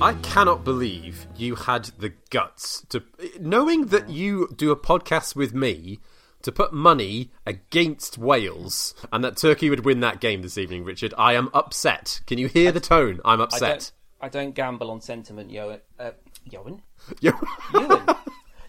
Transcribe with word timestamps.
I 0.00 0.14
cannot 0.22 0.62
believe 0.64 1.26
you 1.36 1.56
had 1.56 1.86
the 1.98 2.12
guts 2.30 2.86
to, 2.90 3.02
knowing 3.40 3.86
that 3.86 4.08
you 4.08 4.48
do 4.56 4.70
a 4.70 4.76
podcast 4.76 5.34
with 5.34 5.52
me, 5.54 5.98
to 6.42 6.52
put 6.52 6.72
money 6.72 7.32
against 7.44 8.16
Wales 8.16 8.94
and 9.12 9.24
that 9.24 9.36
Turkey 9.36 9.68
would 9.70 9.84
win 9.84 9.98
that 10.00 10.20
game 10.20 10.42
this 10.42 10.56
evening, 10.56 10.84
Richard. 10.84 11.12
I 11.18 11.34
am 11.34 11.50
upset. 11.52 12.20
Can 12.28 12.38
you 12.38 12.46
hear 12.46 12.70
the 12.70 12.78
tone? 12.80 13.20
I'm 13.24 13.40
I 13.40 13.44
upset. 13.44 13.90
don't, 14.20 14.26
I 14.26 14.28
don't 14.28 14.54
gamble 14.54 14.90
on 14.92 15.00
sentiment, 15.00 15.50
Yoan. 15.50 15.80
Uh, 15.98 16.12
Yoan? 16.48 16.80
You- 17.20 17.32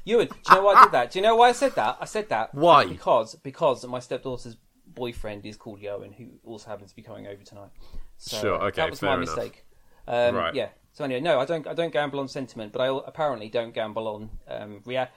Ewan. 0.05 0.27
Do 0.27 0.33
you 0.49 0.55
know 0.55 0.63
why 0.63 0.73
I 0.73 0.83
did 0.85 0.91
that? 0.93 1.11
Do 1.11 1.19
you 1.19 1.23
know 1.23 1.35
why 1.35 1.49
I 1.49 1.51
said 1.51 1.75
that? 1.75 1.97
I 2.01 2.05
said 2.05 2.29
that 2.29 2.55
Why? 2.55 2.85
because 2.85 3.35
because 3.35 3.85
my 3.85 3.99
stepdaughter's 3.99 4.57
boyfriend 4.87 5.45
is 5.45 5.55
called 5.57 5.79
Yoan, 5.81 6.15
who 6.15 6.25
also 6.43 6.69
happens 6.71 6.89
to 6.89 6.95
be 6.95 7.03
coming 7.03 7.27
over 7.27 7.43
tonight. 7.43 7.69
So, 8.17 8.41
Sure, 8.41 8.63
okay, 8.69 8.81
that 8.81 8.89
was 8.89 9.01
my 9.03 9.13
enough. 9.13 9.19
mistake. 9.35 9.65
Um, 10.07 10.33
Right. 10.35 10.55
Yeah. 10.55 10.69
So 10.99 11.05
anyway, 11.05 11.21
no, 11.21 11.39
I 11.39 11.45
don't. 11.45 11.65
I 11.65 11.73
don't 11.73 11.93
gamble 11.93 12.19
on 12.19 12.27
sentiment, 12.27 12.73
but 12.73 12.81
I 12.81 12.87
apparently 13.07 13.47
don't 13.47 13.73
gamble 13.73 14.05
on 14.09 14.29
um, 14.49 14.81
rea- 14.83 15.07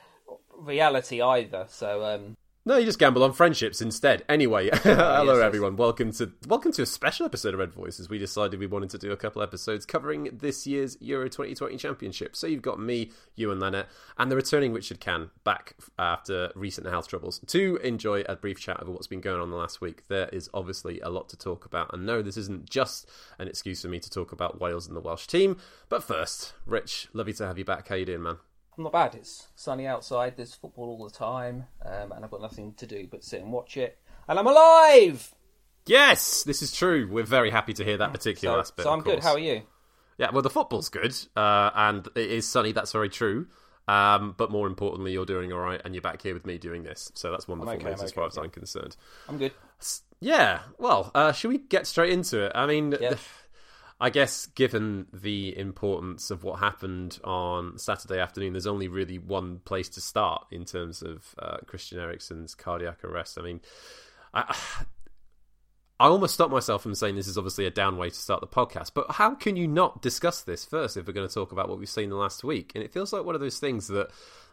reality 0.57 1.21
either. 1.21 1.67
So 1.69 2.05
um, 2.05 2.37
No, 2.65 2.77
you 2.77 2.85
just 2.85 3.01
gamble 3.01 3.25
on 3.25 3.33
friendships 3.33 3.81
instead. 3.81 4.23
Anyway, 4.29 4.71
hello 4.73 5.35
yes. 5.35 5.43
everyone. 5.43 5.75
Welcome 5.75 6.13
to 6.13 6.31
welcome 6.47 6.71
to 6.71 6.83
a 6.83 6.87
special 6.87 7.27
episode 7.27 7.55
of 7.55 7.59
Red 7.59 7.73
Voices. 7.73 8.09
We 8.09 8.19
decided 8.19 8.61
we 8.61 8.69
wanted 8.69 8.91
to 8.91 8.99
do 8.99 9.11
a 9.11 9.17
couple 9.17 9.43
episodes 9.43 9.85
covering 9.85 10.31
this 10.33 10.65
year's 10.65 10.97
Euro 11.01 11.29
2020 11.29 11.77
Championship. 11.77 12.37
So 12.37 12.47
you've 12.47 12.63
got 12.63 12.79
me, 12.79 13.11
you 13.35 13.51
and 13.51 13.61
Lennart, 13.61 13.87
and 14.17 14.31
the 14.31 14.37
returning 14.37 14.73
Richard 14.73 15.01
Can 15.01 15.31
back 15.43 15.75
after 15.99 16.53
recent 16.55 16.87
health 16.87 17.09
troubles 17.09 17.41
to 17.49 17.81
enjoy 17.83 18.21
a 18.29 18.37
brief 18.37 18.61
chat 18.61 18.81
over 18.81 18.93
what's 18.93 19.09
been 19.09 19.21
going 19.21 19.41
on 19.41 19.51
the 19.51 19.57
last 19.57 19.81
week. 19.81 20.07
There 20.07 20.29
is 20.29 20.49
obviously 20.55 21.01
a 21.01 21.09
lot 21.09 21.29
to 21.31 21.37
talk 21.37 21.65
about, 21.65 21.93
and 21.93 22.07
no, 22.07 22.23
this 22.23 22.37
isn't 22.37 22.71
just 22.71 23.11
an 23.41 23.49
excuse 23.49 23.83
for 23.83 23.89
me 23.89 23.99
to 23.99 24.09
talk 24.09 24.31
about 24.31 24.61
Wales 24.61 24.87
and 24.87 24.95
the 24.95 25.01
Welsh 25.01 25.27
team. 25.27 25.57
But 25.89 26.05
first, 26.05 26.53
Rich, 26.65 27.09
lovely 27.13 27.33
to 27.33 27.45
have 27.45 27.59
you 27.59 27.65
back. 27.65 27.89
How 27.89 27.97
you 27.97 28.07
doing, 28.07 28.23
man? 28.23 28.37
I'm 28.77 28.85
not 28.85 28.93
bad. 28.93 29.15
It's 29.15 29.49
sunny 29.55 29.87
outside. 29.87 30.37
There's 30.37 30.55
football 30.55 30.89
all 30.89 31.05
the 31.05 31.15
time, 31.15 31.67
um, 31.85 32.13
and 32.13 32.25
I've 32.25 32.31
got 32.31 32.41
nothing 32.41 32.75
to 32.75 32.87
do 32.87 33.07
but 33.11 33.23
sit 33.23 33.43
and 33.43 33.53
watch 33.53 33.77
it. 33.77 33.99
And 34.29 34.39
I'm 34.39 34.47
alive. 34.47 35.35
Yes, 35.87 36.45
this 36.45 36.63
is 36.63 36.73
true. 36.73 37.09
We're 37.11 37.25
very 37.25 37.51
happy 37.51 37.75
to 37.75 37.85
hear 37.85 37.99
that 37.99 38.13
particular 38.13 38.57
So, 38.57 38.61
aspect. 38.61 38.85
so 38.85 38.93
I'm 38.93 39.03
good. 39.03 39.21
How 39.21 39.33
are 39.33 39.39
you? 39.39 39.63
Yeah, 40.17 40.31
well, 40.33 40.43
the 40.43 40.51
football's 40.51 40.89
good, 40.89 41.15
uh, 41.37 41.71
and 41.75 42.07
it 42.15 42.31
is 42.31 42.49
sunny. 42.49 42.73
That's 42.73 42.93
very 42.93 43.09
true. 43.09 43.47
Um, 43.89 44.35
but 44.39 44.51
more 44.51 44.69
importantly, 44.69 45.13
you're 45.13 45.27
doing 45.27 45.53
all 45.53 45.59
right, 45.59 45.81
and 45.85 45.95
you're 45.95 46.03
back 46.03 46.23
here 46.23 46.35
with 46.35 46.47
me 46.47 46.57
doing 46.57 46.85
this. 46.85 47.11
So 47.15 47.31
that's 47.31 47.49
wonderful 47.49 47.75
okay, 47.75 47.85
news 47.85 48.01
I'm 48.01 48.05
as 48.07 48.13
far 48.13 48.27
as 48.27 48.37
yeah. 48.37 48.43
I'm 48.43 48.51
concerned. 48.51 48.97
I'm 49.29 49.39
good. 49.39 49.53
Yeah. 50.21 50.61
Well, 50.79 51.11
uh, 51.15 51.33
should 51.33 51.49
we 51.49 51.59
get 51.59 51.87
straight 51.87 52.13
into 52.13 52.45
it? 52.47 52.53
I 52.55 52.67
mean. 52.67 52.95
I 54.03 54.11
guess 54.11 54.47
given 54.47 55.07
the 55.13 55.57
importance 55.57 56.33
of 56.33 56.43
what 56.43 56.59
happened 56.59 57.21
on 57.23 57.79
Saturday 57.79 58.19
afternoon, 58.19 58.53
there's 58.53 58.67
only 58.67 58.89
really 58.89 59.17
one 59.17 59.61
place 59.61 59.89
to 59.91 60.01
start 60.01 60.45
in 60.51 60.65
terms 60.65 61.03
of 61.03 61.25
uh, 61.39 61.59
Christian 61.67 62.01
Eriksen's 62.01 62.57
cardiac 62.57 63.05
arrest. 63.05 63.39
I 63.39 63.43
mean, 63.43 63.61
I, 64.35 64.57
I 66.01 66.07
almost 66.09 66.35
stopped 66.35 66.51
myself 66.51 66.83
from 66.83 66.97
saying 66.97 67.15
this 67.15 67.29
is 67.29 67.39
obviously 67.39 67.65
a 67.65 67.71
down 67.71 67.97
way 67.97 68.11
to 68.11 68.17
start 68.17 68.41
the 68.41 68.49
podcast, 68.49 68.91
but 68.93 69.07
how 69.09 69.37
can 69.37 69.55
you 69.55 69.69
not 69.69 70.03
discuss 70.03 70.43
this 70.43 70.65
first 70.65 70.97
if 70.97 71.07
we're 71.07 71.13
going 71.13 71.29
to 71.29 71.33
talk 71.33 71.53
about 71.53 71.69
what 71.69 71.79
we've 71.79 71.89
seen 71.89 72.11
the 72.11 72.17
last 72.17 72.43
week? 72.43 72.73
And 72.75 72.83
it 72.83 72.93
feels 72.93 73.13
like 73.13 73.25
one 73.25 73.37
of 73.37 73.41
those 73.41 73.61
things 73.61 73.87
that, 73.87 74.11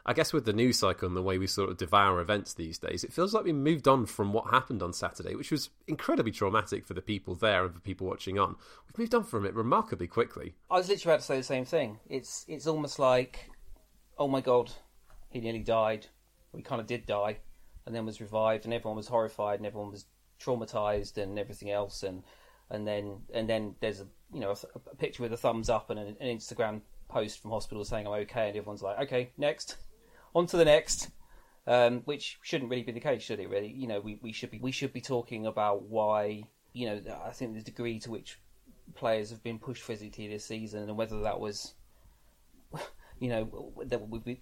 I 0.10 0.14
guess, 0.14 0.34
with 0.34 0.46
the 0.46 0.54
news 0.54 0.80
cycle 0.80 1.08
and 1.08 1.16
the 1.16 1.22
way 1.22 1.38
we 1.38 1.46
sort 1.46 1.70
of 1.70 1.78
devour 1.78 2.20
events 2.20 2.56
these 2.56 2.80
days, 2.80 3.04
it 3.04 3.14
feels 3.14 3.32
like 3.32 3.44
we 3.44 3.54
moved 3.54 3.88
on 3.88 4.08
from 4.08 4.34
what 4.34 4.50
happened 4.50 4.82
on 4.82 4.92
Saturday, 4.92 5.36
which 5.36 5.52
was 5.52 5.70
incredibly 5.86 6.32
traumatic 6.32 6.84
for 6.84 6.96
the 6.96 7.02
people 7.02 7.36
there 7.36 7.64
and 7.64 7.76
for 7.76 7.80
people 7.80 8.08
watching 8.08 8.40
on. 8.40 8.56
We've 8.88 8.98
moved 8.98 9.14
on 9.14 9.24
from 9.24 9.46
it 9.46 9.54
remarkably 9.54 10.08
quickly. 10.08 10.56
I 10.72 10.78
was 10.78 10.90
literally 10.90 11.14
about 11.14 11.20
to 11.20 11.26
say 11.28 11.38
the 11.38 11.44
same 11.44 11.64
thing. 11.64 12.00
It's 12.10 12.44
it's 12.48 12.66
almost 12.66 12.98
like, 12.98 13.52
oh 14.18 14.28
my 14.28 14.42
god, 14.42 14.72
he 15.30 15.42
nearly 15.42 15.60
died. 15.60 16.08
We 16.54 16.64
kind 16.64 16.82
of 16.82 16.88
did 16.88 17.06
die, 17.06 17.38
and 17.86 17.94
then 17.94 18.08
was 18.08 18.20
revived, 18.20 18.66
and 18.66 18.74
everyone 18.74 18.98
was 18.98 19.10
horrified, 19.10 19.60
and 19.60 19.68
everyone 19.68 19.92
was 19.92 20.08
traumatized, 20.42 21.20
and 21.20 21.38
everything 21.38 21.70
else, 21.70 22.02
and 22.02 22.24
and 22.72 22.88
then 22.88 23.18
and 23.32 23.48
then 23.48 23.76
there's 23.80 24.02
a 24.02 24.08
you 24.34 24.40
know 24.40 24.50
a, 24.50 24.80
a 24.90 24.96
picture 24.96 25.22
with 25.22 25.34
a 25.34 25.38
thumbs 25.38 25.70
up 25.70 25.92
and 25.92 26.00
an, 26.00 26.18
an 26.20 26.36
Instagram 26.36 26.82
post 27.10 27.44
from 27.44 27.52
hospital 27.52 27.86
saying 27.86 28.08
I'm 28.08 28.14
okay, 28.14 28.48
and 28.48 28.58
everyone's 28.58 28.82
like, 28.82 28.98
okay, 29.02 29.30
next, 29.38 29.78
on 30.36 30.46
to 30.48 30.58
the 30.58 30.66
next. 30.66 31.10
Um, 31.68 32.02
which 32.06 32.40
shouldn't 32.42 32.72
really 32.72 32.84
be 32.84 32.94
the 32.94 33.00
case, 33.00 33.22
should 33.22 33.40
it? 33.40 33.48
Really, 33.48 33.68
you 33.68 33.88
know, 33.88 34.00
we, 34.00 34.20
we 34.24 34.32
should 34.32 34.50
be 34.50 34.60
we 34.60 34.72
should 34.72 34.92
be 34.92 35.02
talking 35.02 35.46
about 35.46 35.84
why 35.84 36.44
you 36.74 36.88
know 36.88 37.02
I 37.24 37.30
think 37.32 37.54
the 37.54 37.62
degree 37.62 38.00
to 38.00 38.10
which 38.10 38.40
players 38.96 39.30
have 39.30 39.44
been 39.44 39.60
pushed 39.60 39.84
physically 39.84 40.28
this 40.28 40.46
season, 40.46 40.84
and 40.84 40.98
whether 40.98 41.22
that 41.22 41.40
was, 41.40 41.76
you 43.20 43.30
know, 43.30 43.72
that 43.86 44.08
we've 44.10 44.24
been- 44.24 44.42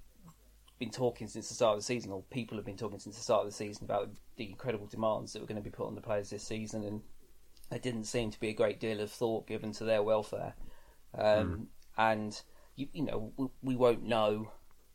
talking 0.92 1.28
since 1.28 1.50
the 1.50 1.56
start 1.56 1.74
of 1.74 1.80
the 1.80 1.86
season, 1.86 2.12
or 2.12 2.22
people 2.30 2.56
have 2.56 2.66
been 2.66 2.78
talking 2.78 3.00
since 3.00 3.16
the 3.18 3.22
start 3.24 3.42
of 3.42 3.47
the 3.47 3.56
season 3.56 3.84
about 3.84 4.09
the 4.38 4.47
incredible 4.47 4.86
demands 4.86 5.34
that 5.34 5.42
were 5.42 5.47
going 5.47 5.58
to 5.58 5.62
be 5.62 5.72
put 5.72 5.88
on 5.88 5.96
the 5.96 6.02
players 6.02 6.30
this 6.30 6.44
season, 6.44 6.84
and 6.84 7.02
there 7.72 7.80
didn't 7.80 8.03
seem 8.06 8.30
to 8.31 8.40
be 8.40 8.50
a 8.50 8.53
great 8.53 8.80
deal 8.80 9.02
of 9.02 9.12
thought 9.12 9.47
given 9.47 9.72
to 9.74 9.84
their 9.84 10.03
welfare. 10.03 10.53
Um, 11.18 11.68
And 11.97 12.40
you, 12.76 12.88
you 12.94 13.03
know, 13.03 13.34
we, 13.38 13.47
we 13.64 13.76
won't 13.76 14.03
know 14.03 14.52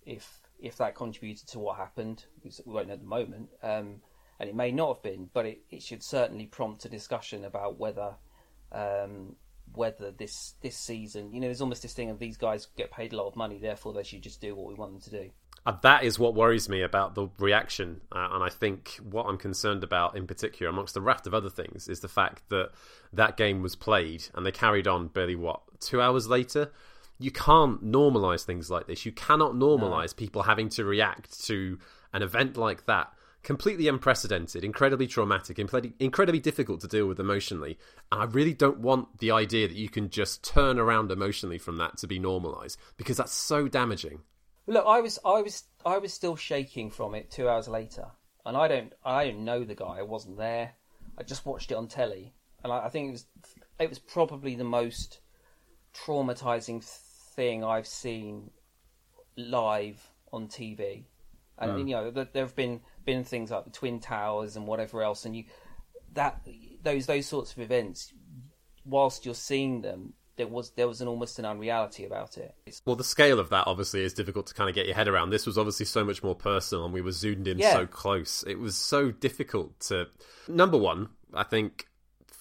if 0.07 0.41
if 0.63 0.77
that 0.79 0.95
contributed 0.95 1.49
to 1.49 1.59
what 1.59 1.77
happened. 1.77 2.25
We 2.43 2.51
won't 2.65 2.89
know 2.89 2.95
at 2.95 3.01
the 3.01 3.07
moment, 3.07 3.51
um, 3.63 3.97
and 4.39 4.49
it 4.49 4.55
may 4.55 4.73
not 4.73 4.97
have 4.97 5.03
been, 5.03 5.29
but 5.33 5.45
it, 5.45 5.63
it 5.71 5.83
should 5.83 6.03
certainly 6.03 6.47
prompt 6.47 6.85
a 6.85 6.89
discussion 6.89 7.45
about 7.45 7.79
whether 7.79 8.15
um, 8.71 9.37
whether 9.75 10.11
this 10.11 10.55
this 10.63 10.77
season, 10.77 11.33
you 11.33 11.41
know, 11.41 11.49
there's 11.49 11.61
almost 11.61 11.83
this 11.83 11.93
thing 11.93 12.11
of 12.11 12.19
these 12.19 12.37
guys 12.37 12.69
get 12.77 12.91
paid 12.91 13.13
a 13.13 13.17
lot 13.17 13.27
of 13.27 13.37
money, 13.37 13.59
therefore 13.59 13.93
they 13.93 14.03
should 14.03 14.23
just 14.23 14.41
do 14.41 14.55
what 14.55 14.69
we 14.69 14.75
want 14.75 14.93
them 14.93 15.01
to 15.01 15.11
do. 15.11 15.31
And 15.65 15.79
that 15.83 16.03
is 16.03 16.19
what 16.19 16.35
worries 16.35 16.69
me 16.69 16.83
about 16.83 17.15
the 17.15 17.29
reaction. 17.39 18.01
Uh, 18.11 18.31
and 18.33 18.43
I 18.43 18.49
think 18.49 18.99
what 19.03 19.27
I'm 19.27 19.39
concerned 19.39 19.85
about 19.85 20.17
in 20.17 20.27
particular, 20.27 20.69
amongst 20.69 20.95
the 20.95 21.01
raft 21.01 21.27
of 21.27 21.35
other 21.35 21.51
things, 21.51 21.87
is 21.87 22.01
the 22.01 22.09
fact 22.09 22.43
that 22.49 22.71
that 23.13 23.37
game 23.37 23.63
was 23.63 23.77
played 23.77 24.25
and 24.35 24.45
they 24.45 24.51
carried 24.51 24.89
on 24.89 25.07
barely, 25.09 25.37
what, 25.37 25.61
two 25.81 26.01
hours 26.01 26.29
later? 26.29 26.73
You 27.19 27.31
can't 27.31 27.85
normalise 27.85 28.45
things 28.45 28.71
like 28.71 28.87
this. 28.87 29.07
You 29.07 29.13
cannot 29.13 29.53
normalise 29.53 30.15
people 30.15 30.43
having 30.43 30.69
to 30.71 30.85
react 30.85 31.45
to 31.47 31.79
an 32.13 32.23
event 32.23 32.57
like 32.57 32.87
that. 32.87 33.13
Completely 33.43 33.89
unprecedented, 33.89 34.63
incredibly 34.63 35.09
traumatic, 35.09 35.59
incredibly, 35.59 36.41
difficult 36.41 36.81
to 36.81 36.89
deal 36.89 37.07
with 37.07 37.19
emotionally. 37.19 37.77
And 38.13 38.23
I 38.23 38.25
really 38.27 38.55
don't 38.55 38.79
want 38.79 39.19
the 39.19 39.33
idea 39.33 39.67
that 39.67 39.77
you 39.77 39.89
can 39.89 40.11
just 40.11 40.45
turn 40.45 40.79
around 40.79 41.11
emotionally 41.11 41.59
from 41.59 41.77
that 41.79 41.99
to 41.99 42.07
be 42.07 42.21
normalised 42.21 42.79
because 42.97 43.17
that's 43.17 43.33
so 43.33 43.67
damaging. 43.67 44.21
Look, 44.67 44.87
I 44.87 45.01
was 45.01 45.19
I 45.25 45.43
was 45.43 45.65
I 45.85 45.99
was 45.99 46.13
still 46.13 46.37
shaking 46.37 46.91
from 46.91 47.17
it 47.17 47.33
two 47.33 47.49
hours 47.49 47.67
later, 47.67 48.07
and 48.47 48.57
I 48.57 48.69
don't 48.69 48.93
I 49.05 49.25
don't 49.25 49.45
know 49.45 49.65
the 49.65 49.75
guy. 49.75 49.99
I 49.99 50.03
wasn't 50.03 50.39
there. 50.39 50.73
I 51.19 51.25
just 51.25 51.45
watched 51.45 51.73
it 51.73 51.77
on 51.77 51.89
telly, 51.89 52.33
and 52.63 52.73
I, 52.73 52.87
I 52.87 52.89
think 52.89 53.09
it 53.09 53.13
was 53.13 53.27
it 53.81 53.89
was 53.89 53.99
probably 53.99 54.55
the 54.55 54.63
most 54.63 55.19
traumatizing 55.95 56.83
thing 57.35 57.65
I've 57.65 57.87
seen 57.87 58.51
live 59.37 60.11
on 60.33 60.49
TV. 60.49 61.05
And 61.59 61.73
hmm. 61.73 61.89
you 61.89 61.95
know, 61.95 62.11
there 62.11 62.27
have 62.35 62.57
been 62.57 62.81
been 63.05 63.25
things 63.25 63.51
like 63.51 63.65
the 63.65 63.71
Twin 63.71 64.01
Towers 64.01 64.57
and 64.57 64.67
whatever 64.67 65.03
else, 65.03 65.25
and 65.25 65.37
you 65.37 65.45
that 66.15 66.47
those 66.83 67.07
those 67.07 67.27
sorts 67.27 67.53
of 67.53 67.59
events. 67.61 68.13
Whilst 68.85 69.25
you're 69.25 69.37
seeing 69.37 69.83
them, 69.83 70.15
there 70.37 70.49
was 70.49 70.71
there 70.71 70.89
was 70.89 71.01
an 71.01 71.09
almost 71.09 71.39
an 71.39 71.45
unreality 71.45 72.05
about 72.05 72.37
it. 72.37 72.55
It's, 72.67 72.83
Well, 72.85 72.97
the 72.97 73.05
scale 73.05 73.39
of 73.39 73.51
that 73.51 73.67
obviously 73.67 74.03
is 74.03 74.13
difficult 74.13 74.47
to 74.49 74.55
kind 74.55 74.69
of 74.69 74.75
get 74.75 74.87
your 74.87 74.95
head 74.95 75.09
around. 75.09 75.31
This 75.31 75.47
was 75.47 75.59
obviously 75.59 75.87
so 75.87 76.05
much 76.05 76.23
more 76.23 76.35
personal, 76.35 76.85
and 76.85 76.93
we 76.93 77.01
were 77.01 77.13
zoomed 77.13 77.47
in 77.47 77.59
Yeah. 77.59 77.75
so 77.75 77.87
close. 77.87 78.43
It 78.43 78.59
was 78.59 78.77
so 78.77 79.11
difficult 79.11 79.79
to. 79.81 80.09
Number 80.49 80.79
one, 80.79 81.11
I 81.33 81.45
think 81.45 81.87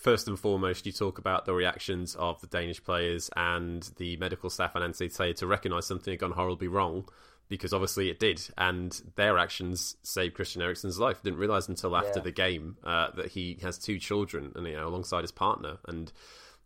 first 0.01 0.27
and 0.27 0.37
foremost, 0.39 0.85
you 0.85 0.91
talk 0.91 1.17
about 1.17 1.45
the 1.45 1.53
reactions 1.53 2.15
of 2.15 2.41
the 2.41 2.47
Danish 2.47 2.83
players 2.83 3.29
and 3.35 3.89
the 3.97 4.17
medical 4.17 4.49
staff 4.49 4.75
and 4.75 4.93
NCT 4.93 5.35
to 5.37 5.47
recognise 5.47 5.85
something 5.85 6.11
had 6.11 6.19
gone 6.19 6.31
horribly 6.31 6.67
wrong. 6.67 7.07
Because 7.49 7.73
obviously 7.73 8.09
it 8.09 8.17
did, 8.17 8.41
and 8.57 9.01
their 9.17 9.37
actions 9.37 9.97
saved 10.03 10.35
Christian 10.35 10.61
Eriksen's 10.61 10.97
life. 10.99 11.21
Didn't 11.21 11.37
realise 11.39 11.67
until 11.67 11.97
after 11.97 12.19
Yeah. 12.19 12.23
the 12.23 12.31
game 12.31 12.77
uh, 12.81 13.11
that 13.17 13.27
he 13.27 13.57
has 13.61 13.77
two 13.77 13.99
children, 13.99 14.53
and 14.55 14.65
you 14.65 14.77
know, 14.77 14.87
alongside 14.87 15.23
his 15.23 15.33
partner, 15.33 15.77
and 15.85 16.13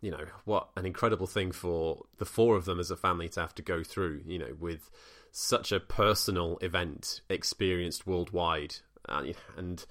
you 0.02 0.12
know 0.12 0.26
what 0.44 0.70
an 0.78 0.86
incredible 0.86 1.26
thing 1.26 1.52
for 1.52 2.06
the 2.20 2.26
four 2.26 2.56
of 2.56 2.66
them 2.66 2.80
as 2.80 2.92
a 2.92 2.96
family 2.98 3.28
to 3.30 3.40
have 3.40 3.56
to 3.56 3.64
go 3.64 3.82
through 3.82 4.22
you 4.28 4.38
know 4.38 4.54
with 4.60 4.92
such 5.32 5.72
a 5.72 5.80
personal 5.80 6.58
event 6.62 7.22
experienced 7.30 8.06
worldwide 8.06 8.76
uh, 9.10 9.24
and 9.58 9.86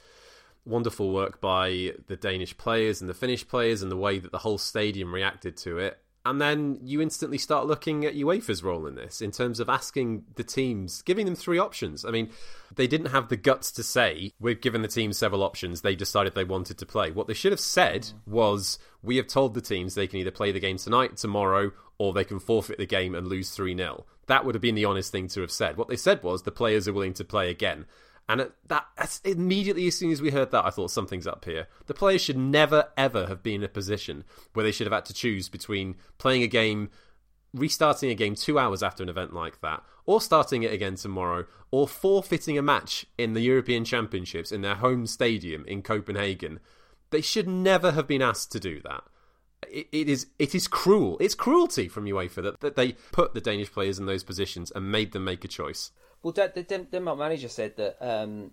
wonderful 0.65 1.13
work 1.13 1.41
by 1.41 1.93
the 2.07 2.17
Danish 2.17 2.57
players 2.57 3.01
and 3.01 3.11
the 3.11 3.15
Finnish 3.15 3.47
players 3.47 3.83
and 3.83 3.93
the 3.93 3.97
way 3.97 4.19
that 4.19 4.33
the 4.33 4.39
whole 4.39 4.59
stadium 4.59 5.15
reacted 5.15 5.57
to 5.59 5.79
it 5.79 6.05
And 6.27 6.41
then 6.41 6.79
you 6.83 7.03
instantly 7.03 7.37
start 7.37 7.67
looking 7.67 8.07
at 8.07 8.15
UEFA's 8.15 8.63
role 8.63 8.87
in 8.87 8.95
this 8.95 9.21
in 9.21 9.31
terms 9.31 9.61
of 9.61 9.69
asking 9.69 10.25
the 10.37 10.45
teams, 10.45 11.03
giving 11.03 11.27
them 11.27 11.35
three 11.35 11.59
options. 11.59 12.05
I 12.05 12.11
mean, 12.11 12.31
they 12.75 12.87
didn't 12.87 13.11
have 13.11 13.29
the 13.29 13.37
guts 13.37 13.71
to 13.73 13.83
say, 13.83 14.33
we've 14.41 14.61
given 14.61 14.81
the 14.81 14.89
teams 14.89 15.19
several 15.19 15.43
options. 15.43 15.83
They 15.83 15.95
decided 15.95 16.35
they 16.35 16.45
wanted 16.45 16.79
to 16.79 16.87
play. 16.87 17.11
What 17.11 17.27
they 17.27 17.35
should 17.35 17.53
have 17.53 17.61
said 17.61 18.13
was, 18.27 18.79
we 19.03 19.19
have 19.19 19.27
told 19.27 19.53
the 19.53 19.61
teams 19.61 19.95
they 19.95 20.07
can 20.07 20.19
either 20.19 20.31
play 20.31 20.51
the 20.51 20.61
game 20.61 20.79
tonight, 20.79 21.19
tomorrow, 21.19 21.73
or 21.99 22.15
they 22.15 22.25
can 22.25 22.41
forfeit 22.41 22.79
the 22.79 22.87
game 22.87 23.15
and 23.15 23.29
lose 23.29 23.51
3 23.51 23.77
0. 23.77 24.07
That 24.27 24.47
would 24.47 24.55
have 24.55 24.63
been 24.63 24.75
the 24.75 24.87
honest 24.87 25.13
thing 25.13 25.29
to 25.29 25.43
have 25.43 25.53
said. 25.53 25.77
What 25.77 25.89
they 25.89 25.97
said 25.97 26.23
was, 26.23 26.43
the 26.43 26.51
players 26.51 26.89
are 26.89 26.95
willing 26.95 27.13
to 27.15 27.25
play 27.25 27.51
again. 27.51 27.85
And 28.29 28.51
that 28.69 29.21
immediately, 29.25 29.87
as 29.87 29.99
soon 29.99 30.11
as 30.11 30.23
we 30.23 30.31
heard 30.31 30.51
that, 30.51 30.65
I 30.65 30.71
thought 30.71 30.91
something's 30.91 31.27
up 31.27 31.45
here. 31.45 31.69
The 31.87 31.95
players 31.95 32.23
should 32.23 32.39
never, 32.39 32.89
ever 32.97 33.27
have 33.27 33.43
been 33.43 33.57
in 33.57 33.65
a 33.65 33.69
position 33.69 34.25
where 34.55 34.65
they 34.65 34.73
should 34.73 34.87
have 34.87 34.95
had 34.95 35.05
to 35.07 35.15
choose 35.15 35.51
between 35.51 35.97
playing 36.17 36.43
a 36.43 36.47
game, 36.47 36.89
restarting 37.53 38.11
a 38.11 38.15
game 38.15 38.35
two 38.35 38.59
hours 38.59 38.83
after 38.83 39.03
an 39.03 39.11
event 39.11 39.35
like 39.35 39.61
that, 39.61 39.83
or 40.07 40.23
starting 40.23 40.63
it 40.63 40.73
again 40.73 40.95
tomorrow, 40.95 41.45
or 41.71 41.87
forfeiting 41.87 42.57
a 42.57 42.63
match 42.63 43.05
in 43.19 43.35
the 43.35 43.43
European 43.43 43.85
Championships 43.85 44.53
in 44.53 44.63
their 44.63 44.77
home 44.77 45.07
stadium 45.07 45.65
in 45.67 45.83
Copenhagen. 45.83 46.61
They 47.11 47.21
should 47.21 47.49
never 47.49 47.93
have 47.93 48.07
been 48.07 48.23
asked 48.23 48.53
to 48.53 48.61
do 48.61 48.81
that. 48.81 49.05
It, 49.71 50.09
is 50.09 50.29
it 50.39 50.55
is 50.55 50.67
cruel. 50.67 51.19
It's 51.21 51.35
cruelty 51.35 51.89
from 51.89 52.07
UEFA 52.07 52.43
that, 52.43 52.61
that 52.61 52.77
they 52.77 52.93
put 53.13 53.35
the 53.35 53.41
Danish 53.41 53.73
players 53.73 53.99
in 53.99 54.07
those 54.07 54.25
positions 54.25 54.71
and 54.75 54.91
made 54.91 55.13
them 55.13 55.25
make 55.25 55.45
a 55.45 55.49
choice. 55.49 55.91
Well, 56.25 56.33
the 56.33 56.87
Denmark 56.91 57.19
manager 57.19 57.49
said 57.49 57.77
that 57.77 57.99
um, 58.01 58.53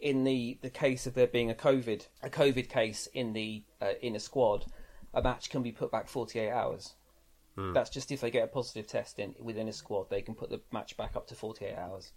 in 0.00 0.22
the, 0.22 0.58
the 0.62 0.70
case 0.70 1.08
of 1.08 1.14
there 1.14 1.26
being 1.26 1.50
a 1.50 1.54
COVID 1.54 2.06
a 2.22 2.30
COVID 2.30 2.68
case 2.68 3.08
in 3.12 3.32
the 3.32 3.64
uh, 3.82 3.94
in 4.00 4.14
a 4.14 4.20
squad, 4.20 4.64
a 5.12 5.20
match 5.20 5.50
can 5.50 5.60
be 5.64 5.72
put 5.72 5.90
back 5.90 6.08
48 6.08 6.50
hours. 6.50 6.94
Hmm. 7.56 7.72
That's 7.72 7.90
just 7.90 8.12
if 8.12 8.20
they 8.20 8.30
get 8.30 8.44
a 8.44 8.46
positive 8.46 8.86
test 8.86 9.18
in 9.18 9.34
within 9.40 9.66
a 9.66 9.72
squad, 9.72 10.08
they 10.08 10.22
can 10.22 10.36
put 10.36 10.50
the 10.50 10.60
match 10.70 10.96
back 10.96 11.16
up 11.16 11.26
to 11.26 11.34
48 11.34 11.74
hours. 11.74 12.12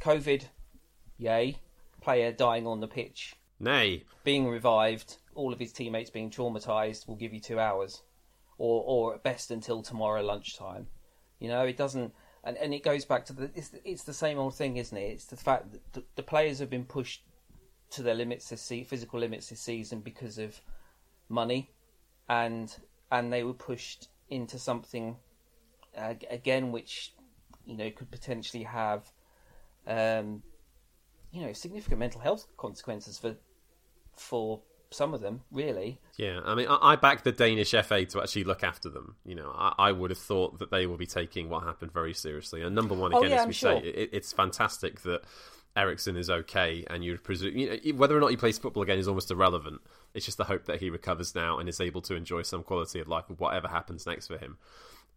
COVID, 0.00 0.42
yay. 1.18 1.58
Player 2.00 2.32
dying 2.32 2.66
on 2.66 2.80
the 2.80 2.88
pitch, 2.88 3.36
nay. 3.60 4.02
Being 4.24 4.48
revived, 4.48 5.18
all 5.36 5.52
of 5.52 5.60
his 5.60 5.72
teammates 5.72 6.10
being 6.10 6.30
traumatized 6.30 7.06
will 7.06 7.14
give 7.14 7.32
you 7.32 7.38
two 7.38 7.60
hours, 7.60 8.02
or 8.58 8.82
or 8.84 9.14
at 9.14 9.22
best 9.22 9.52
until 9.52 9.82
tomorrow 9.82 10.20
lunchtime. 10.20 10.88
You 11.38 11.46
know, 11.46 11.62
it 11.62 11.76
doesn't 11.76 12.12
and 12.44 12.56
and 12.56 12.74
it 12.74 12.82
goes 12.82 13.04
back 13.04 13.24
to 13.26 13.32
the 13.32 13.50
it's 13.54 13.72
it's 13.84 14.04
the 14.04 14.12
same 14.12 14.38
old 14.38 14.54
thing, 14.54 14.76
isn't 14.76 14.96
it? 14.96 15.02
It's 15.02 15.26
the 15.26 15.36
fact 15.36 15.72
that 15.72 15.92
the, 15.92 16.04
the 16.16 16.22
players 16.22 16.58
have 16.58 16.70
been 16.70 16.84
pushed 16.84 17.22
to 17.90 18.02
their 18.02 18.14
limits 18.14 18.48
this 18.48 18.62
season, 18.62 18.86
physical 18.86 19.20
limits 19.20 19.48
this 19.48 19.60
season 19.60 20.00
because 20.00 20.38
of 20.38 20.60
money, 21.28 21.70
and 22.28 22.74
and 23.10 23.32
they 23.32 23.44
were 23.44 23.52
pushed 23.54 24.08
into 24.30 24.58
something 24.58 25.16
uh, 25.96 26.14
again 26.30 26.72
which 26.72 27.12
you 27.66 27.76
know 27.76 27.90
could 27.90 28.10
potentially 28.10 28.64
have 28.64 29.12
um, 29.86 30.42
you 31.30 31.42
know 31.44 31.52
significant 31.52 31.98
mental 31.98 32.20
health 32.20 32.46
consequences 32.56 33.18
for 33.18 33.36
for 34.16 34.60
some 34.92 35.14
of 35.14 35.20
them, 35.20 35.42
really. 35.50 35.98
Yeah, 36.16 36.40
I 36.44 36.54
mean, 36.54 36.68
I, 36.68 36.92
I 36.92 36.96
back 36.96 37.24
the 37.24 37.32
Danish 37.32 37.70
FA 37.70 38.04
to 38.06 38.22
actually 38.22 38.44
look 38.44 38.62
after 38.62 38.88
them. 38.88 39.16
You 39.24 39.34
know, 39.34 39.52
I, 39.54 39.74
I, 39.78 39.92
would 39.92 40.10
have 40.10 40.18
thought 40.18 40.58
that 40.58 40.70
they 40.70 40.86
will 40.86 40.96
be 40.96 41.06
taking 41.06 41.48
what 41.48 41.64
happened 41.64 41.92
very 41.92 42.14
seriously. 42.14 42.62
And 42.62 42.74
number 42.74 42.94
one, 42.94 43.14
oh, 43.14 43.18
again, 43.18 43.32
oh, 43.32 43.34
yeah, 43.34 43.40
as 43.42 43.46
we 43.46 43.52
sure. 43.52 43.80
say, 43.80 43.88
it, 43.88 44.10
it's 44.12 44.32
fantastic 44.32 45.00
that 45.02 45.22
Eriksen 45.76 46.16
is 46.16 46.28
okay, 46.30 46.84
and 46.88 47.04
you 47.04 47.16
presume 47.18 47.56
you 47.56 47.70
know, 47.70 47.98
whether 47.98 48.16
or 48.16 48.20
not 48.20 48.30
he 48.30 48.36
plays 48.36 48.58
football 48.58 48.82
again 48.82 48.98
is 48.98 49.08
almost 49.08 49.30
irrelevant. 49.30 49.80
It's 50.14 50.26
just 50.26 50.38
the 50.38 50.44
hope 50.44 50.66
that 50.66 50.80
he 50.80 50.90
recovers 50.90 51.34
now 51.34 51.58
and 51.58 51.68
is 51.68 51.80
able 51.80 52.02
to 52.02 52.14
enjoy 52.14 52.42
some 52.42 52.62
quality 52.62 53.00
of 53.00 53.08
life 53.08 53.28
with 53.28 53.40
whatever 53.40 53.68
happens 53.68 54.06
next 54.06 54.26
for 54.26 54.36
him 54.36 54.58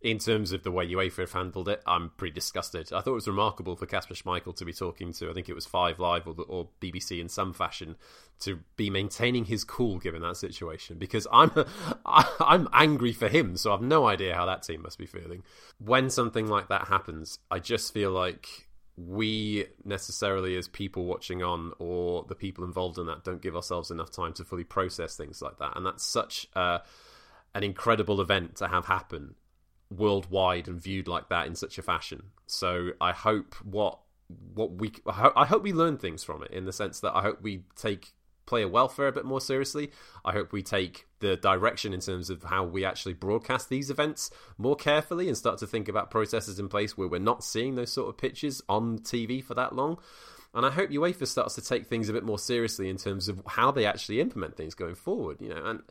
in 0.01 0.19
terms 0.19 0.51
of 0.51 0.63
the 0.63 0.71
way 0.71 0.88
UEFA 0.88 1.18
have 1.21 1.31
handled 1.31 1.68
it, 1.68 1.81
I'm 1.88 2.12
pretty 2.18 2.33
disgusted. 2.33 2.94
I 2.94 3.01
thought 3.01 3.12
it 3.12 3.13
was 3.13 3.27
remarkable 3.27 3.75
for 3.75 3.86
Kasper 3.86 4.13
Schmeichel 4.13 4.56
to 4.56 4.65
be 4.65 4.74
talking 4.74 5.13
to, 5.13 5.30
I 5.30 5.33
think 5.33 5.50
it 5.50 5.56
was 5.56 5.65
Five 5.65 6.00
Live 6.00 6.27
or, 6.27 6.36
or 6.47 6.69
BBC 6.81 7.19
in 7.19 7.30
some 7.30 7.53
fashion, 7.53 7.95
to 8.42 8.59
be 8.75 8.89
maintaining 8.89 9.45
his 9.45 9.63
cool 9.63 9.97
given 9.97 10.21
that 10.21 10.38
situation. 10.38 10.97
Because 10.97 11.25
I'm 11.31 11.51
I'm 12.06 12.68
angry 12.74 13.13
for 13.13 13.27
him, 13.27 13.57
so 13.57 13.74
I've 13.74 13.81
no 13.81 14.06
idea 14.06 14.36
how 14.36 14.45
that 14.45 14.63
team 14.63 14.83
must 14.83 15.00
be 15.00 15.07
feeling. 15.07 15.44
When 15.80 16.09
something 16.09 16.47
like 16.47 16.68
that 16.69 16.88
happens, 16.88 17.39
I 17.50 17.59
just 17.59 17.94
feel 17.94 18.12
like 18.12 18.68
we 18.97 19.65
necessarily 19.83 20.56
as 20.56 20.68
people 20.68 21.06
watching 21.06 21.44
on 21.44 21.74
or 21.80 22.24
the 22.30 22.36
people 22.36 22.63
involved 22.63 22.97
in 22.97 23.07
that 23.07 23.24
don't 23.24 23.42
give 23.42 23.56
ourselves 23.56 23.92
enough 23.92 24.09
time 24.09 24.31
to 24.33 24.45
fully 24.45 24.63
process 24.63 25.18
things 25.18 25.42
like 25.42 25.57
that 25.57 25.75
and 25.75 25.86
that's 25.86 26.06
such 26.06 26.47
an 26.56 26.81
incredible 27.56 28.21
event 28.21 28.56
to 28.56 28.69
have 28.69 28.86
happen 28.86 29.36
worldwide 29.90 30.68
and 30.68 30.82
viewed 30.82 31.08
like 31.08 31.30
that 31.30 31.48
in 31.48 31.56
such 31.56 31.78
a 31.78 31.82
fashion. 31.82 32.24
So 32.48 32.92
I 33.00 33.12
hope 33.12 33.56
what 33.64 34.00
what 34.54 34.72
we 34.72 34.92
I 35.06 35.46
hope 35.46 35.64
we 35.64 35.74
learn 35.74 35.98
things 35.98 36.24
from 36.24 36.44
it 36.44 36.52
in 36.52 36.66
the 36.66 36.74
sense 36.74 37.00
that 37.02 37.16
I 37.16 37.22
hope 37.22 37.42
we 37.42 37.64
take 37.76 38.14
player 38.46 38.68
welfare 38.68 39.08
a 39.08 39.12
bit 39.12 39.26
more 39.26 39.42
seriously. 39.42 39.92
I 40.24 40.32
hope 40.32 40.52
we 40.52 40.62
take 40.62 41.08
the 41.20 41.36
direction 41.36 41.94
in 41.94 42.00
terms 42.00 42.30
of 42.30 42.44
how 42.44 42.64
we 42.64 42.86
actually 42.86 43.14
broadcast 43.14 43.70
these 43.70 43.90
events 43.90 44.30
more 44.58 44.76
carefully 44.76 45.28
and 45.28 45.38
start 45.38 45.58
to 45.60 45.68
think 45.68 45.88
about 45.88 46.12
processes 46.12 46.60
in 46.60 46.70
place 46.70 46.98
where 46.98 47.08
we're 47.08 47.20
not 47.20 47.44
seeing 47.44 47.76
those 47.76 47.92
sort 47.92 48.10
of 48.10 48.18
pitches 48.18 48.62
on 48.70 49.00
TV 49.00 49.44
for 49.44 49.56
that 49.56 49.76
long. 49.76 49.98
And 50.54 50.66
I 50.66 50.70
hope 50.70 50.90
UEFA 50.90 51.28
starts 51.28 51.56
to 51.56 51.62
take 51.62 51.88
things 51.88 52.08
a 52.08 52.14
bit 52.14 52.24
more 52.24 52.40
seriously 52.40 52.88
in 52.88 52.98
terms 52.98 53.28
of 53.28 53.42
how 53.46 53.72
they 53.72 53.86
actually 53.86 54.22
implement 54.22 54.56
things 54.56 54.74
going 54.74 54.96
forward. 54.96 55.42
You 55.42 55.50
know, 55.50 55.66
and 55.66 55.81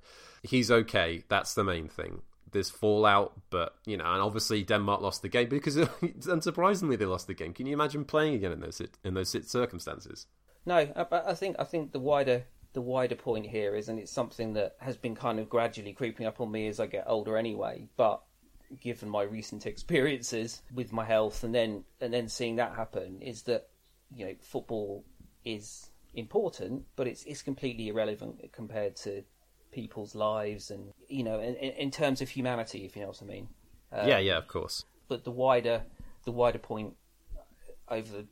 he's 0.42 0.70
okay. 0.70 1.24
That's 1.28 1.54
the 1.54 1.64
main 1.64 1.88
thing 1.88 2.22
there's 2.54 2.70
fallout, 2.70 3.34
but 3.50 3.74
you 3.84 3.98
know, 3.98 4.04
and 4.04 4.22
obviously 4.22 4.62
Denmark 4.62 5.02
lost 5.02 5.20
the 5.20 5.28
game 5.28 5.50
because 5.50 5.76
unsurprisingly 5.76 6.98
they 6.98 7.04
lost 7.04 7.26
the 7.26 7.34
game. 7.34 7.52
Can 7.52 7.66
you 7.66 7.74
imagine 7.74 8.06
playing 8.06 8.34
again 8.34 8.52
in 8.52 8.60
those 8.60 8.80
in 9.04 9.12
those 9.12 9.36
circumstances? 9.46 10.26
No, 10.64 10.76
I, 10.76 11.06
I 11.26 11.34
think 11.34 11.56
I 11.58 11.64
think 11.64 11.92
the 11.92 11.98
wider 11.98 12.44
the 12.72 12.80
wider 12.80 13.14
point 13.14 13.46
here 13.46 13.74
is, 13.76 13.88
and 13.88 13.98
it's 13.98 14.10
something 14.10 14.54
that 14.54 14.76
has 14.78 14.96
been 14.96 15.14
kind 15.14 15.38
of 15.38 15.48
gradually 15.48 15.92
creeping 15.92 16.26
up 16.26 16.40
on 16.40 16.50
me 16.50 16.66
as 16.68 16.80
I 16.80 16.86
get 16.86 17.04
older, 17.06 17.36
anyway. 17.36 17.88
But 17.96 18.22
given 18.80 19.08
my 19.08 19.22
recent 19.22 19.66
experiences 19.72 20.62
with 20.72 20.92
my 20.92 21.04
health, 21.04 21.44
and 21.44 21.54
then 21.54 21.84
and 22.00 22.14
then 22.14 22.28
seeing 22.28 22.56
that 22.56 22.74
happen, 22.74 23.20
is 23.20 23.42
that 23.42 23.68
you 24.14 24.26
know 24.26 24.34
football 24.40 25.04
is 25.44 25.90
important, 26.14 26.84
but 26.96 27.06
it's 27.06 27.24
it's 27.24 27.42
completely 27.42 27.88
irrelevant 27.88 28.40
compared 28.52 28.96
to 28.96 29.24
people's 29.74 30.14
lives 30.14 30.70
and 30.70 30.92
you 31.08 31.24
know 31.24 31.40
in, 31.40 31.54
in 31.56 31.90
terms 31.90 32.20
of 32.20 32.28
humanity 32.28 32.84
if 32.84 32.96
you 32.96 33.02
know 33.02 33.08
what 33.08 33.22
i 33.22 33.26
mean. 33.26 33.48
Um, 33.92 34.08
yeah 34.08 34.18
yeah 34.18 34.38
of 34.38 34.48
course. 34.48 34.84
But 35.08 35.24
the 35.24 35.30
wider 35.30 35.82
the 36.24 36.32
wider 36.32 36.58
point 36.58 36.94
over 37.88 38.24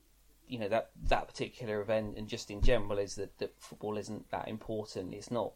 you 0.47 0.59
know 0.59 0.69
that 0.69 0.91
that 1.09 1.29
particular 1.29 1.81
event 1.81 2.17
and 2.17 2.29
just 2.29 2.50
in 2.50 2.62
general 2.62 2.99
is 2.99 3.17
that, 3.17 3.39
that 3.39 3.53
football 3.59 3.97
isn't 3.99 4.31
that 4.31 4.49
important. 4.49 5.15
It's 5.15 5.31
not 5.31 5.53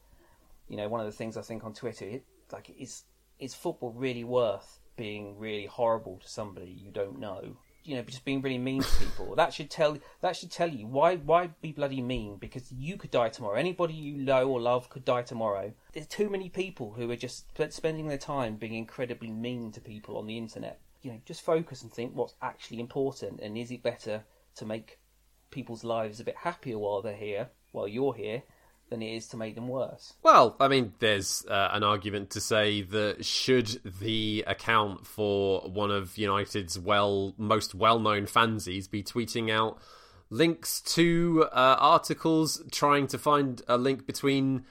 you 0.69 0.77
know 0.77 0.89
one 0.89 1.01
of 1.01 1.07
the 1.07 1.13
things 1.13 1.37
i 1.37 1.43
think 1.43 1.65
on 1.65 1.73
twitter 1.73 2.05
it, 2.05 2.25
like 2.53 2.75
is 2.79 3.05
is 3.39 3.55
football 3.55 3.93
really 3.93 4.25
worth 4.25 4.81
being 4.97 5.39
really 5.39 5.67
horrible 5.67 6.19
to 6.19 6.29
somebody 6.29 6.71
you 6.71 6.91
don't 6.91 7.19
know 7.19 7.57
you 7.87 7.97
know 7.97 8.03
just 8.03 8.25
being 8.25 8.43
really 8.43 8.59
mean 8.59 8.83
to 8.83 8.97
people. 8.99 9.35
that 9.37 9.53
should 9.53 9.71
tell 9.71 9.99
that 10.21 10.37
should 10.37 10.51
tell 10.51 10.69
you 10.69 10.87
why 10.87 11.17
why 11.17 11.49
be 11.61 11.73
bloody 11.73 12.03
mean 12.03 12.37
because 12.37 12.71
you 12.73 12.97
could 12.97 13.11
die 13.11 13.29
tomorrow. 13.29 13.57
Anybody 13.57 13.95
you 13.95 14.17
know 14.17 14.49
or 14.49 14.61
love 14.61 14.89
could 14.91 15.05
die 15.05 15.23
tomorrow. 15.23 15.73
There's 15.93 16.07
too 16.07 16.29
many 16.29 16.49
people 16.49 16.93
who 16.93 17.11
are 17.11 17.17
just 17.17 17.47
spending 17.71 18.09
their 18.09 18.19
time 18.19 18.57
being 18.57 18.75
incredibly 18.75 19.31
mean 19.31 19.73
to 19.73 19.81
people 19.81 20.17
on 20.17 20.27
the 20.27 20.37
internet. 20.37 20.81
You 21.03 21.13
know, 21.13 21.21
just 21.25 21.43
focus 21.43 21.83
and 21.83 21.93
think 21.93 22.15
what's 22.15 22.35
actually 22.43 22.81
important 22.81 23.41
and 23.41 23.57
is 23.57 23.71
it 23.71 23.83
better 23.83 24.25
to 24.57 24.65
make 24.65 24.99
people's 25.51 25.85
lives 25.85 26.19
a 26.21 26.25
bit 26.25 26.37
happier 26.37 26.79
while 26.79 27.03
they're 27.03 27.15
here, 27.15 27.49
while 27.73 27.87
you're 27.87 28.15
here, 28.15 28.43
than 28.89 29.03
it 29.03 29.15
is 29.15 29.29
to 29.29 29.37
make 29.37 29.55
them 29.55 29.69
worse. 29.69 30.15
Well, 30.23 30.57
I 30.61 30.69
mean, 30.69 30.95
there's 30.99 31.45
uh, 31.49 31.71
an 31.73 31.83
argument 31.83 32.31
to 32.31 32.41
say 32.41 32.83
that 32.83 33.25
should 33.25 33.81
the 33.85 34.45
account 34.47 35.07
for 35.07 35.63
one 35.63 35.91
of 35.91 36.17
United's 36.17 36.79
well 36.79 37.35
most 37.37 37.75
well-known 37.75 38.27
fanzines 38.27 38.91
be 38.91 39.03
tweeting 39.03 39.51
out 39.51 39.79
links 40.31 40.81
to 40.81 41.49
uh, 41.53 41.77
articles 41.79 42.63
trying 42.71 43.07
to 43.09 43.19
find 43.19 43.63
a 43.69 43.79
link 43.79 44.07
between 44.07 44.65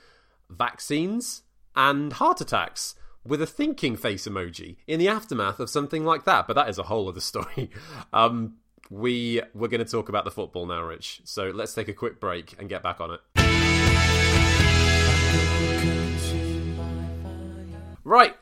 vaccines 0.50 1.44
and 1.76 2.14
heart 2.14 2.42
attacks 2.42 2.96
with 3.26 3.42
a 3.42 3.48
thinking 3.48 3.96
face 3.96 4.28
emoji 4.28 4.78
in 4.88 5.00
the 5.00 5.08
aftermath 5.08 5.60
of 5.60 5.70
something 5.70 6.06
like 6.06 6.26
that. 6.26 6.48
But 6.48 6.54
that 6.54 6.70
is 6.70 6.78
a 6.78 6.84
whole 6.84 7.10
other 7.10 7.20
story. 7.22 7.70
Um, 8.14 8.58
we 8.90 9.42
we're 9.54 9.68
going 9.68 9.84
to 9.84 9.92
talk 9.92 10.10
about 10.10 10.26
the 10.26 10.32
football 10.32 10.66
now, 10.66 10.84
Rich. 10.84 11.22
So 11.24 11.50
let's 11.50 11.74
take 11.74 11.88
a 11.88 11.94
quick 11.94 12.20
break 12.20 12.56
and 12.60 12.70
get 12.70 12.84
back 12.84 13.02
on 13.02 13.12
it. 13.12 13.20
Right, 18.08 18.36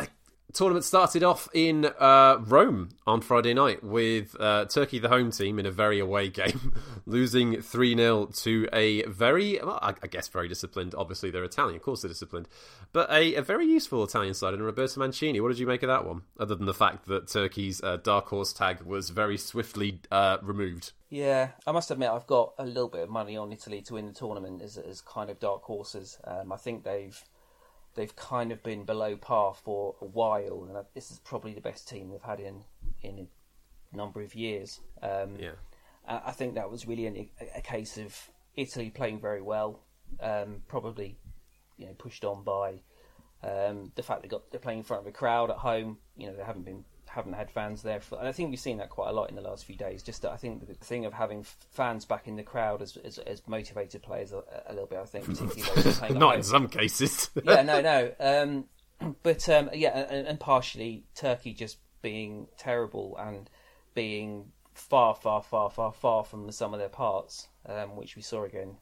tournament 0.51 0.83
started 0.83 1.23
off 1.23 1.47
in 1.53 1.85
uh, 1.85 2.35
Rome 2.41 2.89
on 3.07 3.21
Friday 3.21 3.53
night 3.53 3.81
with 3.81 4.35
uh, 4.37 4.65
Turkey, 4.65 4.99
the 4.99 5.07
home 5.07 5.31
team, 5.31 5.57
in 5.57 5.65
a 5.65 5.71
very 5.71 5.99
away 5.99 6.27
game, 6.41 6.73
losing 7.05 7.61
3 7.61 7.95
0 7.95 8.25
to 8.25 8.67
a 8.73 9.03
very, 9.03 9.61
well, 9.63 9.79
I, 9.81 10.07
guess, 10.07 10.27
very 10.27 10.49
disciplined. 10.49 10.93
Obviously, 10.97 11.31
they're 11.31 11.45
Italian, 11.45 11.77
of 11.77 11.81
course, 11.81 12.01
they're 12.01 12.09
disciplined, 12.09 12.49
but 12.91 13.09
a, 13.09 13.35
a, 13.35 13.41
very 13.41 13.65
useful 13.65 14.03
Italian 14.03 14.33
side 14.33 14.53
and 14.53 14.61
Roberto 14.61 14.99
Mancini. 14.99 15.39
What 15.39 15.47
did 15.47 15.59
you 15.59 15.67
make 15.67 15.81
of 15.81 15.87
that 15.87 16.05
one, 16.05 16.23
other 16.37 16.55
than 16.55 16.65
the 16.65 16.73
fact 16.73 17.07
that 17.07 17.29
Turkey's 17.29 17.81
uh, 17.81 17.95
dark 17.95 18.27
horse 18.27 18.51
tag 18.51 18.81
was 18.81 19.11
very 19.11 19.37
swiftly 19.37 20.01
uh, 20.11 20.39
removed? 20.41 20.91
Yeah, 21.09 21.51
I 21.65 21.71
must 21.71 21.89
admit, 21.89 22.09
I've 22.09 22.27
got 22.27 22.53
a 22.57 22.65
little 22.65 22.89
bit 22.89 23.03
of 23.03 23.09
money 23.09 23.37
on 23.37 23.53
Italy 23.53 23.81
to 23.83 23.93
win 23.93 24.07
the 24.07 24.13
tournament 24.13 24.61
as, 24.61 24.77
as 24.77 24.99
kind 24.99 25.29
of 25.29 25.39
dark 25.39 25.63
horses. 25.63 26.17
Um, 26.25 26.51
I 26.51 26.57
think 26.57 26.83
they've 26.83 27.23
they've 27.95 28.15
kind 28.15 28.51
of 28.51 28.63
been 28.63 28.83
below 28.83 29.15
par 29.15 29.53
for 29.53 29.95
a 30.01 30.05
while, 30.05 30.65
and 30.67 30.85
this 30.93 31.11
is 31.11 31.19
probably 31.19 31.53
the 31.53 31.61
best 31.61 31.87
team 31.87 32.09
they've 32.09 32.21
had 32.21 32.39
in 32.39 32.63
in 33.01 33.27
a 33.93 33.97
number 33.97 34.21
of 34.21 34.35
years. 34.35 34.79
Um, 35.01 35.37
yeah, 35.39 35.51
I 36.07 36.31
think 36.31 36.55
that 36.55 36.69
was 36.69 36.87
really 36.87 37.07
a, 37.07 37.57
a 37.57 37.61
case 37.61 37.97
of 37.97 38.29
Italy 38.55 38.89
playing 38.89 39.19
very 39.19 39.41
well, 39.41 39.79
um, 40.19 40.63
probably 40.67 41.17
you 41.77 41.85
know 41.85 41.93
pushed 41.93 42.25
on 42.25 42.43
by 42.43 42.81
um, 43.43 43.91
the 43.95 44.03
fact 44.03 44.21
they 44.21 44.27
got 44.27 44.49
they're 44.51 44.59
playing 44.59 44.79
in 44.79 44.85
front 44.85 45.01
of 45.01 45.07
a 45.07 45.11
crowd 45.11 45.49
at 45.49 45.57
home. 45.57 45.97
You 46.17 46.27
know 46.27 46.35
they 46.35 46.43
haven't 46.43 46.65
been 46.65 46.85
haven't 47.13 47.33
had 47.33 47.51
fans 47.51 47.83
there. 47.83 47.99
For, 47.99 48.17
and 48.17 48.27
I 48.27 48.31
think 48.31 48.49
we've 48.49 48.59
seen 48.59 48.77
that 48.77 48.89
quite 48.89 49.09
a 49.09 49.13
lot 49.13 49.29
in 49.29 49.35
the 49.35 49.41
last 49.41 49.65
few 49.65 49.75
days. 49.75 50.01
Just 50.01 50.25
I 50.25 50.35
think 50.35 50.67
the 50.67 50.73
thing 50.73 51.05
of 51.05 51.13
having 51.13 51.45
fans 51.71 52.05
back 52.05 52.27
in 52.27 52.35
the 52.35 52.43
crowd 52.43 52.79
has, 52.79 52.97
has, 53.03 53.19
has 53.27 53.41
motivated 53.47 54.01
players 54.01 54.31
a, 54.31 54.43
a, 54.67 54.73
little 54.73 54.87
bit. 54.87 54.97
I 54.99 55.05
think, 55.05 55.25
particularly 55.37 56.17
not 56.17 56.35
in 56.35 56.43
some 56.43 56.67
cases. 56.67 57.29
yeah, 57.43 57.61
no, 57.61 57.81
no. 57.81 58.11
Um, 58.19 58.65
but 59.21 59.47
um, 59.49 59.69
yeah, 59.73 60.07
and, 60.09 60.27
and, 60.27 60.39
partially 60.39 61.03
Turkey 61.13 61.53
just 61.53 61.77
being 62.01 62.47
terrible 62.57 63.17
and 63.19 63.49
being 63.93 64.51
far, 64.73 65.13
far, 65.13 65.41
far, 65.41 65.69
far, 65.69 65.91
far 65.91 66.23
from 66.23 66.45
the 66.47 66.53
sum 66.53 66.73
of 66.73 66.79
their 66.79 66.89
parts, 66.89 67.49
um, 67.67 67.95
which 67.97 68.15
we 68.15 68.21
saw 68.21 68.43
again 68.43 68.77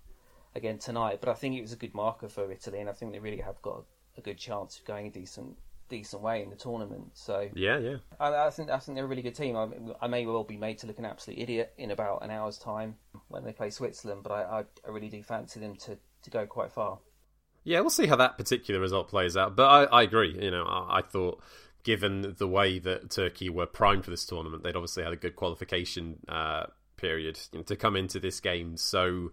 again 0.56 0.78
tonight. 0.78 1.20
But 1.22 1.30
I 1.30 1.34
think 1.34 1.56
it 1.56 1.62
was 1.62 1.74
a 1.74 1.78
good 1.78 1.96
marker 1.96 2.30
for 2.30 2.52
Italy, 2.52 2.80
and 2.80 2.90
I 2.90 2.94
think 2.94 3.12
they 3.12 3.20
really 3.20 3.42
have 3.42 3.62
got 3.62 3.84
a 4.18 4.22
good 4.22 4.38
chance 4.38 4.78
of 4.78 4.86
going 4.86 5.08
a 5.08 5.10
decent 5.10 5.58
decent 5.92 6.24
way 6.24 6.42
in 6.42 6.50
the 6.50 6.56
tournament. 6.56 7.12
So 7.14 7.48
yeah, 7.54 7.78
yeah, 7.78 7.98
I, 8.20 8.48
I 8.48 8.50
think 8.50 8.72
I 8.72 8.80
think 8.80 8.96
they're 8.96 9.06
a 9.06 9.08
really 9.08 9.22
good 9.22 9.36
team. 9.36 9.56
I, 9.56 9.68
I, 10.02 10.08
may 10.08 10.26
well 10.26 10.44
be 10.44 10.58
made 10.58 10.80
to 10.80 10.88
look 10.88 10.98
an 10.98 11.06
absolute 11.06 11.40
idiot 11.40 11.74
in 11.78 11.92
about 11.92 12.24
an 12.24 12.32
hour's 12.32 12.58
time 12.58 12.96
when 13.28 13.44
they 13.44 13.54
play 13.54 13.70
Switzerland, 13.70 14.24
but 14.24 14.32
I, 14.32 14.64
I, 14.86 14.90
really 14.90 15.10
do 15.10 15.22
fancy 15.22 15.60
them 15.60 15.76
to, 15.76 15.98
to 16.24 16.30
go 16.30 16.48
quite 16.48 16.72
far. 16.72 17.00
Yeah, 17.64 17.82
we'll 17.82 17.92
see 17.92 18.08
how 18.08 18.16
that 18.16 18.38
particular 18.38 18.80
result 18.80 19.10
plays 19.10 19.38
out. 19.38 19.56
But 19.56 19.66
I, 19.68 20.00
I 20.00 20.02
agree. 20.02 20.36
You 20.42 20.50
know, 20.50 20.64
I, 20.64 21.00
I 21.00 21.02
thought 21.02 21.44
given 21.84 22.36
the 22.38 22.48
way 22.48 22.80
that 22.80 23.12
Turkey 23.12 23.50
were 23.50 23.66
primed 23.66 24.06
for 24.06 24.12
this 24.12 24.26
tournament, 24.26 24.64
they'd 24.64 24.76
obviously 24.76 25.04
had 25.04 25.14
a 25.14 25.18
good 25.18 25.36
qualification 25.36 26.20
uh, 26.28 26.66
period 26.98 27.40
you 27.52 27.60
know, 27.60 27.64
to 27.64 27.76
come 27.76 27.96
into 27.96 28.20
this 28.20 28.40
game 28.40 28.78
so 28.78 29.32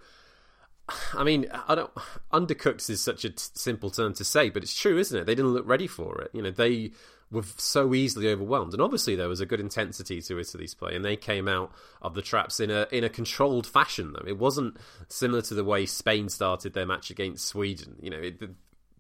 I 1.15 1.25
mean, 1.25 1.47
I 1.67 1.75
don't. 1.75 1.91
Undercooked 2.33 2.89
is 2.89 3.01
such 3.01 3.25
a 3.25 3.31
t- 3.31 3.37
simple 3.55 3.91
term 3.91 4.15
to 4.15 4.25
say, 4.25 4.51
but 4.51 4.63
it's 4.63 4.75
true, 4.75 4.99
isn't 4.99 5.19
it? 5.19 5.25
They 5.25 5.35
didn't 5.35 5.53
look 5.53 5.67
ready 5.67 5.87
for 5.87 6.21
it. 6.21 6.31
You 6.33 6.43
know, 6.43 6.51
they 6.51 6.93
were 7.31 7.45
so 7.57 7.95
easily 7.95 8.29
overwhelmed, 8.29 8.73
and 8.73 8.81
obviously 8.81 9.15
there 9.15 9.29
was 9.29 9.41
a 9.41 9.47
good 9.47 9.61
intensity 9.61 10.23
to 10.23 10.39
Italy's 10.39 10.75
play, 10.75 10.95
and 10.95 11.05
they 11.05 11.17
came 11.17 11.47
out 11.47 11.73
of 12.01 12.15
the 12.15 12.23
traps 12.23 12.61
in 12.61 12.71
a 12.71 12.87
in 12.91 13.05
a 13.05 13.09
controlled 13.09 13.67
fashion. 13.67 14.13
Though 14.13 14.27
it 14.27 14.39
wasn't 14.39 14.77
similar 15.09 15.43
to 15.43 15.55
the 15.55 15.65
way 15.65 15.85
Spain 15.87 16.29
started 16.29 16.73
their 16.73 16.87
match 16.87 17.11
against 17.11 17.47
Sweden. 17.47 17.97
You 18.01 18.11
know, 18.11 18.19
it, 18.19 18.43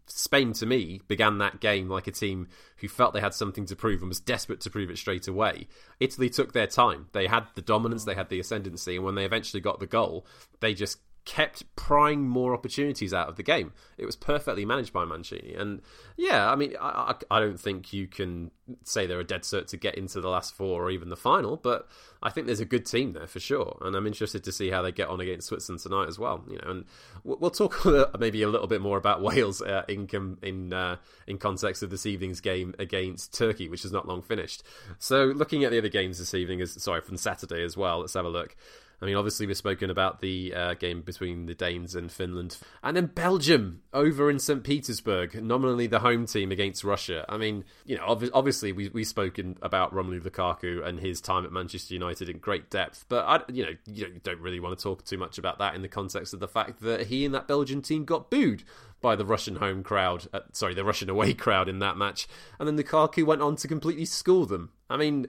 Spain 0.07 0.52
to 0.54 0.66
me 0.66 1.00
began 1.07 1.38
that 1.38 1.61
game 1.61 1.88
like 1.88 2.07
a 2.07 2.12
team 2.12 2.49
who 2.78 2.88
felt 2.88 3.12
they 3.12 3.21
had 3.21 3.35
something 3.35 3.66
to 3.66 3.76
prove 3.76 4.00
and 4.00 4.09
was 4.09 4.21
desperate 4.21 4.61
to 4.62 4.71
prove 4.71 4.90
it 4.90 4.99
straight 4.99 5.28
away. 5.28 5.68
Italy 6.00 6.30
took 6.30 6.52
their 6.52 6.66
time. 6.66 7.09
They 7.12 7.26
had 7.26 7.45
the 7.54 7.62
dominance, 7.62 8.04
they 8.04 8.14
had 8.14 8.28
the 8.28 8.40
ascendancy, 8.40 8.97
and 8.97 9.04
when 9.04 9.14
they 9.14 9.25
eventually 9.25 9.61
got 9.61 9.80
the 9.80 9.87
goal, 9.87 10.26
they 10.61 10.75
just 10.75 10.99
kept 11.28 11.62
prying 11.76 12.26
more 12.26 12.54
opportunities 12.54 13.12
out 13.12 13.28
of 13.28 13.37
the 13.37 13.42
game. 13.42 13.70
It 13.99 14.06
was 14.06 14.16
perfectly 14.16 14.64
managed 14.64 14.94
by 14.94 15.04
Mancini, 15.04 15.54
and 15.54 15.82
yeah, 16.16 16.50
I 16.50 16.56
mean, 16.56 16.73
I, 16.80 17.14
I, 17.30 17.38
don't 17.38 17.61
think 17.61 17.92
you 17.92 18.06
can 18.06 18.50
say 18.85 19.06
they're 19.06 19.20
a 19.20 19.25
dead 19.25 19.42
cert 19.42 19.66
to 19.68 19.76
get 19.76 19.97
into 19.97 20.23
the 20.23 20.30
last 20.30 20.54
four 20.54 20.82
or 20.82 20.90
even 20.90 21.11
the 21.11 21.16
final, 21.16 21.58
but 21.58 21.87
I 22.23 22.30
think 22.30 22.47
there's 22.47 22.61
a 22.61 22.64
good 22.64 22.87
team 22.87 23.12
there 23.12 23.26
for 23.26 23.40
sure, 23.40 23.76
and 23.82 23.94
I'm 23.94 24.06
interested 24.06 24.42
to 24.42 24.52
see 24.52 24.70
how 24.70 24.80
they 24.80 24.90
get 24.90 25.08
on 25.08 25.20
against 25.20 25.49
Switzerland 25.49 25.82
tonight 25.82 26.08
as 26.08 26.18
well. 26.18 26.42
You 26.49 26.56
know, 26.56 26.70
and 26.70 26.85
we'll 27.25 27.50
talk 27.50 27.85
maybe 28.18 28.42
a 28.42 28.49
little 28.49 28.66
bit 28.66 28.80
more 28.80 28.97
about 28.97 29.20
Wales 29.20 29.61
uh, 29.61 29.85
in 29.87 30.08
in 30.40 30.73
uh, 30.73 30.97
in 31.26 31.37
context 31.37 31.82
of 31.82 31.90
this 31.90 32.06
evening's 32.06 32.40
game 32.40 32.75
against 32.78 33.35
Turkey, 33.35 33.68
which 33.68 33.85
is 33.85 33.92
not 33.92 34.08
long 34.08 34.23
finished. 34.23 34.62
So, 34.99 35.25
looking 35.26 35.62
at 35.64 35.73
the 35.73 35.78
other 35.78 35.90
games 35.90 36.18
this 36.18 36.32
evening, 36.32 36.61
is 36.61 36.73
sorry 36.82 37.02
from 37.02 37.18
Saturday 37.18 37.62
as 37.62 37.76
well. 37.76 38.00
Let's 38.00 38.14
have 38.14 38.25
a 38.25 38.30
look. 38.30 38.56
I 39.00 39.07
mean, 39.07 39.14
obviously, 39.17 39.47
we've 39.47 39.57
spoken 39.57 39.90
about 39.90 40.21
the 40.21 40.52
uh, 40.55 40.75
game 40.75 41.02
between 41.02 41.47
the 41.47 41.55
Danes 41.55 41.95
and 41.95 42.11
Finland. 42.11 42.59
And 42.83 42.97
then 42.97 43.07
Belgium 43.07 43.83
over 43.93 44.28
in 44.28 44.40
St. 44.40 44.64
Petersburg, 44.64 45.40
nominally 45.43 45.87
the 45.87 46.00
home 46.00 46.26
team 46.26 46.50
against 46.50 46.83
Russia. 46.83 47.25
I 47.28 47.37
mean, 47.37 47.64
you 47.85 47.97
know, 47.97 48.05
ob- 48.05 48.31
obviously, 48.35 48.73
we, 48.73 48.88
we've 48.88 49.07
spoken 49.07 49.57
about 49.62 49.95
Romelu 49.95 50.21
Lukaku 50.21 50.85
and 50.85 50.99
his 50.99 51.21
time 51.21 51.45
at 51.45 51.52
Manchester 51.52 51.95
United 51.95 52.28
in 52.28 52.38
great 52.38 52.71
depth. 52.71 53.05
But, 53.09 53.25
I, 53.25 53.40
you 53.52 53.64
know, 53.64 53.73
you 53.87 54.21
don't 54.23 54.40
really 54.40 54.59
want 54.59 54.76
to 54.76 54.83
talk 54.83 55.05
too 55.05 55.19
much 55.19 55.38
about 55.38 55.59
that 55.59 55.76
in 55.76 55.83
the 55.83 55.88
context 55.88 56.35
of 56.35 56.40
the 56.40 56.49
fact 56.49 56.81
that 56.81 57.07
he 57.07 57.25
and 57.25 57.33
that 57.35 57.47
Belgian 57.47 57.83
team 57.83 58.05
got 58.05 58.31
booed 58.31 58.64
by 59.00 59.14
the 59.14 59.25
Russian 59.25 59.57
home 59.57 59.83
crowd, 59.83 60.26
uh, 60.33 60.40
sorry, 60.52 60.75
the 60.75 60.85
Russian 60.85 61.09
away 61.09 61.35
crowd 61.35 61.69
in 61.69 61.78
that 61.78 61.97
match. 61.97 62.26
And 62.59 62.67
then 62.67 62.76
Lukaku 62.76 63.25
went 63.25 63.43
on 63.43 63.57
to 63.57 63.69
completely 63.69 64.05
school 64.05 64.45
them. 64.45 64.71
I 64.90 64.97
mean, 64.97 65.28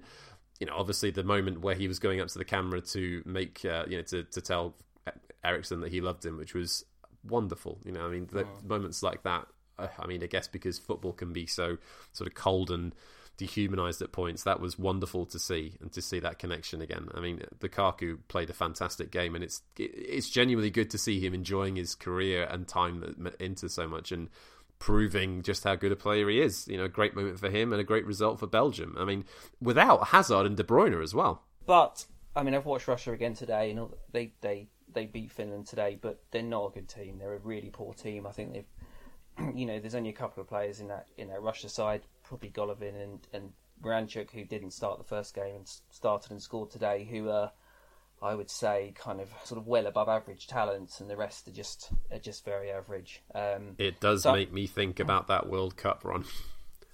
you 0.59 0.67
know, 0.67 0.73
obviously 0.75 1.11
the 1.11 1.23
moment 1.23 1.61
where 1.61 1.75
he 1.75 1.87
was 1.87 1.99
going 1.99 2.19
up 2.19 2.27
to 2.29 2.37
the 2.37 2.45
camera 2.45 2.81
to 2.81 3.23
make, 3.25 3.63
uh, 3.65 3.85
you 3.87 3.97
know, 3.97 4.03
to, 4.03 4.23
to 4.23 4.41
tell 4.41 4.75
Eriksen 5.43 5.81
that 5.81 5.91
he 5.91 6.01
loved 6.01 6.25
him, 6.25 6.37
which 6.37 6.53
was 6.53 6.85
wonderful. 7.23 7.79
You 7.85 7.93
know, 7.93 8.05
I 8.05 8.09
mean, 8.09 8.29
the, 8.31 8.43
oh. 8.43 8.47
moments 8.67 9.01
like 9.01 9.23
that. 9.23 9.47
Uh, 9.77 9.87
I 9.97 10.07
mean, 10.07 10.21
I 10.23 10.27
guess 10.27 10.47
because 10.47 10.77
football 10.77 11.13
can 11.13 11.31
be 11.31 11.45
so 11.45 11.77
sort 12.11 12.27
of 12.27 12.35
cold 12.35 12.71
and 12.71 12.93
dehumanized 13.37 14.01
at 14.01 14.11
points, 14.11 14.43
that 14.43 14.59
was 14.59 14.77
wonderful 14.77 15.25
to 15.25 15.39
see 15.39 15.75
and 15.79 15.91
to 15.93 16.01
see 16.01 16.19
that 16.19 16.39
connection 16.39 16.81
again. 16.81 17.07
I 17.15 17.21
mean, 17.21 17.41
Lukaku 17.59 18.17
played 18.27 18.49
a 18.49 18.53
fantastic 18.53 19.11
game, 19.11 19.33
and 19.33 19.43
it's 19.43 19.61
it's 19.77 20.29
genuinely 20.29 20.69
good 20.69 20.89
to 20.89 20.97
see 20.97 21.21
him 21.21 21.33
enjoying 21.33 21.77
his 21.77 21.95
career 21.95 22.43
and 22.43 22.67
time 22.67 23.31
into 23.39 23.69
so 23.69 23.87
much 23.87 24.11
and 24.11 24.27
proving 24.79 25.43
just 25.43 25.63
how 25.65 25.75
good 25.75 25.91
a 25.91 25.95
player 25.95 26.29
he 26.29 26.41
is. 26.41 26.67
You 26.67 26.77
know, 26.77 26.85
a 26.85 26.89
great 26.89 27.15
moment 27.15 27.39
for 27.39 27.49
him 27.49 27.71
and 27.71 27.81
a 27.81 27.85
great 27.85 28.05
result 28.05 28.39
for 28.39 28.47
Belgium. 28.47 28.95
I 28.97 29.05
mean, 29.05 29.25
without 29.61 30.07
Hazard 30.07 30.45
and 30.45 30.57
De 30.57 30.63
Bruyne 30.63 31.01
as 31.03 31.13
well. 31.13 31.43
But 31.65 32.05
I 32.35 32.43
mean, 32.43 32.55
I've 32.55 32.65
watched 32.65 32.87
Russia 32.87 33.11
again 33.11 33.33
today, 33.33 33.71
and 33.71 33.89
they 34.11 34.33
they 34.41 34.69
they 34.91 35.05
beat 35.05 35.31
Finland 35.31 35.67
today, 35.67 35.97
but 36.01 36.21
they're 36.31 36.41
not 36.41 36.67
a 36.67 36.73
good 36.73 36.87
team. 36.87 37.17
They're 37.19 37.35
a 37.35 37.39
really 37.39 37.69
poor 37.69 37.93
team. 37.93 38.25
I 38.25 38.31
think 38.31 38.53
they've, 38.53 39.53
you 39.55 39.65
know, 39.65 39.79
there's 39.79 39.95
only 39.95 40.09
a 40.09 40.13
couple 40.13 40.41
of 40.41 40.47
players 40.47 40.79
in 40.79 40.87
that 40.87 41.07
in 41.17 41.27
that 41.27 41.41
Russia 41.41 41.69
side, 41.69 42.01
probably 42.23 42.49
Golovin 42.49 43.01
and 43.01 43.27
and 43.33 43.51
Miranchuk, 43.83 44.31
who 44.31 44.43
didn't 44.43 44.71
start 44.71 44.97
the 44.97 45.03
first 45.03 45.35
game 45.35 45.55
and 45.55 45.69
started 45.89 46.31
and 46.31 46.41
scored 46.41 46.71
today, 46.71 47.07
who 47.09 47.29
are 47.29 47.51
I 48.21 48.35
would 48.35 48.49
say 48.49 48.93
kind 48.95 49.21
of 49.21 49.29
sort 49.43 49.59
of 49.59 49.67
well 49.67 49.87
above 49.87 50.09
average 50.09 50.47
talents, 50.47 50.99
and 50.99 51.09
the 51.09 51.17
rest 51.17 51.47
are 51.47 51.51
just 51.51 51.91
are 52.11 52.19
just 52.19 52.45
very 52.45 52.71
average. 52.71 53.21
Um, 53.33 53.75
it 53.77 53.99
does 53.99 54.23
so 54.23 54.33
make 54.33 54.51
me 54.51 54.67
think 54.67 54.99
about 54.99 55.27
that 55.27 55.47
World 55.49 55.77
Cup 55.77 56.03
run. 56.03 56.25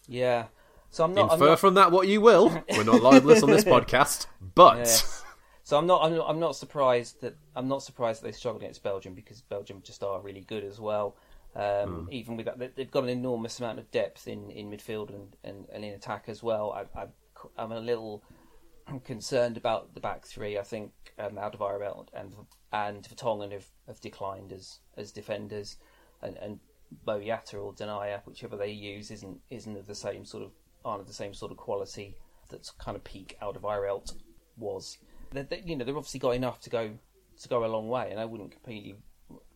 Yeah, 0.07 0.45
so 0.89 1.03
I'm 1.03 1.13
not 1.13 1.33
infer 1.33 1.45
I'm 1.45 1.49
not... 1.51 1.59
from 1.59 1.73
that 1.73 1.91
what 1.91 2.07
you 2.07 2.21
will. 2.21 2.49
We're 2.69 2.83
not 2.83 3.01
libelous 3.01 3.43
on 3.43 3.51
this 3.51 3.63
podcast, 3.65 4.27
but. 4.55 4.77
Yeah. 4.77 5.21
So 5.63 5.79
I'm 5.79 5.87
not, 5.87 6.03
I'm 6.03 6.15
not. 6.15 6.29
I'm 6.29 6.39
not 6.39 6.55
surprised 6.55 7.21
that 7.21 7.35
I'm 7.55 7.67
not 7.67 7.81
surprised 7.81 8.21
that 8.21 8.27
they 8.27 8.31
struggled 8.33 8.61
against 8.61 8.83
Belgium 8.83 9.15
because 9.15 9.41
Belgium 9.41 9.81
just 9.83 10.03
are 10.03 10.21
really 10.21 10.41
good 10.41 10.63
as 10.63 10.79
well. 10.79 11.15
Um, 11.55 11.61
mm. 11.61 12.11
Even 12.11 12.37
with 12.37 12.45
that, 12.45 12.75
they've 12.75 12.91
got 12.91 13.03
an 13.03 13.09
enormous 13.09 13.59
amount 13.59 13.79
of 13.79 13.89
depth 13.89 14.27
in, 14.27 14.51
in 14.51 14.69
midfield 14.69 15.09
and, 15.09 15.35
and, 15.43 15.65
and 15.73 15.83
in 15.83 15.93
attack 15.93 16.25
as 16.27 16.43
well. 16.43 16.71
I, 16.71 17.01
I, 17.01 17.07
I'm 17.57 17.71
a 17.71 17.79
little 17.79 18.23
concerned 19.03 19.57
about 19.57 19.93
the 19.93 19.99
back 19.99 20.25
three. 20.25 20.57
I 20.57 20.63
think 20.63 20.91
um, 21.17 21.35
Alderweireld 21.35 22.07
and 22.13 22.33
and 22.71 23.03
Vertonghen 23.03 23.51
have, 23.51 23.67
have 23.87 24.01
declined 24.01 24.51
as 24.51 24.79
as 24.97 25.11
defenders, 25.11 25.77
and 26.21 26.37
and 26.37 26.59
Boyata 27.05 27.55
or 27.55 27.73
Denayer, 27.73 28.21
whichever 28.25 28.55
they 28.55 28.71
use, 28.71 29.11
isn't 29.11 29.39
isn't 29.49 29.77
of 29.77 29.87
the 29.87 29.95
same 29.95 30.25
sort 30.25 30.43
of 30.43 30.51
aren't 30.83 31.01
of 31.01 31.07
the 31.07 31.13
same 31.13 31.33
sort 31.33 31.51
of 31.51 31.57
quality 31.57 32.15
that's 32.49 32.71
kind 32.71 32.95
of 32.95 33.03
peak 33.03 33.37
Alderweireld 33.41 34.13
was. 34.57 34.97
They, 35.31 35.41
they, 35.41 35.63
you 35.65 35.75
know, 35.75 35.83
they've 35.83 35.97
obviously 35.97 36.19
got 36.19 36.35
enough 36.35 36.59
to 36.61 36.69
go 36.69 36.91
to 37.41 37.49
go 37.49 37.65
a 37.65 37.67
long 37.67 37.89
way, 37.89 38.09
and 38.11 38.19
I 38.19 38.25
wouldn't 38.25 38.51
completely 38.51 38.95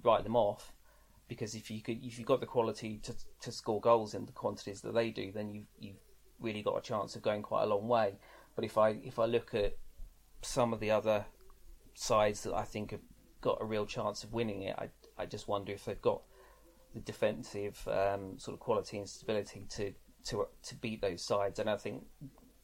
write 0.04 0.24
them 0.24 0.36
off 0.36 0.74
because 1.28 1.56
if 1.56 1.70
you 1.70 1.82
could, 1.82 2.04
if 2.04 2.18
you've 2.18 2.28
got 2.28 2.40
the 2.40 2.46
quality 2.46 3.00
to 3.04 3.14
to 3.42 3.52
score 3.52 3.80
goals 3.80 4.14
in 4.14 4.26
the 4.26 4.32
quantities 4.32 4.82
that 4.82 4.94
they 4.94 5.12
do, 5.12 5.32
then 5.32 5.54
you've 5.54 5.68
you've 5.80 6.00
really 6.40 6.64
got 6.64 6.78
a 6.78 6.82
chance 6.82 7.16
of 7.16 7.22
going 7.22 7.42
quite 7.42 7.64
a 7.64 7.68
long 7.68 7.88
way. 7.88 8.18
But 8.56 8.66
if 8.66 8.78
I 8.78 8.90
if 9.04 9.20
I 9.20 9.26
look 9.26 9.54
at 9.54 9.78
some 10.42 10.74
of 10.74 10.80
the 10.80 10.92
other 10.92 11.26
sides 11.94 12.44
that 12.44 12.54
I 12.54 12.64
think 12.64 12.92
have 12.92 13.02
got 13.42 13.58
a 13.62 13.66
real 13.66 13.86
chance 13.86 14.24
of 14.24 14.34
winning 14.34 14.64
it, 14.64 14.76
I 14.78 14.90
I 15.18 15.26
just 15.26 15.48
wonder 15.48 15.72
if 15.72 15.86
they've 15.86 16.02
got 16.02 16.22
the 16.94 17.00
defensive 17.00 17.88
um, 17.88 18.40
sort 18.40 18.56
of 18.56 18.60
quality 18.60 18.98
and 18.98 19.08
stability 19.08 19.66
to 19.70 19.94
to 20.26 20.48
to 20.64 20.76
beat 20.76 21.02
those 21.02 21.22
sides. 21.22 21.60
And 21.60 21.70
I 21.70 21.78
think 21.78 22.04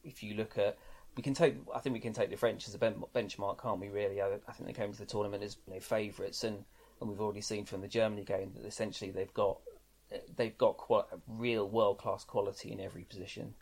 if 0.04 0.22
you 0.22 0.34
look 0.34 0.58
at 0.58 0.78
we 1.16 1.22
can 1.22 1.34
take 1.34 1.56
I 1.74 1.80
think 1.80 1.94
we 1.94 2.00
can 2.00 2.12
take 2.12 2.30
the 2.30 2.36
French 2.36 2.68
as 2.68 2.74
a 2.74 2.78
benchmark, 2.78 3.62
can't 3.62 3.80
we? 3.80 3.88
Really, 3.88 4.20
I, 4.20 4.34
I 4.48 4.52
think 4.52 4.66
they 4.66 4.72
came 4.72 4.92
to 4.92 4.98
the 4.98 5.06
tournament 5.06 5.42
as 5.42 5.56
you 5.66 5.74
know, 5.74 5.80
favourites, 5.80 6.44
and 6.44 6.64
and 7.00 7.10
we've 7.10 7.20
already 7.20 7.40
seen 7.40 7.64
from 7.64 7.80
the 7.80 7.88
Germany 7.88 8.24
game 8.24 8.52
that 8.54 8.66
essentially 8.66 9.10
they've 9.10 9.32
got 9.34 9.58
they've 10.36 10.56
got 10.56 10.76
quite 10.76 11.04
real 11.26 11.68
world 11.68 11.98
class 11.98 12.24
quality 12.24 12.72
in 12.72 12.80
every 12.80 13.04
position. 13.04 13.54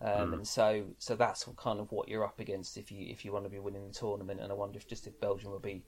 Um, 0.00 0.30
mm. 0.30 0.32
And 0.34 0.46
so, 0.46 0.84
so 0.98 1.16
that's 1.16 1.48
kind 1.56 1.80
of 1.80 1.92
what 1.92 2.08
you're 2.08 2.24
up 2.24 2.40
against 2.40 2.76
if 2.76 2.90
you 2.90 3.06
if 3.08 3.24
you 3.24 3.32
want 3.32 3.44
to 3.44 3.50
be 3.50 3.58
winning 3.58 3.86
the 3.86 3.94
tournament. 3.94 4.40
And 4.40 4.50
I 4.50 4.54
wonder 4.54 4.76
if 4.76 4.86
just 4.86 5.06
if 5.06 5.20
Belgium 5.20 5.50
will 5.50 5.60
be 5.60 5.84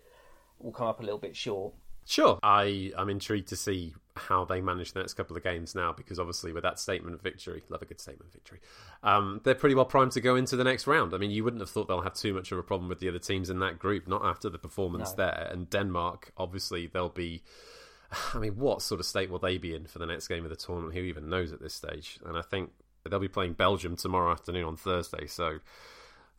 will 0.58 0.72
come 0.72 0.86
up 0.86 1.00
a 1.00 1.02
little 1.02 1.18
bit 1.18 1.36
short. 1.36 1.74
Sure, 2.06 2.38
I 2.42 2.92
I'm 2.96 3.10
intrigued 3.10 3.48
to 3.48 3.56
see 3.56 3.94
how 4.14 4.44
they 4.44 4.60
manage 4.60 4.92
the 4.92 5.00
next 5.00 5.14
couple 5.14 5.36
of 5.36 5.42
games 5.42 5.74
now 5.74 5.92
because 5.92 6.18
obviously 6.18 6.52
with 6.52 6.62
that 6.62 6.78
statement 6.78 7.14
of 7.14 7.20
victory, 7.20 7.62
love 7.68 7.82
a 7.82 7.84
good 7.84 8.00
statement 8.00 8.28
of 8.28 8.32
victory. 8.32 8.60
Um, 9.02 9.40
they're 9.42 9.56
pretty 9.56 9.74
well 9.74 9.84
primed 9.84 10.12
to 10.12 10.20
go 10.20 10.36
into 10.36 10.56
the 10.56 10.64
next 10.64 10.86
round. 10.86 11.14
I 11.14 11.18
mean, 11.18 11.32
you 11.32 11.42
wouldn't 11.42 11.60
have 11.60 11.68
thought 11.68 11.88
they'll 11.88 12.02
have 12.02 12.14
too 12.14 12.32
much 12.32 12.52
of 12.52 12.58
a 12.58 12.62
problem 12.62 12.88
with 12.88 13.00
the 13.00 13.08
other 13.08 13.18
teams 13.18 13.50
in 13.50 13.58
that 13.58 13.78
group, 13.78 14.06
not 14.06 14.24
after 14.24 14.48
the 14.48 14.58
performance 14.58 15.10
no. 15.10 15.24
there. 15.24 15.48
And 15.50 15.68
Denmark, 15.68 16.32
obviously, 16.36 16.86
they'll 16.86 17.08
be. 17.08 17.42
I 18.34 18.38
mean, 18.38 18.56
what 18.56 18.82
sort 18.82 19.00
of 19.00 19.06
state 19.06 19.28
will 19.28 19.40
they 19.40 19.58
be 19.58 19.74
in 19.74 19.86
for 19.86 19.98
the 19.98 20.06
next 20.06 20.28
game 20.28 20.44
of 20.44 20.50
the 20.50 20.56
tournament? 20.56 20.94
Who 20.94 21.00
even 21.00 21.28
knows 21.28 21.52
at 21.52 21.60
this 21.60 21.74
stage? 21.74 22.20
And 22.24 22.38
I 22.38 22.42
think 22.42 22.70
they'll 23.10 23.20
be 23.20 23.28
playing 23.28 23.54
Belgium 23.54 23.96
tomorrow 23.96 24.32
afternoon 24.32 24.64
on 24.64 24.76
Thursday. 24.76 25.26
So, 25.26 25.58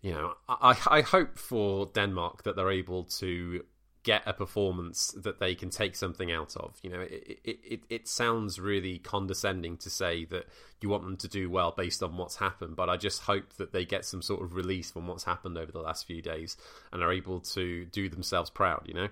you 0.01 0.11
know, 0.11 0.33
I, 0.47 0.77
I 0.87 1.01
hope 1.01 1.37
for 1.37 1.87
Denmark 1.87 2.43
that 2.43 2.55
they're 2.55 2.71
able 2.71 3.03
to 3.05 3.63
get 4.07 4.23
a 4.25 4.31
performance 4.31 5.13
that 5.21 5.37
they 5.41 5.53
can 5.53 5.69
take 5.69 5.93
something 5.93 6.31
out 6.31 6.55
of. 6.55 6.79
You 6.81 6.91
know, 6.91 7.01
it, 7.01 7.39
it, 7.43 7.59
it, 7.61 7.81
it, 7.89 8.07
sounds 8.07 8.57
really 8.57 8.99
condescending 8.99 9.75
to 9.79 9.89
say 9.89 10.23
that 10.25 10.45
you 10.79 10.87
want 10.87 11.03
them 11.03 11.17
to 11.17 11.27
do 11.27 11.49
well 11.49 11.73
based 11.75 12.01
on 12.01 12.15
what's 12.15 12.37
happened, 12.37 12.77
but 12.77 12.89
I 12.89 12.95
just 12.95 13.23
hope 13.23 13.57
that 13.57 13.73
they 13.73 13.83
get 13.83 14.05
some 14.05 14.21
sort 14.21 14.41
of 14.41 14.55
release 14.55 14.91
from 14.91 15.07
what's 15.07 15.25
happened 15.25 15.57
over 15.57 15.73
the 15.73 15.81
last 15.81 16.07
few 16.07 16.21
days 16.21 16.55
and 16.93 17.03
are 17.03 17.11
able 17.11 17.41
to 17.41 17.83
do 17.83 18.07
themselves 18.07 18.49
proud, 18.49 18.83
you 18.85 18.93
know? 18.93 19.09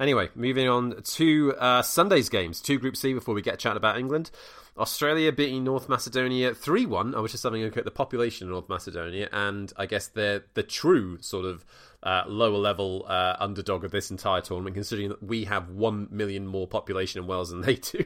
Anyway, 0.00 0.28
moving 0.34 0.68
on 0.68 1.02
to 1.02 1.54
uh, 1.58 1.82
Sunday's 1.82 2.28
games, 2.28 2.60
two 2.60 2.78
Group 2.78 2.96
C 2.96 3.12
before 3.12 3.34
we 3.34 3.42
get 3.42 3.58
chatting 3.58 3.76
about 3.76 3.98
England. 3.98 4.30
Austria 4.76 5.32
beating 5.32 5.64
North 5.64 5.88
Macedonia 5.88 6.54
3 6.54 6.86
1. 6.86 7.14
I 7.14 7.20
was 7.20 7.32
just 7.32 7.42
having 7.42 7.62
a 7.62 7.64
look 7.64 7.76
at 7.76 7.84
the 7.84 7.90
population 7.90 8.46
of 8.46 8.52
North 8.52 8.68
Macedonia, 8.68 9.28
and 9.32 9.72
I 9.76 9.86
guess 9.86 10.06
they're 10.06 10.44
the 10.54 10.62
true 10.62 11.18
sort 11.20 11.46
of 11.46 11.64
uh, 12.04 12.22
lower 12.28 12.58
level 12.58 13.04
uh, 13.08 13.34
underdog 13.40 13.84
of 13.84 13.90
this 13.90 14.12
entire 14.12 14.40
tournament, 14.40 14.74
considering 14.74 15.08
that 15.08 15.20
we 15.20 15.46
have 15.46 15.70
1 15.70 16.08
million 16.12 16.46
more 16.46 16.68
population 16.68 17.20
in 17.20 17.26
Wales 17.26 17.50
than 17.50 17.62
they 17.62 17.74
do. 17.74 18.04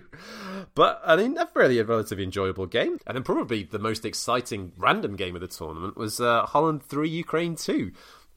But, 0.74 1.02
I 1.04 1.16
mean, 1.16 1.36
a 1.36 1.46
really 1.54 1.78
a 1.78 1.84
relatively 1.84 2.24
enjoyable 2.24 2.66
game. 2.66 2.98
And 3.06 3.16
then, 3.16 3.22
probably 3.22 3.64
the 3.64 3.78
most 3.78 4.06
exciting 4.06 4.72
random 4.78 5.16
game 5.16 5.34
of 5.34 5.42
the 5.42 5.48
tournament 5.48 5.98
was 5.98 6.20
uh, 6.20 6.46
Holland 6.46 6.82
3 6.82 7.06
Ukraine 7.06 7.54
2. 7.54 7.92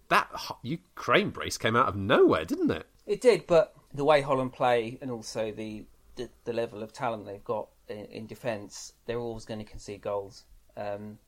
That 0.09 0.29
Ukraine 0.61 1.29
brace 1.29 1.57
came 1.57 1.77
out 1.77 1.87
of 1.87 1.95
nowhere, 1.95 2.43
didn't 2.43 2.71
it? 2.71 2.85
It 3.05 3.21
did, 3.21 3.45
but 3.45 3.75
the 3.93 4.05
way 4.05 4.21
Holland 4.21 4.53
play 4.53 4.97
and 5.01 5.11
also 5.11 5.51
the, 5.51 5.85
the, 6.15 6.29
the 6.43 6.53
level 6.53 6.81
of 6.81 6.91
talent 6.91 7.25
they've 7.25 7.43
got 7.43 7.67
in, 7.87 8.05
in 8.05 8.27
defence, 8.27 8.93
they're 9.05 9.19
always 9.19 9.45
going 9.45 9.59
to 9.59 9.65
concede 9.65 10.01
goals. 10.01 10.43
Um, 10.75 11.19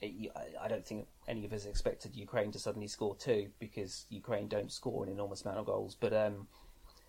it, 0.00 0.30
I 0.60 0.68
don't 0.68 0.86
think 0.86 1.06
any 1.28 1.44
of 1.44 1.52
us 1.52 1.64
expected 1.64 2.16
Ukraine 2.16 2.52
to 2.52 2.58
suddenly 2.58 2.88
score 2.88 3.16
two 3.16 3.48
because 3.58 4.04
Ukraine 4.10 4.48
don't 4.48 4.70
score 4.70 5.04
an 5.04 5.10
enormous 5.10 5.42
amount 5.42 5.58
of 5.58 5.66
goals. 5.66 5.96
But 5.98 6.12
um, 6.12 6.48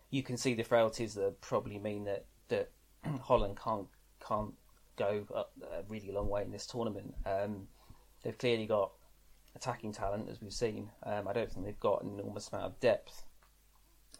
you 0.09 0.23
can 0.23 0.37
see 0.37 0.53
the 0.53 0.63
frailties 0.63 1.15
that 1.15 1.41
probably 1.41 1.79
mean 1.79 2.05
that 2.05 2.25
that 2.49 2.69
Holland 3.21 3.59
can't 3.61 3.87
can't 4.25 4.53
go 4.95 5.25
a 5.31 5.83
really 5.89 6.11
long 6.11 6.29
way 6.29 6.43
in 6.43 6.51
this 6.51 6.67
tournament. 6.67 7.13
Um, 7.25 7.67
they've 8.21 8.37
clearly 8.37 8.67
got 8.67 8.91
attacking 9.55 9.91
talent, 9.91 10.29
as 10.29 10.41
we've 10.41 10.53
seen. 10.53 10.89
Um, 11.03 11.27
I 11.27 11.33
don't 11.33 11.51
think 11.51 11.65
they've 11.65 11.79
got 11.79 12.03
an 12.03 12.19
enormous 12.19 12.49
amount 12.49 12.65
of 12.65 12.79
depth 12.79 13.25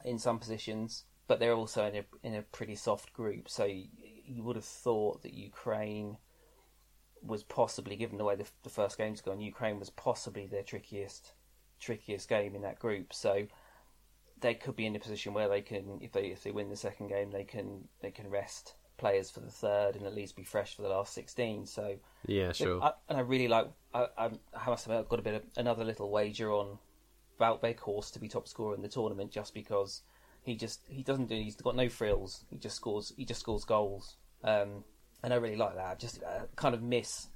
in 0.03 0.19
some 0.19 0.39
positions, 0.39 1.05
but 1.27 1.39
they're 1.39 1.53
also 1.53 1.85
in 1.85 1.95
a 1.95 2.03
in 2.27 2.35
a 2.35 2.41
pretty 2.41 2.75
soft 2.75 3.13
group. 3.13 3.49
So 3.49 3.65
you, 3.65 3.87
you 4.25 4.43
would 4.43 4.55
have 4.55 4.65
thought 4.65 5.23
that 5.23 5.33
Ukraine 5.33 6.17
was 7.21 7.43
possibly, 7.43 7.95
given 7.95 8.17
the 8.17 8.25
way 8.25 8.35
the, 8.35 8.45
the 8.63 8.69
first 8.69 8.97
game's 8.97 9.21
gone, 9.21 9.39
Ukraine 9.39 9.79
was 9.79 9.89
possibly 9.89 10.45
their 10.47 10.63
trickiest 10.63 11.33
trickiest 11.79 12.29
game 12.29 12.55
in 12.55 12.61
that 12.61 12.79
group. 12.79 13.13
So 13.13 13.47
they 14.39 14.53
could 14.53 14.75
be 14.75 14.85
in 14.85 14.95
a 14.95 14.99
position 14.99 15.33
where 15.33 15.47
they 15.47 15.61
can, 15.61 15.99
if 16.01 16.11
they 16.11 16.27
if 16.27 16.43
they 16.43 16.51
win 16.51 16.69
the 16.69 16.75
second 16.75 17.07
game, 17.07 17.31
they 17.31 17.45
can 17.45 17.87
they 18.01 18.11
can 18.11 18.29
rest 18.29 18.75
players 18.97 19.31
for 19.31 19.39
the 19.39 19.49
third 19.49 19.95
and 19.95 20.05
at 20.05 20.13
least 20.13 20.35
be 20.35 20.43
fresh 20.43 20.75
for 20.75 20.81
the 20.81 20.89
last 20.89 21.13
sixteen. 21.13 21.65
So 21.65 21.95
yeah, 22.27 22.51
sure. 22.51 22.81
I, 22.83 22.91
and 23.09 23.17
I 23.17 23.21
really 23.21 23.47
like. 23.47 23.67
I, 23.93 24.07
I, 24.17 24.29
I 24.53 24.69
must 24.69 24.85
have 24.87 25.07
got 25.09 25.19
a 25.19 25.23
bit 25.23 25.35
of 25.35 25.43
another 25.57 25.83
little 25.83 26.09
wager 26.09 26.51
on 26.51 26.77
Wout 27.43 27.61
Weghorst 27.61 28.13
to 28.13 28.19
be 28.19 28.29
top 28.29 28.47
scorer 28.47 28.75
in 28.75 28.81
the 28.81 28.87
tournament 28.87 29.31
just 29.31 29.53
because 29.53 30.01
he 30.43 30.55
just 30.55 30.81
he 30.87 31.03
doesn't 31.03 31.27
do 31.27 31.35
he's 31.35 31.55
got 31.55 31.75
no 31.75 31.89
frills. 31.89 32.45
He 32.49 32.57
just 32.57 32.77
scores 32.77 33.13
he 33.17 33.25
just 33.25 33.41
scores 33.41 33.65
goals. 33.65 34.15
Um, 34.43 34.83
and 35.23 35.33
I 35.33 35.37
really 35.37 35.55
like 35.55 35.75
that. 35.75 35.99
Just 35.99 36.23
uh, 36.23 36.45
kind 36.55 36.73
of 36.73 36.81
miss 36.81 37.27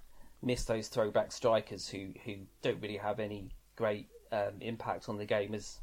miss 0.42 0.66
those 0.66 0.88
throwback 0.88 1.32
strikers 1.32 1.90
who 1.90 2.10
who 2.26 2.36
don't 2.62 2.82
really 2.82 2.98
have 2.98 3.20
any 3.20 3.52
great 3.76 4.08
um, 4.32 4.62
impact 4.62 5.10
on 5.10 5.18
the 5.18 5.26
game 5.26 5.54
as 5.54 5.80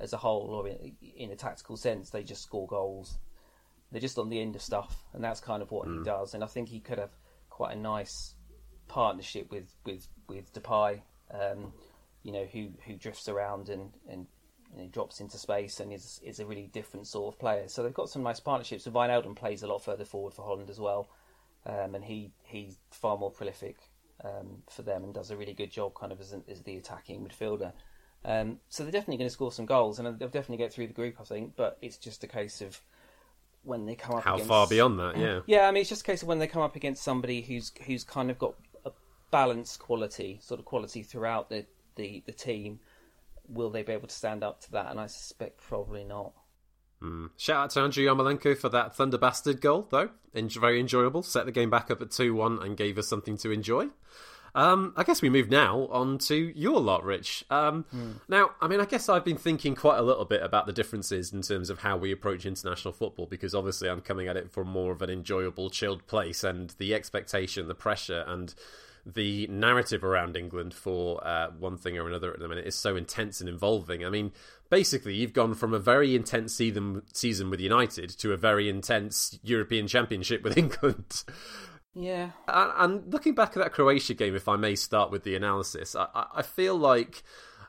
as 0.00 0.12
a 0.12 0.16
whole 0.16 0.50
or 0.50 0.68
in, 0.68 0.96
in, 1.16 1.30
a 1.32 1.36
tactical 1.36 1.76
sense. 1.76 2.10
They 2.10 2.22
just 2.22 2.42
score 2.42 2.68
goals. 2.68 3.18
They're 3.90 4.00
just 4.00 4.18
on 4.18 4.28
the 4.28 4.40
end 4.40 4.54
of 4.54 4.62
stuff, 4.62 5.04
and 5.12 5.24
that's 5.24 5.40
kind 5.40 5.62
of 5.62 5.70
what 5.72 5.88
mm. 5.88 5.98
he 5.98 6.04
does. 6.04 6.34
And 6.34 6.44
I 6.44 6.46
think 6.46 6.68
he 6.68 6.78
could 6.78 6.98
have 6.98 7.10
quite 7.50 7.76
a 7.76 7.78
nice 7.78 8.34
partnership 8.86 9.50
with 9.50 9.74
with 9.84 10.06
with 10.28 10.52
Depay. 10.52 11.00
Um, 11.32 11.72
you 12.22 12.32
know, 12.32 12.44
who 12.44 12.70
who 12.86 12.94
drifts 12.94 13.28
around 13.28 13.68
and 13.68 13.90
and 14.08 14.26
you 14.74 14.82
know, 14.82 14.88
drops 14.88 15.20
into 15.20 15.38
space 15.38 15.80
and 15.80 15.92
is 15.92 16.20
is 16.24 16.40
a 16.40 16.46
really 16.46 16.68
different 16.72 17.06
sort 17.06 17.34
of 17.34 17.38
player. 17.38 17.68
So 17.68 17.82
they've 17.82 17.94
got 17.94 18.10
some 18.10 18.22
nice 18.22 18.40
partnerships. 18.40 18.86
And 18.86 18.94
Wijnaldum 18.94 19.36
plays 19.36 19.62
a 19.62 19.66
lot 19.66 19.84
further 19.84 20.04
forward 20.04 20.34
for 20.34 20.44
Holland 20.44 20.70
as 20.70 20.78
well, 20.78 21.08
um, 21.66 21.94
and 21.94 22.04
he 22.04 22.32
he's 22.44 22.78
far 22.90 23.16
more 23.16 23.30
prolific 23.30 23.76
um, 24.24 24.62
for 24.68 24.82
them 24.82 25.04
and 25.04 25.14
does 25.14 25.30
a 25.30 25.36
really 25.36 25.54
good 25.54 25.70
job, 25.70 25.94
kind 25.94 26.12
of 26.12 26.20
as, 26.20 26.32
an, 26.32 26.44
as 26.48 26.62
the 26.62 26.76
attacking 26.76 27.26
midfielder. 27.26 27.72
Um, 28.24 28.58
so 28.68 28.82
they're 28.82 28.92
definitely 28.92 29.18
going 29.18 29.28
to 29.28 29.32
score 29.32 29.52
some 29.52 29.66
goals, 29.66 29.98
and 29.98 30.06
they'll 30.06 30.28
definitely 30.28 30.56
get 30.58 30.72
through 30.72 30.88
the 30.88 30.92
group, 30.92 31.16
I 31.20 31.24
think. 31.24 31.54
But 31.56 31.78
it's 31.80 31.96
just 31.96 32.24
a 32.24 32.26
case 32.26 32.60
of 32.60 32.80
when 33.62 33.86
they 33.86 33.94
come 33.94 34.16
up. 34.16 34.24
How 34.24 34.34
against, 34.34 34.48
far 34.48 34.66
beyond 34.66 34.98
that? 34.98 35.16
Yeah. 35.16 35.40
Yeah, 35.46 35.68
I 35.68 35.70
mean, 35.70 35.82
it's 35.82 35.90
just 35.90 36.02
a 36.02 36.04
case 36.04 36.22
of 36.22 36.28
when 36.28 36.38
they 36.38 36.46
come 36.46 36.62
up 36.62 36.76
against 36.76 37.02
somebody 37.02 37.42
who's 37.42 37.72
who's 37.86 38.04
kind 38.04 38.30
of 38.30 38.38
got 38.38 38.54
a 38.84 38.90
balanced 39.30 39.78
quality, 39.78 40.40
sort 40.42 40.58
of 40.58 40.66
quality 40.66 41.02
throughout 41.02 41.48
the 41.48 41.64
the, 41.98 42.22
the 42.24 42.32
team. 42.32 42.80
Will 43.46 43.70
they 43.70 43.82
be 43.82 43.92
able 43.92 44.08
to 44.08 44.14
stand 44.14 44.42
up 44.42 44.62
to 44.62 44.72
that? 44.72 44.90
And 44.90 44.98
I 44.98 45.06
suspect 45.06 45.60
probably 45.60 46.04
not. 46.04 46.32
Mm. 47.02 47.30
Shout 47.36 47.64
out 47.64 47.70
to 47.70 47.80
Andrew 47.80 48.04
Yarmolenko 48.04 48.56
for 48.56 48.68
that 48.70 48.94
Thunder 48.94 49.18
Bastard 49.18 49.60
goal, 49.60 49.86
though. 49.90 50.10
En- 50.34 50.48
very 50.48 50.80
enjoyable. 50.80 51.22
Set 51.22 51.46
the 51.46 51.52
game 51.52 51.70
back 51.70 51.90
up 51.90 52.00
at 52.00 52.10
2 52.10 52.34
1 52.34 52.62
and 52.62 52.76
gave 52.76 52.98
us 52.98 53.06
something 53.06 53.36
to 53.38 53.50
enjoy. 53.50 53.88
Um, 54.54 54.94
I 54.96 55.04
guess 55.04 55.22
we 55.22 55.30
move 55.30 55.50
now 55.50 55.86
on 55.90 56.18
to 56.18 56.34
your 56.34 56.80
lot, 56.80 57.04
Rich. 57.04 57.44
Um, 57.50 57.84
mm. 57.94 58.14
Now, 58.28 58.50
I 58.60 58.66
mean, 58.66 58.80
I 58.80 58.86
guess 58.86 59.08
I've 59.08 59.24
been 59.24 59.36
thinking 59.36 59.74
quite 59.74 59.98
a 59.98 60.02
little 60.02 60.24
bit 60.24 60.42
about 60.42 60.66
the 60.66 60.72
differences 60.72 61.32
in 61.32 61.42
terms 61.42 61.70
of 61.70 61.80
how 61.80 61.96
we 61.96 62.10
approach 62.10 62.46
international 62.46 62.92
football 62.92 63.26
because 63.26 63.54
obviously 63.54 63.88
I'm 63.88 64.00
coming 64.00 64.26
at 64.26 64.36
it 64.36 64.50
from 64.50 64.68
more 64.68 64.90
of 64.92 65.02
an 65.02 65.10
enjoyable, 65.10 65.70
chilled 65.70 66.06
place 66.06 66.42
and 66.42 66.70
the 66.78 66.94
expectation, 66.94 67.68
the 67.68 67.74
pressure, 67.74 68.24
and 68.26 68.54
the 69.14 69.46
narrative 69.48 70.04
around 70.04 70.36
England 70.36 70.74
for 70.74 71.26
uh, 71.26 71.50
one 71.58 71.76
thing 71.76 71.96
or 71.96 72.06
another 72.06 72.32
at 72.32 72.40
the 72.40 72.48
minute 72.48 72.66
is 72.66 72.74
so 72.74 72.96
intense 72.96 73.40
and 73.40 73.48
involving. 73.48 74.04
I 74.04 74.10
mean, 74.10 74.32
basically, 74.70 75.14
you've 75.14 75.32
gone 75.32 75.54
from 75.54 75.72
a 75.72 75.78
very 75.78 76.14
intense 76.14 76.54
season 76.54 77.02
season 77.12 77.50
with 77.50 77.60
United 77.60 78.10
to 78.18 78.32
a 78.32 78.36
very 78.36 78.68
intense 78.68 79.38
European 79.42 79.86
Championship 79.86 80.42
with 80.42 80.56
England. 80.58 81.24
Yeah. 81.94 82.30
And, 82.46 82.72
and 82.76 83.12
looking 83.12 83.34
back 83.34 83.56
at 83.56 83.62
that 83.62 83.72
Croatia 83.72 84.14
game, 84.14 84.36
if 84.36 84.48
I 84.48 84.56
may 84.56 84.74
start 84.74 85.10
with 85.10 85.24
the 85.24 85.34
analysis, 85.34 85.96
I, 85.96 86.26
I 86.34 86.42
feel 86.42 86.76
like 86.76 87.22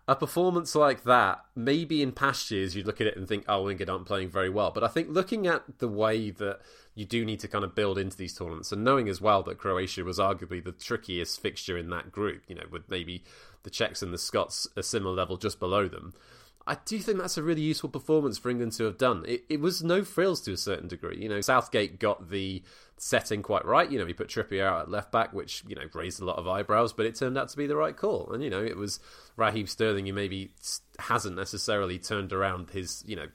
a 0.08 0.15
performance 0.15 0.75
like 0.75 1.04
that, 1.04 1.45
maybe 1.56 2.02
in 2.02 2.12
past 2.12 2.49
years 2.52 2.75
you'd 2.75 2.88
look 2.88 2.99
at 2.99 3.08
it 3.08 3.15
and 3.15 3.28
think, 3.28 3.45
oh, 3.47 3.69
England 3.69 3.89
aren't 3.89 4.06
playing 4.08 4.30
very 4.30 4.49
well. 4.49 4.71
But 4.71 4.84
I 4.84 4.88
think 4.88 5.10
looking 5.10 5.47
at 5.47 5.80
the 5.80 5.88
way 5.88 6.32
that 6.32 6.60
you 7.00 7.06
do 7.06 7.24
need 7.24 7.40
to 7.40 7.48
kind 7.48 7.64
of 7.64 7.74
build 7.74 7.98
into 7.98 8.18
these 8.18 8.34
tournaments 8.34 8.74
and 8.74 8.84
knowing 8.84 9.08
as 9.08 9.22
well 9.22 9.42
that 9.42 9.58
Croatia 9.58 10.04
was 10.04 10.20
arguably 10.20 10.62
the 10.62 10.74
trickiest 10.74 11.42
fixture 11.42 11.78
in 11.78 11.90
that 11.92 12.12
group, 12.12 12.44
you 12.50 12.56
know, 12.56 12.66
with 12.70 12.90
maybe 12.90 13.24
the 13.64 13.70
Czechs 13.70 14.02
and 14.02 14.14
the 14.14 14.18
Scots 14.18 14.68
a 14.76 14.84
similar 14.84 15.16
level 15.16 15.38
just 15.38 15.62
below 15.62 15.88
them. 15.88 16.14
I 16.68 16.76
do 16.84 17.00
think 17.00 17.18
that's 17.18 17.38
a 17.38 17.42
really 17.42 17.62
useful 17.62 17.90
performance 17.90 18.38
for 18.38 18.50
England 18.50 18.74
to 18.74 18.84
have 18.84 18.98
done. 18.98 19.24
It, 19.26 19.46
it 19.48 19.62
was 19.62 19.82
no 19.82 20.04
frills 20.04 20.42
to 20.42 20.52
a 20.52 20.58
certain 20.58 20.90
degree. 20.90 21.18
You 21.22 21.30
know, 21.30 21.40
Southgate 21.40 22.00
got 22.00 22.30
the 22.30 22.64
setting 22.98 23.44
quite 23.44 23.64
right. 23.64 23.90
You 23.90 23.98
know, 23.98 24.06
he 24.06 24.14
put 24.14 24.28
Trippier 24.28 24.66
out 24.66 24.82
at 24.82 24.92
left 24.92 25.10
back, 25.10 25.32
which, 25.32 25.64
you 25.70 25.76
know, 25.76 25.86
raised 25.94 26.22
a 26.22 26.26
lot 26.26 26.38
of 26.38 26.50
eyebrows, 26.50 26.92
but 26.92 27.06
it 27.06 27.16
turned 27.16 27.38
out 27.38 27.48
to 27.48 27.58
be 27.58 27.66
the 27.66 27.78
right 27.78 27.96
call. 27.96 28.30
And, 28.34 28.44
you 28.44 28.50
know, 28.50 28.62
it 28.62 28.76
was 28.76 29.00
Raheem 29.38 29.68
Sterling 29.68 30.06
who 30.06 30.12
maybe 30.12 30.52
hasn't 31.00 31.38
necessarily 31.38 31.98
turned 31.98 32.34
around 32.34 32.72
his, 32.72 33.06
you 33.08 33.16
know, 33.16 33.28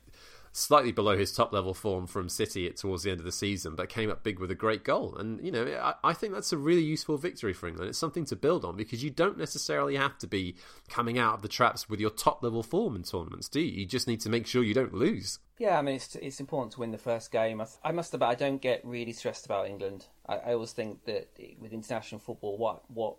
slightly 0.57 0.93
below 0.93 1.19
his 1.19 1.33
top 1.33 1.53
level 1.53 1.75
form 1.75 2.07
from 2.07 2.29
City 2.29 2.71
towards 2.71 3.03
the 3.03 3.11
end 3.11 3.19
of 3.19 3.27
the 3.27 3.33
season, 3.33 3.75
but 3.75 3.89
came 3.89 4.09
up 4.09 4.23
big 4.23 4.39
with 4.39 4.53
a 4.53 4.55
great 4.55 4.85
goal. 4.85 5.17
And 5.17 5.45
you 5.45 5.51
know, 5.51 5.67
I, 5.67 6.11
I 6.11 6.13
think 6.13 6.33
that's 6.33 6.53
a 6.53 6.57
really 6.57 6.83
useful 6.83 7.19
victory 7.19 7.53
for 7.53 7.67
England. 7.67 7.89
It's 7.89 7.99
something 7.99 8.25
to 8.27 8.37
build 8.37 8.65
on 8.65 8.77
because 8.77 9.03
you 9.03 9.11
don't 9.11 9.37
necessarily 9.37 9.97
have 9.97 10.17
to 10.19 10.29
be 10.29 10.55
coming 10.89 11.19
out 11.19 11.35
of 11.35 11.43
the 11.43 11.49
traps 11.49 11.89
with 11.89 11.99
your 11.99 12.11
top 12.11 12.41
level 12.41 12.63
form 12.63 12.95
in 12.95 13.03
tournaments, 13.03 13.49
do 13.49 13.61
you? 13.61 13.81
You 13.81 13.85
just 13.85 14.07
need 14.07 14.21
to 14.21 14.31
make 14.31 14.47
sure 14.47 14.63
you 14.63 14.75
don't 14.75 14.95
lose. 14.95 15.41
Yeah, 15.59 15.77
I 15.77 15.83
mean, 15.83 15.97
it's 15.97 16.15
it's 16.15 16.39
important 16.39 16.73
to 16.75 16.81
win 16.81 16.93
the 16.93 16.99
first 16.99 17.33
game. 17.33 17.61
I, 17.61 17.67
I 17.83 17.91
must 17.91 18.15
admit, 18.15 18.29
I 18.29 18.37
don't 18.37 18.63
get 18.63 18.81
really 18.85 19.13
stressed 19.13 19.47
about 19.47 19.67
England. 19.67 20.07
I, 20.25 20.37
I 20.37 20.53
always 20.53 20.73
think 20.73 21.05
that 21.07 21.31
with 21.61 21.73
international 21.73 22.21
football, 22.21 22.57
what 22.59 22.89
what 22.89 23.17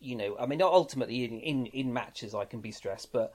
you 0.00 0.16
know, 0.16 0.36
I 0.40 0.46
mean, 0.46 0.58
not 0.58 0.72
ultimately 0.72 1.22
in, 1.22 1.38
in 1.38 1.66
in 1.66 1.92
matches 1.92 2.34
I 2.34 2.46
can 2.46 2.60
be 2.60 2.72
stressed, 2.72 3.12
but 3.12 3.32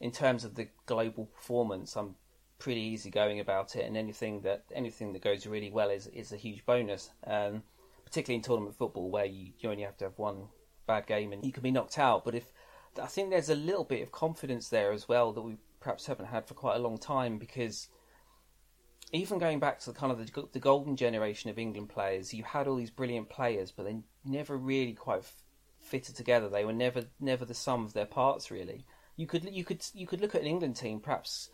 in 0.00 0.10
terms 0.10 0.44
of 0.44 0.56
the 0.56 0.66
global 0.86 1.26
performance, 1.26 1.96
I'm 1.96 2.16
pretty 2.62 2.80
easygoing 2.80 3.40
about 3.40 3.74
it, 3.74 3.84
and 3.84 3.96
anything 3.96 4.42
that 4.42 4.62
anything 4.72 5.12
that 5.12 5.22
goes 5.22 5.46
really 5.46 5.70
well 5.70 5.90
is 5.90 6.06
is 6.06 6.32
a 6.32 6.36
huge 6.36 6.64
bonus. 6.64 7.10
Um, 7.26 7.62
particularly 8.04 8.36
in 8.36 8.42
tournament 8.42 8.76
football, 8.76 9.10
where 9.10 9.24
you, 9.24 9.52
you 9.58 9.70
only 9.70 9.82
have 9.82 9.96
to 9.96 10.04
have 10.04 10.18
one 10.18 10.48
bad 10.86 11.06
game 11.06 11.32
and 11.32 11.46
you 11.46 11.50
can 11.50 11.62
be 11.62 11.70
knocked 11.70 11.98
out. 11.98 12.24
But 12.24 12.34
if 12.34 12.52
I 13.00 13.06
think 13.06 13.30
there's 13.30 13.48
a 13.48 13.54
little 13.54 13.84
bit 13.84 14.02
of 14.02 14.12
confidence 14.12 14.68
there 14.68 14.92
as 14.92 15.08
well 15.08 15.32
that 15.32 15.40
we 15.40 15.56
perhaps 15.80 16.06
haven't 16.06 16.26
had 16.26 16.46
for 16.46 16.52
quite 16.52 16.76
a 16.76 16.80
long 16.80 16.98
time 16.98 17.38
because 17.38 17.88
even 19.12 19.38
going 19.38 19.60
back 19.60 19.80
to 19.80 19.92
the 19.92 19.98
kind 19.98 20.12
of 20.12 20.18
the, 20.18 20.48
the 20.52 20.58
golden 20.58 20.94
generation 20.94 21.48
of 21.48 21.58
England 21.58 21.88
players, 21.88 22.34
you 22.34 22.44
had 22.44 22.68
all 22.68 22.76
these 22.76 22.90
brilliant 22.90 23.30
players, 23.30 23.72
but 23.72 23.84
they 23.86 23.96
never 24.24 24.58
really 24.58 24.92
quite 24.92 25.22
fitted 25.78 26.14
together. 26.14 26.50
They 26.50 26.66
were 26.66 26.72
never 26.72 27.04
never 27.18 27.46
the 27.46 27.54
sum 27.54 27.84
of 27.84 27.94
their 27.94 28.06
parts 28.06 28.50
really. 28.50 28.84
You 29.16 29.26
could 29.26 29.44
you 29.50 29.64
could 29.64 29.82
you 29.94 30.06
could 30.06 30.20
look 30.20 30.34
at 30.34 30.42
an 30.42 30.46
England 30.46 30.76
team 30.76 31.00
perhaps 31.00 31.48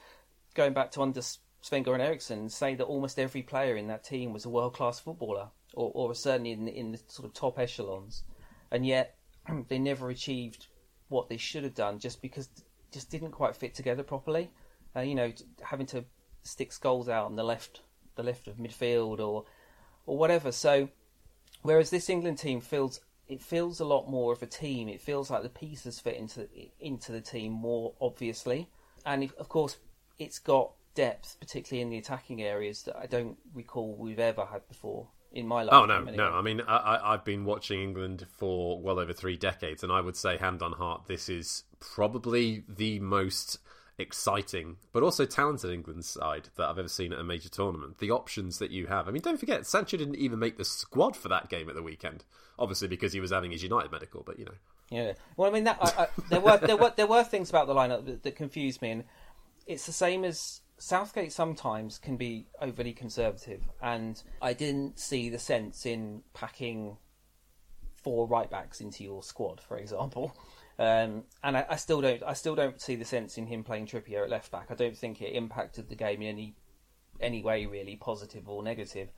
going 0.58 0.72
back 0.72 0.90
to 0.90 1.00
under 1.00 1.22
Sven 1.60 1.84
Goran 1.84 2.00
Eriksson 2.00 2.48
say 2.48 2.74
that 2.74 2.84
almost 2.84 3.16
every 3.16 3.42
player 3.42 3.76
in 3.76 3.86
that 3.86 4.02
team 4.02 4.32
was 4.32 4.44
a 4.44 4.48
world 4.48 4.74
class 4.74 4.98
footballer 4.98 5.50
or, 5.72 5.92
or 5.94 6.14
certainly 6.16 6.50
in 6.50 6.66
in 6.66 6.90
the 6.90 7.00
sort 7.06 7.26
of 7.28 7.32
top 7.32 7.58
echelons, 7.60 8.24
and 8.72 8.84
yet 8.84 9.16
they 9.68 9.78
never 9.78 10.10
achieved 10.10 10.66
what 11.08 11.28
they 11.28 11.36
should 11.36 11.62
have 11.62 11.74
done 11.74 12.00
just 12.00 12.20
because 12.20 12.48
just 12.90 13.08
didn't 13.08 13.30
quite 13.30 13.54
fit 13.54 13.72
together 13.72 14.02
properly. 14.02 14.50
Uh, 14.96 15.00
you 15.00 15.14
know, 15.14 15.32
having 15.62 15.86
to 15.86 16.04
stick 16.42 16.70
Scholes 16.70 17.08
out 17.08 17.26
on 17.26 17.36
the 17.36 17.44
left 17.44 17.82
the 18.16 18.24
left 18.24 18.48
of 18.48 18.56
midfield 18.56 19.20
or 19.20 19.44
or 20.06 20.18
whatever. 20.18 20.50
So 20.50 20.88
whereas 21.62 21.90
this 21.90 22.10
England 22.10 22.38
team 22.38 22.60
feels 22.60 23.00
it 23.28 23.40
feels 23.40 23.78
a 23.78 23.84
lot 23.84 24.10
more 24.10 24.32
of 24.32 24.42
a 24.42 24.46
team. 24.46 24.88
It 24.88 25.00
feels 25.00 25.30
like 25.30 25.44
the 25.44 25.48
pieces 25.50 26.00
fit 26.00 26.16
into 26.16 26.48
into 26.80 27.12
the 27.12 27.20
team 27.20 27.52
more 27.52 27.94
obviously, 28.00 28.68
and 29.06 29.30
of 29.38 29.48
course 29.48 29.76
it's 30.18 30.38
got 30.38 30.72
depth, 30.94 31.36
particularly 31.40 31.82
in 31.82 31.90
the 31.90 31.98
attacking 31.98 32.42
areas 32.42 32.82
that 32.82 32.96
I 32.96 33.06
don't 33.06 33.36
recall 33.54 33.94
we've 33.96 34.18
ever 34.18 34.44
had 34.44 34.66
before 34.68 35.08
in 35.32 35.46
my 35.46 35.62
life. 35.62 35.72
Oh 35.72 35.84
no, 35.86 35.98
anyway. 35.98 36.16
no. 36.16 36.32
I 36.32 36.42
mean, 36.42 36.62
I, 36.66 37.12
have 37.12 37.24
been 37.24 37.44
watching 37.44 37.80
England 37.82 38.26
for 38.36 38.80
well 38.80 38.98
over 38.98 39.12
three 39.12 39.36
decades, 39.36 39.82
and 39.82 39.92
I 39.92 40.00
would 40.00 40.16
say, 40.16 40.36
hand 40.36 40.62
on 40.62 40.72
heart, 40.72 41.02
this 41.06 41.28
is 41.28 41.64
probably 41.80 42.64
the 42.68 42.98
most 43.00 43.58
exciting, 43.98 44.76
but 44.92 45.02
also 45.02 45.24
talented 45.24 45.70
England 45.70 46.04
side 46.04 46.48
that 46.56 46.68
I've 46.68 46.78
ever 46.78 46.88
seen 46.88 47.12
at 47.12 47.18
a 47.18 47.24
major 47.24 47.48
tournament. 47.48 47.98
The 47.98 48.10
options 48.10 48.58
that 48.58 48.70
you 48.70 48.86
have. 48.86 49.08
I 49.08 49.10
mean, 49.10 49.22
don't 49.22 49.38
forget, 49.38 49.66
Sancho 49.66 49.96
didn't 49.96 50.16
even 50.16 50.38
make 50.38 50.56
the 50.56 50.64
squad 50.64 51.16
for 51.16 51.28
that 51.28 51.48
game 51.48 51.68
at 51.68 51.74
the 51.74 51.82
weekend. 51.82 52.24
Obviously, 52.58 52.88
because 52.88 53.12
he 53.12 53.20
was 53.20 53.30
having 53.30 53.52
his 53.52 53.62
United 53.62 53.92
medical, 53.92 54.22
but 54.24 54.38
you 54.38 54.44
know. 54.44 54.54
Yeah. 54.90 55.12
Well, 55.36 55.50
I 55.50 55.52
mean, 55.52 55.64
that 55.64 55.78
I, 55.80 56.04
I, 56.04 56.08
there 56.28 56.40
were 56.40 56.56
there 56.58 56.76
were 56.76 56.92
there 56.96 57.06
were 57.06 57.22
things 57.22 57.50
about 57.50 57.66
the 57.66 57.74
lineup 57.74 58.06
that, 58.06 58.22
that 58.22 58.36
confused 58.36 58.80
me, 58.82 58.90
and 58.90 59.04
it's 59.68 59.86
the 59.86 59.92
same 59.92 60.24
as 60.24 60.62
Southgate 60.78 61.32
sometimes 61.32 61.98
can 61.98 62.16
be 62.16 62.46
overly 62.60 62.92
conservative, 62.92 63.68
and 63.82 64.20
I 64.42 64.54
didn't 64.54 64.98
see 64.98 65.28
the 65.28 65.38
sense 65.38 65.86
in 65.86 66.22
packing 66.34 66.96
four 68.02 68.26
right 68.26 68.50
backs 68.50 68.80
into 68.80 69.04
your 69.04 69.22
squad, 69.22 69.60
for 69.60 69.76
example. 69.76 70.34
Um, 70.80 71.24
and 71.42 71.56
I, 71.56 71.66
I, 71.70 71.74
still 71.74 72.00
don't, 72.00 72.22
I 72.22 72.34
still 72.34 72.54
don't 72.54 72.80
see 72.80 72.94
the 72.94 73.04
sense 73.04 73.36
in 73.36 73.48
him 73.48 73.64
playing 73.64 73.86
Trippier 73.86 74.22
at 74.22 74.30
left 74.30 74.52
back. 74.52 74.68
I 74.70 74.74
don't 74.74 74.96
think 74.96 75.20
it 75.20 75.34
impacted 75.34 75.88
the 75.88 75.96
game 75.96 76.22
in 76.22 76.28
any 76.28 76.54
any 77.20 77.42
way 77.42 77.66
really, 77.66 77.96
positive 77.96 78.48
or 78.48 78.62
negative. 78.62 79.08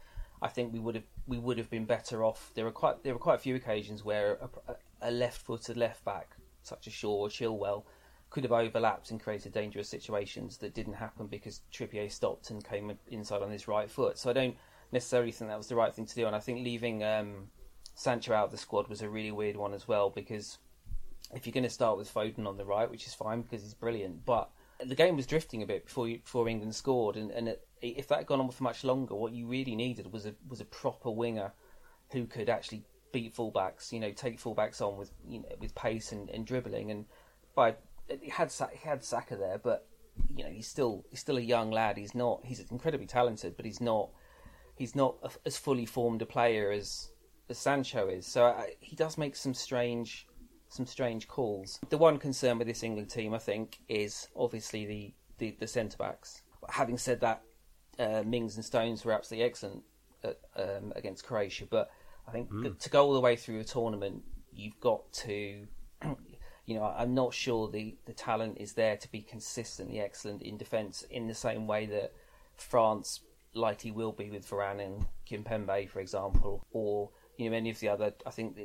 I 0.41 0.49
think 0.49 0.73
we 0.73 0.79
would 0.79 0.95
have 0.95 1.05
we 1.27 1.39
would 1.39 1.59
have 1.59 1.69
been 1.69 1.85
better 1.85 2.25
off. 2.25 2.51
There 2.55 2.65
were 2.65 2.73
quite 2.73 3.03
there 3.03 3.13
were 3.13 3.21
quite 3.21 3.35
a 3.35 3.43
few 3.43 3.57
occasions 3.57 4.03
where 4.03 4.39
a, 4.69 4.77
a 5.03 5.11
left-footed 5.11 5.77
left 5.77 6.03
back, 6.03 6.35
such 6.63 6.87
as 6.87 6.95
Shaw 6.95 7.15
or 7.15 7.29
Chilwell, 7.29 7.85
could 8.31 8.45
have 8.45 8.53
overlapped 8.53 9.11
and 9.11 9.21
created 9.21 9.53
dangerous 9.53 9.89
situations 9.89 10.57
that 10.59 10.75
didn't 10.75 10.95
happen 10.95 11.27
because 11.27 11.61
Trippier 11.73 12.11
stopped 12.11 12.51
and 12.51 12.65
came 12.65 12.97
inside 13.09 13.43
on 13.43 13.51
his 13.51 13.69
right 13.69 13.91
foot. 13.91 14.19
So 14.19 14.31
I 14.31 14.33
don't 14.33 14.57
necessarily 14.93 15.33
think 15.33 15.51
that 15.51 15.59
was 15.59 15.67
the 15.67 15.77
right 15.77 15.95
thing 15.95 16.07
to 16.07 16.15
do. 16.15 16.27
And 16.27 16.37
I 16.37 16.41
think 16.41 16.65
leaving 16.65 17.03
um, 17.03 17.49
Sancho 17.95 18.33
out 18.33 18.47
of 18.47 18.51
the 18.53 18.57
squad 18.57 18.89
was 18.89 19.03
a 19.03 19.09
really 19.09 19.33
weird 19.33 19.57
one 19.57 19.75
as 19.75 19.89
well 19.89 20.11
because 20.11 20.59
if 21.35 21.47
you're 21.47 21.53
going 21.53 21.65
to 21.65 21.71
start 21.71 21.99
with 21.99 22.13
Foden 22.13 22.47
on 22.47 22.57
the 22.57 22.65
right, 22.65 22.91
which 22.91 23.07
is 23.07 23.15
fine 23.15 23.43
because 23.43 23.63
he's 23.63 23.75
brilliant, 23.75 24.25
but 24.25 24.51
the 24.85 24.95
game 24.95 25.17
was 25.17 25.27
drifting 25.27 25.63
a 25.63 25.67
bit 25.67 25.87
before 25.87 26.09
you, 26.09 26.19
before 26.19 26.49
England 26.49 26.75
scored, 26.75 27.17
and, 27.17 27.31
and 27.31 27.49
it, 27.49 27.67
if 27.83 28.09
that 28.09 28.19
had 28.19 28.27
gone 28.27 28.41
on 28.41 28.51
for 28.51 28.63
much 28.63 28.85
longer, 28.85 29.15
what 29.15 29.33
you 29.33 29.47
really 29.47 29.77
needed 29.77 30.13
was 30.13 30.27
a 30.27 30.35
was 30.49 30.61
a 30.61 30.65
proper 30.65 31.11
winger 31.11 31.53
who 32.13 32.27
could 32.27 32.49
actually 32.49 32.83
beat 33.13 33.35
fullbacks. 33.35 33.93
You 33.93 34.01
know, 34.01 34.13
take 34.13 34.41
fullbacks 34.41 34.81
on 34.81 34.97
with 34.97 35.13
you 35.29 35.41
know 35.41 35.49
with 35.61 35.75
pace 35.75 36.13
and, 36.13 36.31
and 36.31 36.47
dribbling. 36.47 36.91
And 36.91 37.05
by 37.55 37.75
he 38.21 38.31
had 38.31 38.53
he 38.73 38.89
had 38.89 39.05
Saka 39.05 39.37
there, 39.37 39.59
but 39.59 39.87
you 40.35 40.45
know 40.45 40.51
he's 40.51 40.67
still 40.67 41.05
he's 41.11 41.21
still 41.21 41.37
a 41.37 41.43
young 41.43 41.71
lad. 41.71 41.97
He's 41.97 42.15
not 42.15 42.41
he's 42.45 42.61
incredibly 42.71 43.07
talented, 43.07 43.57
but 43.57 43.65
he's 43.65 43.81
not 43.81 44.11
he's 44.77 44.95
not 44.95 45.17
a, 45.23 45.31
as 45.47 45.57
fully 45.57 45.87
formed 45.87 46.23
a 46.23 46.27
player 46.27 46.71
as 46.71 47.11
as 47.49 47.59
Sancho 47.59 48.09
is. 48.09 48.27
So 48.27 48.45
I, 48.47 48.75
he 48.81 48.97
does 48.97 49.19
make 49.19 49.37
some 49.37 49.55
strange 49.55 50.27
some 50.71 50.87
strange 50.87 51.29
calls. 51.29 51.79
The 51.91 51.99
one 51.99 52.19
concern 52.19 52.59
with 52.59 52.67
this 52.67 52.83
England 52.83 53.11
team, 53.11 53.35
I 53.35 53.39
think, 53.39 53.81
is 53.89 54.29
obviously 54.37 54.87
the, 54.87 55.15
the, 55.39 55.57
the 55.59 55.67
centre 55.67 55.97
backs. 55.99 56.43
Having 56.69 56.99
said 56.99 57.21
that, 57.21 57.43
uh, 57.99 58.23
Mings 58.25 58.55
and 58.55 58.65
Stones 58.65 59.05
were 59.05 59.13
absolutely 59.13 59.47
excellent 59.47 59.83
at, 60.23 60.39
um, 60.57 60.93
against 60.95 61.25
Croatia, 61.25 61.67
but 61.69 61.91
I 62.27 62.31
think 62.31 62.51
mm. 62.51 62.79
to 62.79 62.91
go 62.91 63.05
all 63.05 63.15
the 63.15 63.21
way 63.21 63.35
through 63.35 63.59
a 63.59 63.65
tournament, 63.65 64.23
you've 64.53 64.79
got 64.81 65.13
to. 65.13 65.67
You 66.71 66.77
know, 66.77 66.95
I'm 66.97 67.15
not 67.15 67.35
sure 67.35 67.69
the, 67.69 67.97
the 68.07 68.13
talent 68.13 68.59
is 68.61 68.75
there 68.75 68.97
to 68.97 69.11
be 69.11 69.23
consistently 69.23 69.99
excellent 69.99 70.41
in 70.41 70.57
defence 70.57 71.05
in 71.11 71.27
the 71.27 71.35
same 71.35 71.67
way 71.67 71.85
that 71.87 72.13
France 72.55 73.23
likely 73.55 73.91
will 73.91 74.13
be 74.13 74.31
with 74.31 74.49
Varane 74.49 74.81
and 74.81 75.07
Kimpembe, 75.29 75.89
for 75.89 75.99
example, 75.99 76.65
or 76.71 77.11
you 77.37 77.51
know 77.51 77.57
any 77.57 77.71
of 77.71 77.81
the 77.81 77.89
other. 77.89 78.15
I 78.25 78.31
think 78.31 78.57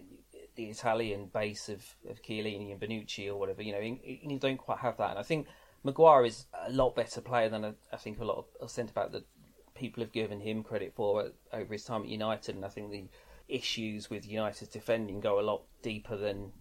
the 0.55 0.65
Italian 0.65 1.31
base 1.33 1.67
of, 1.67 1.83
of 2.07 2.21
Chiellini 2.21 2.71
and 2.71 2.79
Bonucci 2.79 3.27
or 3.27 3.37
whatever. 3.37 3.63
You 3.63 3.71
know, 3.71 3.79
you 3.79 4.37
don't 4.37 4.57
quite 4.57 4.77
have 4.81 4.97
that. 4.97 5.09
And 5.09 5.19
I 5.19 5.23
think 5.23 5.47
Maguire 5.83 6.25
is 6.25 6.45
a 6.67 6.71
lot 6.71 6.95
better 6.95 7.21
player 7.21 7.49
than 7.49 7.65
I, 7.65 7.73
I 7.91 7.97
think 7.97 8.19
a 8.19 8.25
lot 8.25 8.45
of 8.61 8.69
centre 8.69 8.93
back 8.93 9.13
that 9.13 9.25
people 9.73 10.03
have 10.03 10.11
given 10.11 10.41
him 10.41 10.61
credit 10.61 10.93
for 10.95 11.31
over 11.51 11.73
his 11.73 11.85
time 11.85 12.03
at 12.03 12.09
United. 12.09 12.53
And 12.53 12.65
I 12.65 12.69
think 12.69 12.91
the 12.91 13.05
issues 13.47 14.11
with 14.11 14.29
United's 14.29 14.69
defending 14.69 15.21
go 15.21 15.39
a 15.39 15.41
lot 15.41 15.63
deeper 15.81 16.15
than 16.15 16.51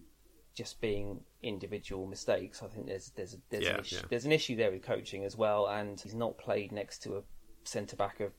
just 0.55 0.81
being 0.81 1.19
individual 1.43 2.07
mistakes. 2.07 2.63
I 2.63 2.67
think 2.67 2.87
there's 2.87 3.11
there's 3.15 3.37
there's, 3.49 3.63
yeah, 3.63 3.73
an, 3.75 3.79
issue, 3.81 3.95
yeah. 3.97 4.01
there's 4.09 4.25
an 4.25 4.31
issue 4.31 4.55
there 4.55 4.71
with 4.71 4.83
coaching 4.83 5.23
as 5.23 5.35
well, 5.37 5.67
and 5.67 5.99
he's 5.99 6.15
not 6.15 6.37
played 6.37 6.71
next 6.71 7.03
to 7.03 7.17
a 7.17 7.21
centre 7.63 7.95
back 7.95 8.19
of 8.19 8.31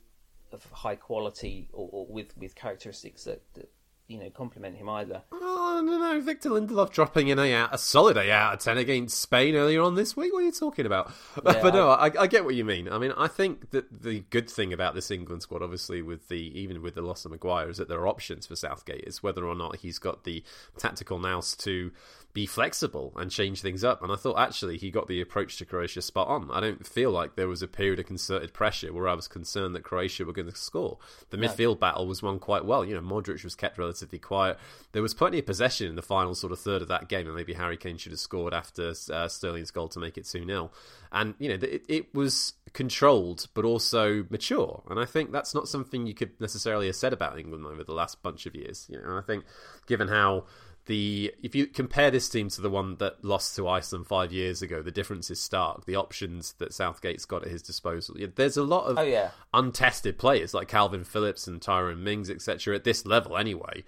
of 0.52 0.64
high 0.72 0.96
quality 0.96 1.68
or, 1.72 1.88
or 1.92 2.06
with 2.06 2.36
with 2.36 2.54
characteristics 2.54 3.24
that, 3.24 3.42
that 3.54 3.70
you 4.08 4.18
know, 4.18 4.30
compliment 4.30 4.76
him 4.76 4.88
either. 4.88 5.22
Oh, 5.32 5.82
no, 5.84 5.98
no, 5.98 6.20
Victor 6.20 6.50
Lindelof 6.50 6.90
dropping 6.90 7.28
in 7.28 7.38
a, 7.38 7.68
a 7.72 7.78
solid 7.78 8.16
8 8.16 8.30
out 8.30 8.54
of 8.54 8.60
10 8.60 8.78
against 8.78 9.20
Spain 9.20 9.56
earlier 9.56 9.82
on 9.82 9.96
this 9.96 10.16
week. 10.16 10.32
What 10.32 10.42
are 10.42 10.46
you 10.46 10.52
talking 10.52 10.86
about? 10.86 11.12
Yeah, 11.46 11.62
but 11.62 11.74
no, 11.74 11.90
I, 11.90 12.10
I, 12.18 12.26
get 12.26 12.44
what 12.44 12.56
you 12.56 12.64
mean. 12.64 12.88
I 12.88 12.98
mean, 12.98 13.12
I 13.16 13.28
think 13.28 13.70
that 13.70 14.02
the 14.02 14.24
good 14.30 14.50
thing 14.50 14.72
about 14.72 14.94
this 14.94 15.12
England 15.12 15.42
squad, 15.42 15.62
obviously, 15.62 16.02
with 16.02 16.28
the 16.28 16.36
even 16.58 16.82
with 16.82 16.96
the 16.96 17.02
loss 17.02 17.24
of 17.24 17.30
Maguire, 17.30 17.68
is 17.68 17.76
that 17.76 17.88
there 17.88 18.00
are 18.00 18.08
options 18.08 18.46
for 18.46 18.56
Southgate. 18.56 19.04
It's 19.06 19.22
whether 19.22 19.44
or 19.44 19.54
not 19.54 19.76
he's 19.76 20.00
got 20.00 20.24
the 20.24 20.42
tactical 20.76 21.20
nous 21.20 21.54
to 21.58 21.92
be 22.36 22.44
flexible 22.44 23.14
and 23.16 23.30
change 23.30 23.62
things 23.62 23.82
up. 23.82 24.02
And 24.02 24.12
I 24.12 24.16
thought 24.16 24.38
actually 24.38 24.76
he 24.76 24.90
got 24.90 25.08
the 25.08 25.22
approach 25.22 25.56
to 25.56 25.64
Croatia 25.64 26.02
spot 26.02 26.28
on. 26.28 26.50
I 26.50 26.60
don't 26.60 26.86
feel 26.86 27.10
like 27.10 27.34
there 27.34 27.48
was 27.48 27.62
a 27.62 27.66
period 27.66 27.98
of 27.98 28.04
concerted 28.04 28.52
pressure 28.52 28.92
where 28.92 29.08
I 29.08 29.14
was 29.14 29.26
concerned 29.26 29.74
that 29.74 29.84
Croatia 29.84 30.26
were 30.26 30.34
going 30.34 30.50
to 30.50 30.54
score. 30.54 30.98
The 31.30 31.38
no. 31.38 31.48
midfield 31.48 31.80
battle 31.80 32.06
was 32.06 32.22
won 32.22 32.38
quite 32.38 32.66
well. 32.66 32.84
You 32.84 32.94
know, 32.94 33.00
Modric 33.00 33.42
was 33.42 33.54
kept 33.54 33.78
relatively 33.78 34.18
quiet. 34.18 34.58
There 34.92 35.00
was 35.00 35.14
plenty 35.14 35.38
of 35.38 35.46
possession 35.46 35.88
in 35.88 35.96
the 35.96 36.02
final 36.02 36.34
sort 36.34 36.52
of 36.52 36.60
third 36.60 36.82
of 36.82 36.88
that 36.88 37.08
game, 37.08 37.26
and 37.26 37.34
maybe 37.34 37.54
Harry 37.54 37.78
Kane 37.78 37.96
should 37.96 38.12
have 38.12 38.20
scored 38.20 38.52
after 38.52 38.92
uh, 39.10 39.28
Sterling's 39.28 39.70
goal 39.70 39.88
to 39.88 39.98
make 39.98 40.18
it 40.18 40.26
2 40.26 40.44
0. 40.44 40.70
And, 41.12 41.32
you 41.38 41.48
know, 41.48 41.54
it, 41.54 41.84
it 41.88 42.14
was 42.14 42.52
controlled 42.74 43.46
but 43.54 43.64
also 43.64 44.26
mature. 44.28 44.82
And 44.90 45.00
I 45.00 45.06
think 45.06 45.32
that's 45.32 45.54
not 45.54 45.68
something 45.68 46.06
you 46.06 46.12
could 46.12 46.38
necessarily 46.38 46.84
have 46.88 46.96
said 46.96 47.14
about 47.14 47.38
England 47.38 47.64
over 47.64 47.82
the 47.82 47.94
last 47.94 48.22
bunch 48.22 48.44
of 48.44 48.54
years. 48.54 48.86
You 48.90 49.00
know, 49.00 49.16
I 49.16 49.22
think 49.22 49.46
given 49.86 50.08
how 50.08 50.44
the 50.86 51.32
if 51.42 51.54
you 51.54 51.66
compare 51.66 52.10
this 52.10 52.28
team 52.28 52.48
to 52.50 52.60
the 52.60 52.70
one 52.70 52.96
that 52.96 53.24
lost 53.24 53.56
to 53.56 53.68
Iceland 53.68 54.06
five 54.06 54.32
years 54.32 54.62
ago, 54.62 54.82
the 54.82 54.90
difference 54.90 55.30
is 55.30 55.40
stark. 55.40 55.84
The 55.84 55.96
options 55.96 56.54
that 56.54 56.72
Southgate's 56.72 57.24
got 57.24 57.44
at 57.44 57.50
his 57.50 57.62
disposal. 57.62 58.16
There's 58.34 58.56
a 58.56 58.62
lot 58.62 58.84
of 58.84 58.98
oh, 58.98 59.02
yeah. 59.02 59.30
untested 59.52 60.18
players 60.18 60.54
like 60.54 60.68
Kalvin 60.68 61.06
Phillips 61.06 61.46
and 61.46 61.60
Tyrone 61.60 62.02
Mings, 62.02 62.30
etc. 62.30 62.74
At 62.74 62.84
this 62.84 63.04
level, 63.04 63.36
anyway. 63.36 63.84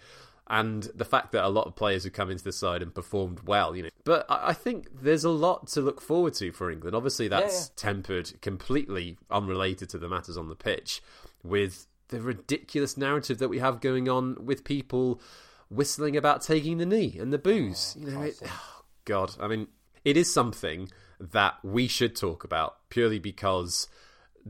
And 0.51 0.85
the 0.95 1.05
fact 1.05 1.33
that 1.33 1.45
a 1.45 1.49
lot 1.49 1.67
of 1.67 1.77
players 1.77 2.05
have 2.05 2.15
come 2.15 2.31
into 2.31 2.43
the 2.43 2.53
side 2.53 2.83
and 2.83 2.95
performed 2.95 3.41
well, 3.45 3.77
you 3.77 3.83
know. 3.83 3.91
But 4.05 4.25
I 4.31 4.55
think 4.55 4.89
there's 5.03 5.25
a 5.25 5.31
lot 5.31 5.67
to 5.69 5.83
look 5.83 6.01
forward 6.01 6.35
to 6.35 6.53
for 6.53 6.71
England. 6.71 6.97
Obviously, 6.97 7.29
that's 7.29 7.55
yeah, 7.55 7.61
yeah. 7.61 7.93
tempered 7.93 8.41
completely 8.41 9.19
unrelated 9.31 9.91
to 9.91 9.99
the 9.99 10.09
matters 10.09 10.39
on 10.39 10.49
the 10.49 10.57
pitch 10.57 11.03
with 11.45 11.87
the 12.09 12.23
ridiculous 12.23 12.97
narrative 12.97 13.39
that 13.39 13.49
we 13.49 13.59
have 13.59 13.81
going 13.83 14.09
on 14.09 14.47
with 14.47 14.65
people 14.65 15.21
whistling 15.71 16.17
about 16.17 16.43
taking 16.43 16.79
the 16.79 16.87
knee 16.87 17.17
and 17.19 17.33
the 17.33 17.39
boos. 17.39 17.97
Oh, 17.97 18.07
you 18.07 18.11
know, 18.13 18.23
it, 18.23 18.41
oh, 18.45 18.83
God, 19.05 19.35
I 19.41 19.49
mean, 19.49 19.69
it 20.05 20.17
is 20.17 20.33
something 20.33 20.89
that 21.21 21.55
we 21.63 21.89
should 21.89 22.15
talk 22.15 22.45
about 22.45 22.77
purely 22.91 23.19
because 23.19 23.89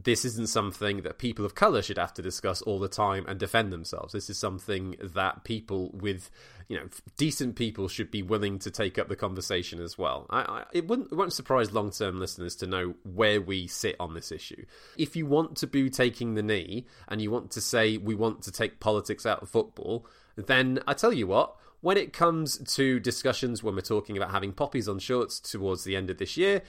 this 0.05 0.25
isn't 0.25 0.49
something 0.49 1.03
that 1.03 1.19
people 1.19 1.45
of 1.45 1.55
colour 1.55 1.83
should 1.83 1.99
have 1.99 2.15
to 2.15 2.23
discuss 2.23 2.63
all 2.63 2.79
the 2.79 2.89
time 2.89 3.25
and 3.27 3.39
defend 3.39 3.73
themselves. 3.73 4.13
This 4.13 4.31
is 4.31 4.39
something 4.39 4.97
that 5.01 5.45
people 5.45 5.91
with, 5.93 6.31
you 6.69 6.77
know, 6.77 6.89
decent 7.17 7.57
people 7.57 7.89
should 7.89 8.11
be 8.11 8.23
willing 8.23 8.59
to 8.61 8.71
take 8.71 8.99
up 8.99 9.09
the 9.09 9.17
conversation 9.17 9.81
as 9.81 9.99
well. 9.99 10.27
I, 10.31 10.41
I, 10.41 10.65
it 10.73 10.87
wouldn't 10.87 11.13
it 11.13 11.17
won't 11.17 11.33
surprise 11.33 11.73
long 11.73 11.91
term 11.91 12.21
listeners 12.21 12.55
to 12.57 12.67
know 12.67 12.95
where 13.03 13.41
we 13.41 13.67
sit 13.67 13.97
on 13.99 14.15
this 14.15 14.31
issue. 14.31 14.65
If 14.97 15.17
you 15.17 15.27
want 15.27 15.57
to 15.57 15.67
be 15.67 15.91
taking 15.91 16.35
the 16.35 16.43
knee 16.43 16.87
and 17.09 17.21
you 17.21 17.31
want 17.31 17.51
to 17.53 17.61
say 17.61 17.97
we 17.97 18.15
want 18.15 18.43
to 18.43 18.53
take 18.53 18.81
politics 18.81 19.27
out 19.27 19.43
of 19.43 19.49
football, 19.49 20.07
then 20.47 20.81
I 20.87 20.95
tell 20.95 21.13
you 21.13 21.27
what, 21.27 21.57
when 21.81 21.97
it 21.97 22.13
comes 22.13 22.59
to 22.75 23.01
discussions 23.01 23.63
when 23.63 23.75
we're 23.75 23.81
talking 23.81 24.17
about 24.17 24.31
having 24.31 24.53
poppies 24.53 24.89
on 24.89 24.99
shorts 24.99 25.41
towards 25.41 25.85
the 25.85 25.97
end 25.97 26.11
of 26.11 26.19
this 26.19 26.37
year, 26.37 26.63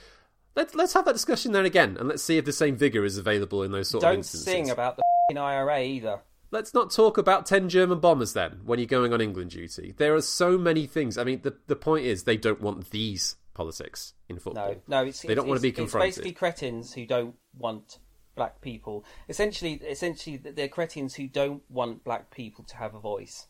let's 0.56 0.74
let's 0.74 0.92
have 0.92 1.04
that 1.04 1.12
discussion 1.12 1.52
then 1.52 1.64
again, 1.64 1.96
and 1.98 2.08
let's 2.08 2.22
see 2.22 2.38
if 2.38 2.44
the 2.44 2.52
same 2.52 2.76
vigor 2.76 3.04
is 3.04 3.18
available 3.18 3.62
in 3.62 3.72
those 3.72 3.88
sort 3.88 4.02
Don't 4.02 4.12
of 4.12 4.18
instances. 4.18 4.46
Don't 4.46 4.64
sing 4.66 4.70
about 4.70 4.98
the 5.28 5.38
IRA 5.38 5.82
either. 5.82 6.20
Let's 6.52 6.74
not 6.74 6.90
talk 6.90 7.16
about 7.16 7.46
10 7.46 7.68
German 7.68 8.00
bombers 8.00 8.32
then 8.32 8.62
when 8.64 8.80
you're 8.80 8.86
going 8.86 9.12
on 9.12 9.20
England 9.20 9.52
duty. 9.52 9.94
There 9.96 10.16
are 10.16 10.20
so 10.20 10.58
many 10.58 10.86
things. 10.86 11.16
I 11.16 11.22
mean, 11.22 11.42
the, 11.42 11.54
the 11.68 11.76
point 11.76 12.06
is 12.06 12.24
they 12.24 12.36
don't 12.36 12.60
want 12.60 12.90
these 12.90 13.36
politics 13.54 14.14
in 14.28 14.40
football. 14.40 14.70
No, 14.88 15.02
no, 15.02 15.06
it's, 15.06 15.22
they 15.22 15.28
it's, 15.28 15.36
don't 15.36 15.46
want 15.46 15.58
to 15.58 15.62
be 15.62 15.70
confronted. 15.70 16.08
It's 16.08 16.16
basically 16.16 16.32
cretins 16.32 16.92
who 16.92 17.06
don't 17.06 17.36
want 17.56 18.00
black 18.34 18.60
people. 18.60 19.04
Essentially, 19.28 19.74
essentially, 19.74 20.38
they're 20.38 20.66
cretins 20.66 21.14
who 21.14 21.28
don't 21.28 21.62
want 21.68 22.02
black 22.02 22.30
people 22.30 22.64
to 22.64 22.76
have 22.76 22.94
a 22.96 23.00
voice. 23.00 23.46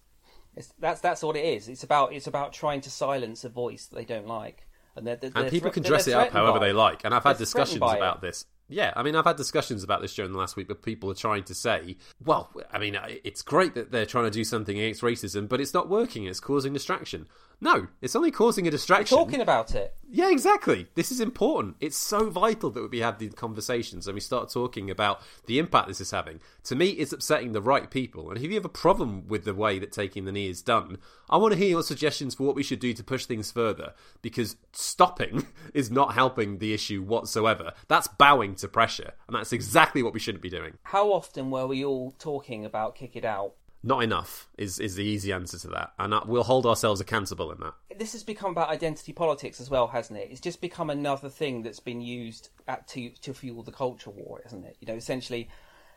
It's, 0.57 0.73
that's 0.79 1.01
that's 1.01 1.23
what 1.23 1.37
it 1.37 1.45
is. 1.45 1.69
It's 1.69 1.85
about 1.85 2.13
it's 2.13 2.27
about 2.27 2.53
trying 2.53 2.81
to 2.83 2.91
silence 2.91 3.45
a 3.45 3.49
voice 3.49 3.87
that 3.87 3.97
they 3.97 4.05
don't 4.05 4.27
like, 4.27 4.67
and 4.97 5.07
they're, 5.07 5.17
they're, 5.17 5.31
and 5.35 5.51
people 5.51 5.71
can 5.71 5.83
dress 5.83 6.09
it 6.09 6.15
up 6.15 6.31
however 6.31 6.59
they 6.59 6.73
like. 6.73 7.05
And 7.05 7.15
I've 7.15 7.25
had 7.25 7.39
discussions 7.39 7.77
about 7.77 8.17
it. 8.17 8.23
this 8.23 8.47
yeah, 8.71 8.93
I 8.95 9.03
mean, 9.03 9.17
I've 9.17 9.25
had 9.25 9.37
discussions 9.37 9.83
about 9.83 10.01
this 10.01 10.15
during 10.15 10.31
the 10.33 10.39
last 10.39 10.57
week, 10.57 10.69
but 10.69 10.81
people 10.83 11.11
are 11.11 11.15
trying 11.15 11.43
to 11.45 11.55
say, 11.55 11.97
well, 12.25 12.51
I 12.73 12.79
mean, 12.79 12.97
it's 13.25 13.43
great 13.43 13.75
that 13.75 13.91
they're 13.91 14.07
trying 14.07 14.25
to 14.25 14.31
do 14.31 14.45
something 14.45 14.79
against 14.79 15.03
racism, 15.03 15.49
but 15.49 15.61
it's 15.61 15.75
not 15.75 15.89
working. 15.89 16.25
It's 16.25 16.39
causing 16.39 16.73
distraction. 16.73 17.27
No, 17.61 17.89
it's 18.01 18.17
only 18.17 18.31
causing 18.31 18.67
a 18.67 18.71
distraction. 18.71 19.17
We're 19.17 19.25
talking 19.25 19.41
about 19.43 19.75
it. 19.75 19.95
Yeah, 20.13 20.31
exactly. 20.31 20.89
This 20.95 21.13
is 21.13 21.21
important. 21.21 21.77
It's 21.79 21.97
so 21.97 22.31
vital 22.31 22.71
that 22.71 22.91
we 22.91 22.99
have 23.01 23.19
these 23.19 23.35
conversations 23.35 24.07
and 24.07 24.15
we 24.15 24.21
start 24.21 24.51
talking 24.51 24.91
about 24.91 25.21
the 25.47 25.59
impact 25.59 25.87
this 25.87 26.01
is 26.01 26.11
having. 26.11 26.41
To 26.65 26.75
me, 26.75 26.89
it's 26.91 27.13
upsetting 27.13 27.53
the 27.53 27.61
right 27.63 27.89
people. 27.91 28.29
And 28.29 28.39
if 28.39 28.43
you 28.43 28.55
have 28.55 28.65
a 28.65 28.71
problem 28.71 29.29
with 29.29 29.45
the 29.45 29.55
way 29.55 29.79
that 29.79 29.93
taking 29.93 30.25
the 30.25 30.33
knee 30.33 30.49
is 30.49 30.63
done, 30.63 30.99
I 31.29 31.37
want 31.37 31.53
to 31.53 31.59
hear 31.59 31.69
your 31.69 31.83
suggestions 31.83 32.35
for 32.35 32.45
what 32.45 32.57
we 32.57 32.63
should 32.63 32.81
do 32.81 32.95
to 32.95 33.05
push 33.05 33.27
things 33.27 33.53
further. 33.53 33.93
Because 34.23 34.57
stopping 34.73 35.47
is 35.75 35.91
not 35.91 36.15
helping 36.15 36.59
the 36.59 36.73
issue 36.73 37.03
whatsoever. 37.03 37.73
That's 37.89 38.09
bowing 38.09 38.55
to 38.57 38.69
pressure. 38.69 39.13
And 39.29 39.37
that's 39.37 39.53
exactly 39.53 40.03
what 40.03 40.15
we 40.15 40.21
shouldn't 40.21 40.43
be 40.43 40.51
doing. 40.51 40.79
How 40.83 41.13
often 41.13 41.51
were 41.51 41.67
we 41.67 41.85
all 41.85 42.13
talking 42.19 42.65
about 42.65 42.97
kick 42.97 43.17
it 43.17 43.25
out 43.25 43.55
not 43.83 44.03
enough 44.03 44.49
is 44.59 44.79
is 44.79 44.95
the 44.97 45.05
easy 45.05 45.33
answer 45.33 45.59
to 45.59 45.69
that, 45.69 45.93
and 45.99 46.15
we'll 46.27 46.43
hold 46.43 46.67
ourselves 46.67 47.01
accountable 47.01 47.51
in 47.51 47.61
that. 47.61 47.75
This 47.99 48.13
has 48.13 48.23
become 48.23 48.51
about 48.51 48.69
identity 48.69 49.13
politics 49.13 49.61
as 49.61 49.71
well, 49.71 49.89
hasn't 49.89 50.19
it? 50.19 50.29
It's 50.31 50.41
just 50.41 50.61
become 50.61 50.91
another 50.91 51.29
thing 51.29 51.63
that's 51.63 51.81
been 51.81 52.01
used 52.01 52.51
at, 52.69 52.87
to 52.89 53.11
to 53.11 53.33
fuel 53.33 53.63
the 53.63 53.73
culture 53.73 54.11
war, 54.11 54.43
isn't 54.45 54.65
it? 54.65 54.77
You 54.81 54.89
know, 54.89 54.95
essentially, 54.95 55.49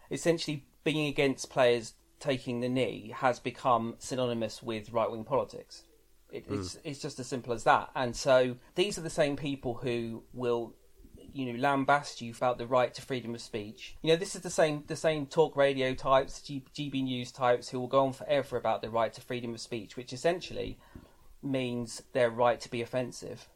essentially 0.09 0.65
being 0.83 1.07
against 1.07 1.49
players 1.49 1.93
taking 2.19 2.61
the 2.61 2.69
knee 2.69 3.13
has 3.17 3.39
become 3.39 3.95
synonymous 3.99 4.63
with 4.63 4.91
right 4.91 5.11
wing 5.11 5.25
politics. 5.25 5.83
It, 6.31 6.49
mm. 6.49 6.59
It's 6.59 6.77
it's 6.83 6.99
just 6.99 7.19
as 7.19 7.27
simple 7.27 7.53
as 7.53 7.65
that. 7.65 7.89
And 7.95 8.15
so 8.15 8.55
these 8.75 8.97
are 8.97 9.01
the 9.01 9.09
same 9.09 9.35
people 9.35 9.75
who 9.75 10.23
will 10.33 10.73
you 11.33 11.51
know 11.51 11.59
lambast 11.59 12.21
you 12.21 12.33
about 12.35 12.57
the 12.57 12.67
right 12.67 12.93
to 12.93 13.01
freedom 13.01 13.33
of 13.35 13.41
speech. 13.41 13.95
You 14.01 14.11
know, 14.11 14.15
this 14.15 14.35
is 14.35 14.41
the 14.41 14.49
same 14.49 14.83
the 14.87 14.95
same 14.95 15.25
talk 15.25 15.55
radio 15.55 15.93
types, 15.93 16.41
G, 16.41 16.63
GB 16.75 17.03
News 17.03 17.31
types 17.31 17.69
who 17.69 17.79
will 17.79 17.87
go 17.87 18.05
on 18.05 18.13
forever 18.13 18.57
about 18.57 18.81
the 18.81 18.89
right 18.89 19.13
to 19.13 19.21
freedom 19.21 19.53
of 19.53 19.59
speech, 19.59 19.97
which 19.97 20.13
essentially 20.13 20.77
means 21.41 22.03
their 22.13 22.29
right 22.29 22.59
to 22.61 22.69
be 22.69 22.81
offensive. 22.81 23.47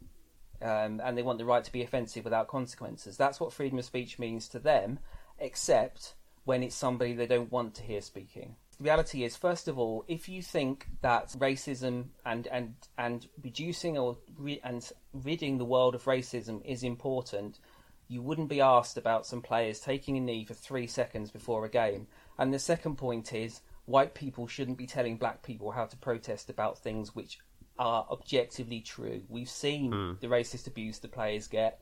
Um, 0.61 0.99
and 1.03 1.15
they 1.15 1.21
want 1.21 1.37
the 1.37 1.45
right 1.45 1.63
to 1.63 1.71
be 1.71 1.83
offensive 1.83 2.23
without 2.23 2.47
consequences. 2.47 3.15
That's 3.15 3.39
what 3.39 3.53
freedom 3.53 3.77
of 3.77 3.85
speech 3.85 4.17
means 4.17 4.47
to 4.49 4.59
them, 4.59 4.97
except 5.37 6.15
when 6.45 6.63
it's 6.63 6.75
somebody 6.75 7.13
they 7.13 7.27
don't 7.27 7.51
want 7.51 7.75
to 7.75 7.83
hear 7.83 8.01
speaking. 8.01 8.55
The 8.77 8.83
reality 8.83 9.23
is, 9.23 9.35
first 9.35 9.67
of 9.67 9.79
all, 9.79 10.05
if 10.07 10.29
you 10.29 10.43
think 10.43 10.87
that 11.01 11.29
racism 11.39 12.09
and 12.25 12.47
and 12.47 12.75
and 12.97 13.27
reducing 13.43 13.97
or 13.97 14.17
re- 14.37 14.61
and 14.63 14.87
ridding 15.13 15.57
the 15.57 15.65
world 15.65 15.95
of 15.95 16.03
racism 16.05 16.63
is 16.63 16.83
important, 16.83 17.59
you 18.07 18.21
wouldn't 18.21 18.49
be 18.49 18.61
asked 18.61 18.97
about 18.97 19.25
some 19.25 19.41
players 19.41 19.79
taking 19.79 20.17
a 20.17 20.21
knee 20.21 20.45
for 20.45 20.53
three 20.53 20.87
seconds 20.87 21.31
before 21.31 21.65
a 21.65 21.69
game. 21.69 22.07
And 22.37 22.53
the 22.53 22.59
second 22.59 22.97
point 22.97 23.33
is 23.33 23.61
white 23.85 24.13
people 24.13 24.47
shouldn't 24.47 24.77
be 24.77 24.87
telling 24.87 25.17
black 25.17 25.43
people 25.43 25.71
how 25.71 25.85
to 25.85 25.97
protest 25.97 26.49
about 26.49 26.77
things 26.77 27.15
which 27.15 27.39
are 27.79 28.05
objectively 28.11 28.81
true. 28.81 29.23
We've 29.29 29.49
seen 29.49 29.91
mm. 29.91 30.19
the 30.19 30.27
racist 30.27 30.67
abuse 30.67 30.99
the 30.99 31.07
players 31.07 31.47
get. 31.47 31.81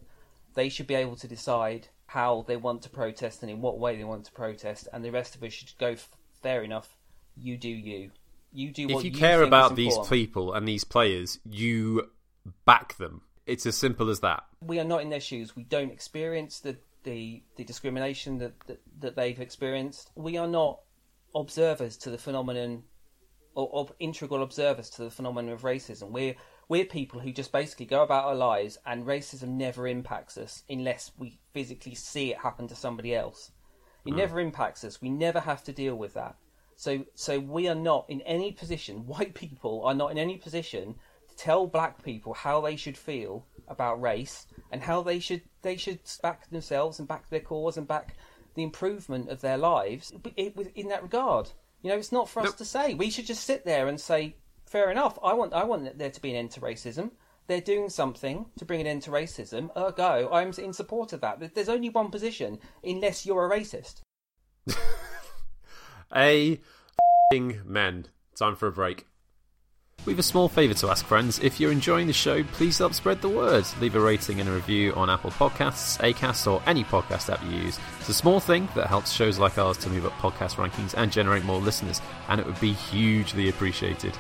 They 0.54 0.70
should 0.70 0.88
be 0.88 0.96
able 0.96 1.16
to 1.18 1.28
decide 1.28 1.88
how 2.08 2.46
they 2.48 2.58
want 2.58 2.82
to 2.84 2.90
protest 2.90 3.42
and 3.42 3.52
in 3.52 3.62
what 3.62 3.80
way 3.80 3.98
they 3.98 4.04
want 4.04 4.26
to 4.26 4.32
protest, 4.32 4.88
and 4.94 5.04
the 5.04 5.12
rest 5.12 5.36
of 5.36 5.44
us 5.44 5.54
should 5.54 5.78
go. 5.78 5.96
Fair 6.42 6.64
enough. 6.64 6.96
You 7.36 7.58
do 7.58 7.70
you. 7.70 8.12
You 8.54 8.72
do. 8.72 8.84
If 8.84 9.04
you, 9.04 9.12
you 9.12 9.18
care 9.18 9.44
about 9.44 9.76
these 9.76 9.98
people 10.08 10.54
and 10.54 10.68
these 10.68 10.84
players, 10.84 11.40
you 11.44 12.10
back 12.66 12.96
them. 12.98 13.22
It's 13.46 13.66
as 13.66 13.78
simple 13.78 14.10
as 14.10 14.22
that. 14.22 14.44
We 14.62 14.80
are 14.80 14.86
not 14.86 15.02
in 15.02 15.10
their 15.10 15.20
shoes. 15.20 15.56
We 15.56 15.64
don't 15.64 15.92
experience 15.92 16.60
the 16.60 16.78
the, 17.04 17.44
the 17.56 17.64
discrimination 17.64 18.40
that, 18.40 18.60
that, 18.66 18.82
that 19.00 19.16
they've 19.16 19.40
experienced. 19.40 20.10
We 20.16 20.38
are 20.38 20.48
not 20.48 20.80
observers 21.36 21.98
to 21.98 22.10
the 22.10 22.18
phenomenon 22.18 22.84
or, 23.54 23.70
or 23.72 23.88
integral 24.00 24.44
observers 24.44 24.90
to 24.92 25.04
the 25.04 25.12
phenomenon 25.12 25.54
of 25.54 25.62
racism. 25.62 26.10
We're 26.10 26.36
we're 26.68 26.86
people 26.86 27.20
who 27.20 27.32
just 27.32 27.52
basically 27.52 27.86
go 27.86 28.02
about 28.02 28.26
our 28.26 28.36
lives 28.36 28.80
and 28.88 29.06
racism 29.06 29.50
never 29.50 29.88
impacts 29.88 30.36
us 30.36 30.64
unless 30.68 31.12
we 31.18 31.40
physically 31.54 31.94
see 31.94 32.32
it 32.32 32.40
happen 32.40 32.68
to 32.68 32.76
somebody 32.76 33.14
else. 33.14 33.52
It 34.04 34.14
mm. 34.14 34.18
never 34.18 34.40
impacts 34.40 34.84
us. 34.84 35.00
We 35.00 35.12
never 35.12 35.40
have 35.40 35.64
to 35.66 35.72
deal 35.72 35.96
with 35.96 36.16
that. 36.16 36.38
So 36.76 37.06
so 37.14 37.40
we 37.40 37.68
are 37.68 37.76
not 37.76 38.06
in 38.10 38.22
any 38.22 38.52
position, 38.52 39.06
white 39.06 39.36
people 39.36 39.84
are 39.86 39.94
not 39.94 40.12
in 40.12 40.18
any 40.18 40.38
position 40.38 40.96
tell 41.38 41.68
black 41.68 42.04
people 42.04 42.34
how 42.34 42.62
they 42.62 42.76
should 42.76 42.98
feel 42.98 43.46
about 43.68 44.02
race 44.02 44.48
and 44.72 44.82
how 44.82 45.02
they 45.02 45.20
should 45.20 45.42
they 45.62 45.78
should 45.78 46.00
back 46.22 46.50
themselves 46.50 47.00
and 47.00 47.08
back 47.08 47.30
their 47.30 47.40
cause 47.40 47.78
and 47.78 47.88
back 47.88 48.16
the 48.56 48.64
improvement 48.64 49.30
of 49.30 49.42
their 49.42 49.58
lives 49.58 50.14
in 50.36 50.88
that 50.88 51.04
regard. 51.04 51.52
You 51.82 51.92
know, 51.92 51.98
it's 51.98 52.12
not 52.12 52.30
for 52.30 52.42
us 52.42 52.54
to 52.56 52.66
say. 52.66 52.94
We 52.94 53.10
should 53.10 53.26
just 53.26 53.44
sit 53.44 53.66
there 53.66 53.88
and 53.88 54.00
say, 54.00 54.38
"Fair 54.66 54.90
enough. 54.90 55.20
I 55.22 55.34
want 55.34 55.54
I 55.54 55.64
want 55.64 55.98
there 55.98 56.10
to 56.10 56.22
be 56.22 56.32
an 56.32 56.38
end 56.38 56.52
to 56.52 56.62
racism." 56.62 57.12
They're 57.48 57.62
doing 57.62 57.90
something 57.90 58.48
to 58.58 58.66
bring 58.66 58.82
an 58.82 58.88
end 58.88 59.04
to 59.04 59.12
racism. 59.12 59.70
Ergo, 59.78 60.30
I'm 60.32 60.52
in 60.58 60.74
support 60.74 61.14
of 61.14 61.22
that. 61.22 61.54
There's 61.54 61.70
only 61.70 61.90
one 61.90 62.10
position, 62.10 62.60
unless 62.84 63.24
you're 63.24 63.46
a 63.46 63.60
racist. 63.60 64.02
a 66.16 66.60
men. 67.32 68.08
Time 68.36 68.56
for 68.56 68.68
a 68.68 68.72
break. 68.72 69.06
We've 70.06 70.20
a 70.20 70.24
small 70.24 70.48
favour 70.48 70.76
to 70.76 70.92
ask, 70.92 71.04
friends. 71.04 71.40
If 71.40 71.60
you're 71.60 71.72
enjoying 71.72 72.06
the 72.06 72.14
show, 72.14 72.44
please 72.44 72.78
help 72.78 72.94
spread 72.94 73.22
the 73.22 73.30
word. 73.30 73.66
Leave 73.82 73.96
a 73.96 74.00
rating 74.00 74.40
and 74.40 74.48
a 74.48 74.52
review 74.52 74.94
on 74.94 75.10
Apple 75.10 75.32
Podcasts, 75.32 75.98
Acast, 76.00 76.50
or 76.52 76.62
any 76.68 76.84
podcast 76.84 77.34
app 77.34 77.44
you 77.44 77.58
use. 77.58 77.80
It's 78.00 78.10
a 78.10 78.14
small 78.14 78.40
thing 78.40 78.70
that 78.76 78.86
helps 78.86 79.12
shows 79.12 79.40
like 79.40 79.58
ours 79.58 79.78
to 79.78 79.90
move 79.90 80.06
up 80.06 80.14
podcast 80.20 80.58
rankings 80.58 80.94
and 80.96 81.12
generate 81.12 81.44
more 81.44 81.60
listeners, 81.60 82.02
and 82.30 82.40
it 82.40 82.46
would 82.46 82.60
be 82.62 82.74
hugely 82.74 83.50
appreciated. 83.50 84.16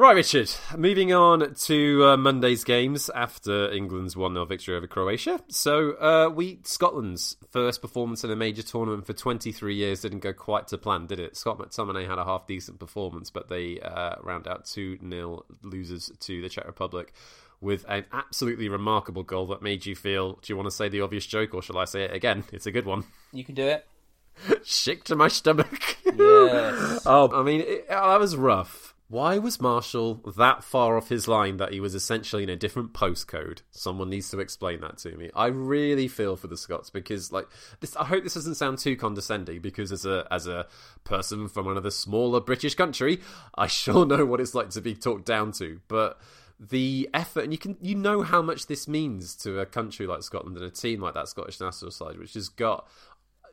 Right, 0.00 0.14
Richard. 0.14 0.50
Moving 0.78 1.12
on 1.12 1.54
to 1.54 2.04
uh, 2.06 2.16
Monday's 2.16 2.64
games 2.64 3.10
after 3.14 3.70
England's 3.70 4.16
1 4.16 4.32
0 4.32 4.46
victory 4.46 4.74
over 4.74 4.86
Croatia. 4.86 5.42
So, 5.48 5.90
uh, 5.90 6.30
we 6.34 6.60
Scotland's 6.62 7.36
first 7.50 7.82
performance 7.82 8.24
in 8.24 8.30
a 8.30 8.34
major 8.34 8.62
tournament 8.62 9.06
for 9.06 9.12
23 9.12 9.74
years 9.74 10.00
didn't 10.00 10.20
go 10.20 10.32
quite 10.32 10.68
to 10.68 10.78
plan, 10.78 11.04
did 11.04 11.20
it? 11.20 11.36
Scott 11.36 11.58
McTominay 11.58 12.08
had 12.08 12.16
a 12.16 12.24
half 12.24 12.46
decent 12.46 12.78
performance, 12.78 13.28
but 13.28 13.48
they 13.48 13.78
uh, 13.80 14.14
round 14.22 14.48
out 14.48 14.64
2 14.64 15.00
0 15.06 15.44
losers 15.62 16.10
to 16.18 16.40
the 16.40 16.48
Czech 16.48 16.64
Republic 16.64 17.12
with 17.60 17.84
an 17.86 18.06
absolutely 18.10 18.70
remarkable 18.70 19.22
goal 19.22 19.48
that 19.48 19.60
made 19.60 19.84
you 19.84 19.94
feel 19.94 20.38
do 20.40 20.50
you 20.50 20.56
want 20.56 20.66
to 20.66 20.74
say 20.74 20.88
the 20.88 21.02
obvious 21.02 21.26
joke 21.26 21.52
or 21.52 21.60
shall 21.60 21.76
I 21.76 21.84
say 21.84 22.04
it 22.04 22.14
again? 22.14 22.44
It's 22.52 22.64
a 22.64 22.72
good 22.72 22.86
one. 22.86 23.04
You 23.34 23.44
can 23.44 23.54
do 23.54 23.66
it. 23.66 23.86
Sick 24.62 25.04
to 25.04 25.14
my 25.14 25.28
stomach. 25.28 25.98
Yes. 26.06 27.02
oh, 27.04 27.30
I 27.38 27.42
mean, 27.42 27.60
it, 27.60 27.88
that 27.90 28.18
was 28.18 28.34
rough. 28.34 28.89
Why 29.10 29.38
was 29.38 29.60
Marshall 29.60 30.22
that 30.36 30.62
far 30.62 30.96
off 30.96 31.08
his 31.08 31.26
line 31.26 31.56
that 31.56 31.72
he 31.72 31.80
was 31.80 31.96
essentially 31.96 32.44
in 32.44 32.48
a 32.48 32.54
different 32.54 32.92
postcode? 32.92 33.62
Someone 33.72 34.08
needs 34.08 34.30
to 34.30 34.38
explain 34.38 34.82
that 34.82 34.98
to 34.98 35.16
me. 35.16 35.30
I 35.34 35.46
really 35.46 36.06
feel 36.06 36.36
for 36.36 36.46
the 36.46 36.56
Scots 36.56 36.90
because, 36.90 37.32
like, 37.32 37.48
this. 37.80 37.96
I 37.96 38.04
hope 38.04 38.22
this 38.22 38.34
doesn't 38.34 38.54
sound 38.54 38.78
too 38.78 38.94
condescending 38.94 39.62
because, 39.62 39.90
as 39.90 40.06
a 40.06 40.28
as 40.30 40.46
a 40.46 40.68
person 41.02 41.48
from 41.48 41.66
another 41.66 41.90
smaller 41.90 42.40
British 42.40 42.76
country, 42.76 43.20
I 43.56 43.66
sure 43.66 44.06
know 44.06 44.24
what 44.24 44.40
it's 44.40 44.54
like 44.54 44.70
to 44.70 44.80
be 44.80 44.94
talked 44.94 45.26
down 45.26 45.50
to. 45.54 45.80
But 45.88 46.20
the 46.60 47.10
effort, 47.12 47.42
and 47.42 47.52
you 47.52 47.58
can 47.58 47.78
you 47.80 47.96
know 47.96 48.22
how 48.22 48.42
much 48.42 48.68
this 48.68 48.86
means 48.86 49.34
to 49.38 49.58
a 49.58 49.66
country 49.66 50.06
like 50.06 50.22
Scotland 50.22 50.56
and 50.56 50.64
a 50.64 50.70
team 50.70 51.00
like 51.00 51.14
that 51.14 51.26
Scottish 51.26 51.58
national 51.58 51.90
side, 51.90 52.16
which 52.16 52.34
has 52.34 52.48
got 52.48 52.86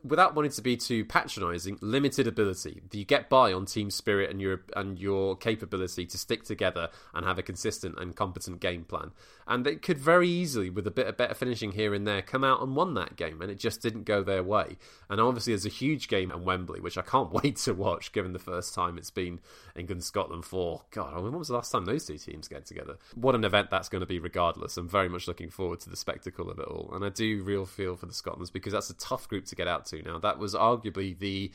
without 0.04 0.36
wanting 0.36 0.52
to 0.52 0.62
be 0.62 0.78
too 0.78 1.06
patronising, 1.06 1.78
limited 1.82 2.28
ability. 2.28 2.82
You 2.92 3.06
get 3.06 3.30
by 3.30 3.54
on 3.54 3.66
team 3.66 3.90
spirit 3.90 4.30
and 4.30 4.42
your 4.42 4.62
and 4.76 5.00
your 5.00 5.36
capability 5.36 6.06
to 6.06 6.18
stick 6.18 6.44
together 6.44 6.90
and 7.14 7.26
have 7.26 7.38
a 7.38 7.44
consistent 7.44 8.00
and 8.00 8.16
competent 8.16 8.60
game 8.60 8.84
plan. 8.84 9.12
And 9.48 9.66
they 9.66 9.76
could 9.76 9.98
very 9.98 10.28
easily, 10.28 10.70
with 10.70 10.86
a 10.86 10.92
bit 10.92 11.08
of 11.08 11.16
better 11.16 11.34
finishing 11.34 11.72
here 11.72 11.94
and 11.94 12.06
there, 12.06 12.22
come 12.22 12.44
out 12.44 12.62
and 12.62 12.76
won 12.76 12.96
that 12.96 13.16
game, 13.16 13.42
and 13.42 13.50
it 13.50 13.58
just 13.58 13.82
didn't 13.82 14.04
go 14.04 14.22
their 14.22 14.44
way. 14.44 14.78
And 15.10 15.22
obviously, 15.22 15.54
there's 15.54 15.66
a 15.66 15.70
huge 15.70 16.10
game 16.10 16.32
at 16.32 16.42
Wembley, 16.42 16.82
which 16.82 16.98
I 16.98 17.02
can't 17.02 17.32
wait 17.44 17.56
to 17.58 17.74
watch, 17.74 18.12
given 18.12 18.34
the 18.34 18.40
first 18.40 18.74
time 18.74 18.98
it's 18.98 19.10
been 19.10 19.40
England 19.76 20.04
Scotland 20.04 20.44
for 20.44 20.82
God, 20.92 21.14
I 21.14 21.16
mean, 21.18 21.32
when 21.32 21.40
was 21.40 21.48
the 21.48 21.54
last 21.54 21.72
time 21.72 21.86
those 21.86 22.06
two 22.06 22.18
teams 22.18 22.48
get 22.48 22.66
together? 22.66 22.98
What 23.16 23.36
an 23.36 23.46
event 23.46 23.70
that's 23.72 23.90
going 23.90 24.02
to 24.02 24.06
be, 24.06 24.20
regardless. 24.20 24.76
I'm 24.76 24.90
very 24.90 25.08
much 25.10 25.28
looking 25.28 25.50
forward 25.50 25.80
to 25.82 25.90
the 25.90 25.96
spectacle 25.96 26.50
of 26.50 26.60
it 26.60 26.68
all, 26.68 26.92
and 26.94 27.06
I 27.06 27.10
do 27.10 27.42
real 27.44 27.66
feel 27.66 27.96
for 27.96 28.06
the 28.06 28.14
Scotlands 28.14 28.52
because 28.52 28.74
that's 28.74 28.90
a 28.90 28.98
tough 28.98 29.28
group 29.30 29.46
to 29.46 29.56
get 29.56 29.68
out 29.68 29.86
to. 29.88 30.02
Now, 30.02 30.20
that 30.20 30.40
was 30.40 30.56
arguably 30.56 31.18
the 31.18 31.52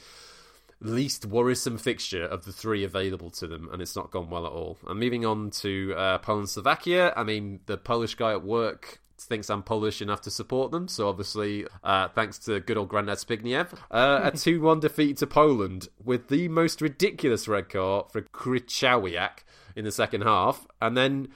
least 0.84 1.24
worrisome 1.26 1.78
fixture 1.78 2.24
of 2.24 2.44
the 2.44 2.52
three 2.52 2.84
available 2.84 3.30
to 3.30 3.46
them, 3.46 3.68
and 3.72 3.80
it's 3.80 3.96
not 3.96 4.10
gone 4.10 4.30
well 4.30 4.46
at 4.46 4.52
all. 4.52 4.78
And 4.86 4.98
moving 4.98 5.24
on 5.24 5.50
to 5.50 5.94
uh, 5.96 6.18
Poland 6.18 6.48
Slovakia, 6.48 7.12
I 7.16 7.22
mean, 7.22 7.60
the 7.66 7.76
Polish 7.76 8.14
guy 8.14 8.32
at 8.32 8.44
work 8.44 9.00
thinks 9.18 9.48
I'm 9.50 9.62
Polish 9.62 10.02
enough 10.02 10.22
to 10.22 10.30
support 10.30 10.72
them, 10.72 10.88
so 10.88 11.08
obviously, 11.08 11.66
uh, 11.84 12.08
thanks 12.08 12.38
to 12.40 12.60
good 12.60 12.76
old 12.76 12.88
Grandad 12.88 13.18
Zbigniew, 13.18 13.72
uh, 13.90 14.20
a 14.24 14.30
2 14.36 14.60
1 14.60 14.80
defeat 14.80 15.16
to 15.18 15.26
Poland 15.26 15.88
with 16.02 16.28
the 16.28 16.48
most 16.48 16.80
ridiculous 16.80 17.46
red 17.48 17.68
card 17.68 18.10
for 18.10 18.22
Krychowiak 18.22 19.44
in 19.76 19.84
the 19.84 19.92
second 19.92 20.22
half, 20.22 20.66
and 20.80 20.96
then 20.96 21.28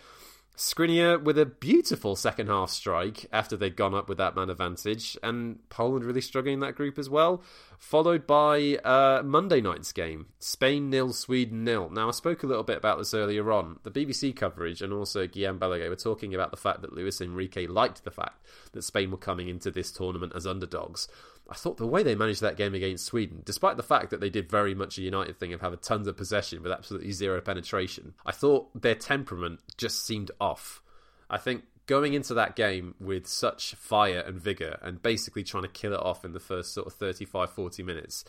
Skriniar 0.57 1.23
with 1.23 1.39
a 1.39 1.45
beautiful 1.45 2.17
second 2.17 2.47
half 2.47 2.71
strike 2.71 3.27
after 3.31 3.57
they'd 3.57 3.77
gone 3.77 3.95
up 3.95 4.09
with 4.09 4.19
that 4.19 4.35
man 4.35 4.49
advantage, 4.49 5.17
and 5.23 5.59
Poland 5.69 6.05
really 6.05 6.23
struggling 6.23 6.55
in 6.55 6.61
that 6.61 6.75
group 6.75 6.99
as 6.99 7.11
well. 7.11 7.43
Followed 7.79 8.27
by 8.27 8.77
uh, 8.85 9.23
Monday 9.25 9.61
night's 9.61 9.93
game, 9.93 10.27
Spain 10.39 10.91
nil, 10.91 11.12
Sweden 11.12 11.65
nil. 11.65 11.91
Now 11.91 12.09
I 12.09 12.12
spoke 12.12 12.43
a 12.43 12.47
little 12.47 12.62
bit 12.62 12.79
about 12.79 12.99
this 12.99 13.15
earlier 13.15 13.53
on. 13.53 13.79
The 13.83 13.91
BBC 13.91 14.35
coverage 14.35 14.83
and 14.83 14.93
also 14.93 15.27
Guillem 15.27 15.59
Balagué 15.59 15.89
were 15.89 15.97
talking 15.97 16.35
about 16.35 16.51
the 16.51 16.57
fact 16.57 16.81
that 16.83 16.95
Luis 16.95 17.21
Enrique 17.21 17.67
liked 17.67 18.05
the 18.05 18.11
fact 18.11 18.45
that 18.73 18.83
Spain 18.83 19.11
were 19.11 19.17
coming 19.17 19.49
into 19.49 19.71
this 19.71 19.93
tournament 19.93 20.33
as 20.35 20.47
underdogs. 20.47 21.09
I 21.49 21.55
thought 21.55 21.77
the 21.77 21.87
way 21.87 22.03
they 22.03 22.15
managed 22.15 22.41
that 22.41 22.57
game 22.57 22.75
against 22.75 23.07
Sweden, 23.07 23.43
despite 23.45 23.77
the 23.77 23.83
fact 23.83 24.11
that 24.11 24.21
they 24.21 24.31
did 24.31 24.51
very 24.51 24.75
much 24.75 24.99
a 24.99 25.03
United 25.03 25.39
thing 25.39 25.53
of 25.53 25.61
having 25.61 25.79
tons 25.79 26.09
of 26.09 26.17
possession 26.17 26.62
with 26.62 26.73
absolutely 26.73 27.12
zero 27.12 27.41
penetration, 27.41 28.15
I 28.25 28.33
thought 28.33 28.81
their 28.81 28.97
temperament 28.97 29.61
just 29.77 30.05
seemed 30.05 30.31
off. 30.41 30.83
I 31.31 31.39
think 31.39 31.65
going 31.87 32.14
into 32.14 32.35
that 32.35 32.57
game 32.57 32.94
with 33.01 33.27
such 33.27 33.75
fire 33.75 34.20
and 34.27 34.40
vigour 34.40 34.79
and 34.83 35.03
basically 35.03 35.44
trying 35.44 35.62
to 35.62 35.68
kill 35.68 35.92
it 35.92 36.01
off 36.01 36.25
in 36.25 36.33
the 36.33 36.40
first 36.40 36.75
sort 36.75 36.87
of 36.87 36.92
35 36.94 37.51
40 37.51 37.83
minutes, 37.83 38.25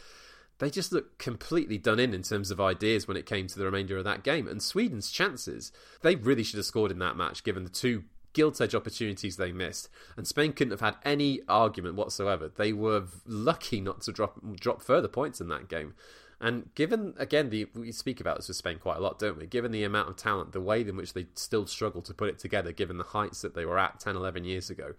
they 0.60 0.70
just 0.70 0.92
looked 0.92 1.20
completely 1.20 1.78
done 1.78 2.00
in 2.00 2.14
in 2.14 2.24
terms 2.24 2.52
of 2.52 2.60
ideas 2.60 3.08
when 3.08 3.18
it 3.18 3.26
came 3.26 3.48
to 3.48 3.60
the 3.60 3.66
remainder 3.66 3.98
of 3.98 4.04
that 4.04 4.24
game. 4.24 4.48
And 4.48 4.62
Sweden's 4.62 5.12
chances, 5.12 5.72
they 6.02 6.16
really 6.16 6.44
should 6.44 6.58
have 6.58 6.66
scored 6.66 6.92
in 6.92 7.00
that 7.00 7.18
match 7.18 7.44
given 7.44 7.64
the 7.64 7.70
two 7.70 8.04
gilt 8.34 8.62
edge 8.62 8.76
opportunities 8.76 9.38
they 9.38 9.52
missed, 9.52 9.90
and 10.16 10.28
Spain 10.28 10.54
couldn't 10.54 10.72
have 10.72 10.82
had 10.82 10.96
any 11.04 11.42
argument 11.48 11.96
whatsoever. 11.96 12.48
They 12.48 12.72
were 12.72 13.06
lucky 13.26 13.82
not 13.82 14.02
to 14.02 14.12
drop 14.12 14.40
drop 14.60 14.82
further 14.82 15.08
points 15.08 15.42
in 15.42 15.48
that 15.50 15.68
game. 15.68 15.96
And 16.40 16.74
given 16.76 17.16
again, 17.18 17.50
the 17.50 17.68
we 17.74 17.92
speak 17.92 18.20
about 18.20 18.38
this 18.38 18.48
with 18.48 18.58
Spain 18.58 18.78
quite 18.80 18.98
a 18.98 19.02
lot, 19.02 19.18
don't 19.18 19.38
we? 19.38 19.48
Given 19.48 19.72
the 19.72 19.84
amount 19.84 20.10
of 20.10 20.18
talent, 20.18 20.52
the 20.52 20.62
way 20.62 20.82
in 20.82 20.96
which 20.96 21.14
they 21.14 21.28
still 21.34 21.66
struggle 21.66 22.02
to 22.04 22.14
put 22.14 22.30
it 22.30 22.38
together, 22.38 22.72
given 22.72 22.98
the 22.98 23.04
heights 23.06 23.42
that 23.42 23.56
they 23.56 23.66
were 23.66 23.80
at 23.80 24.00
10, 24.00 24.16
11 24.16 24.44
years 24.44 24.70
ago, 24.70 24.94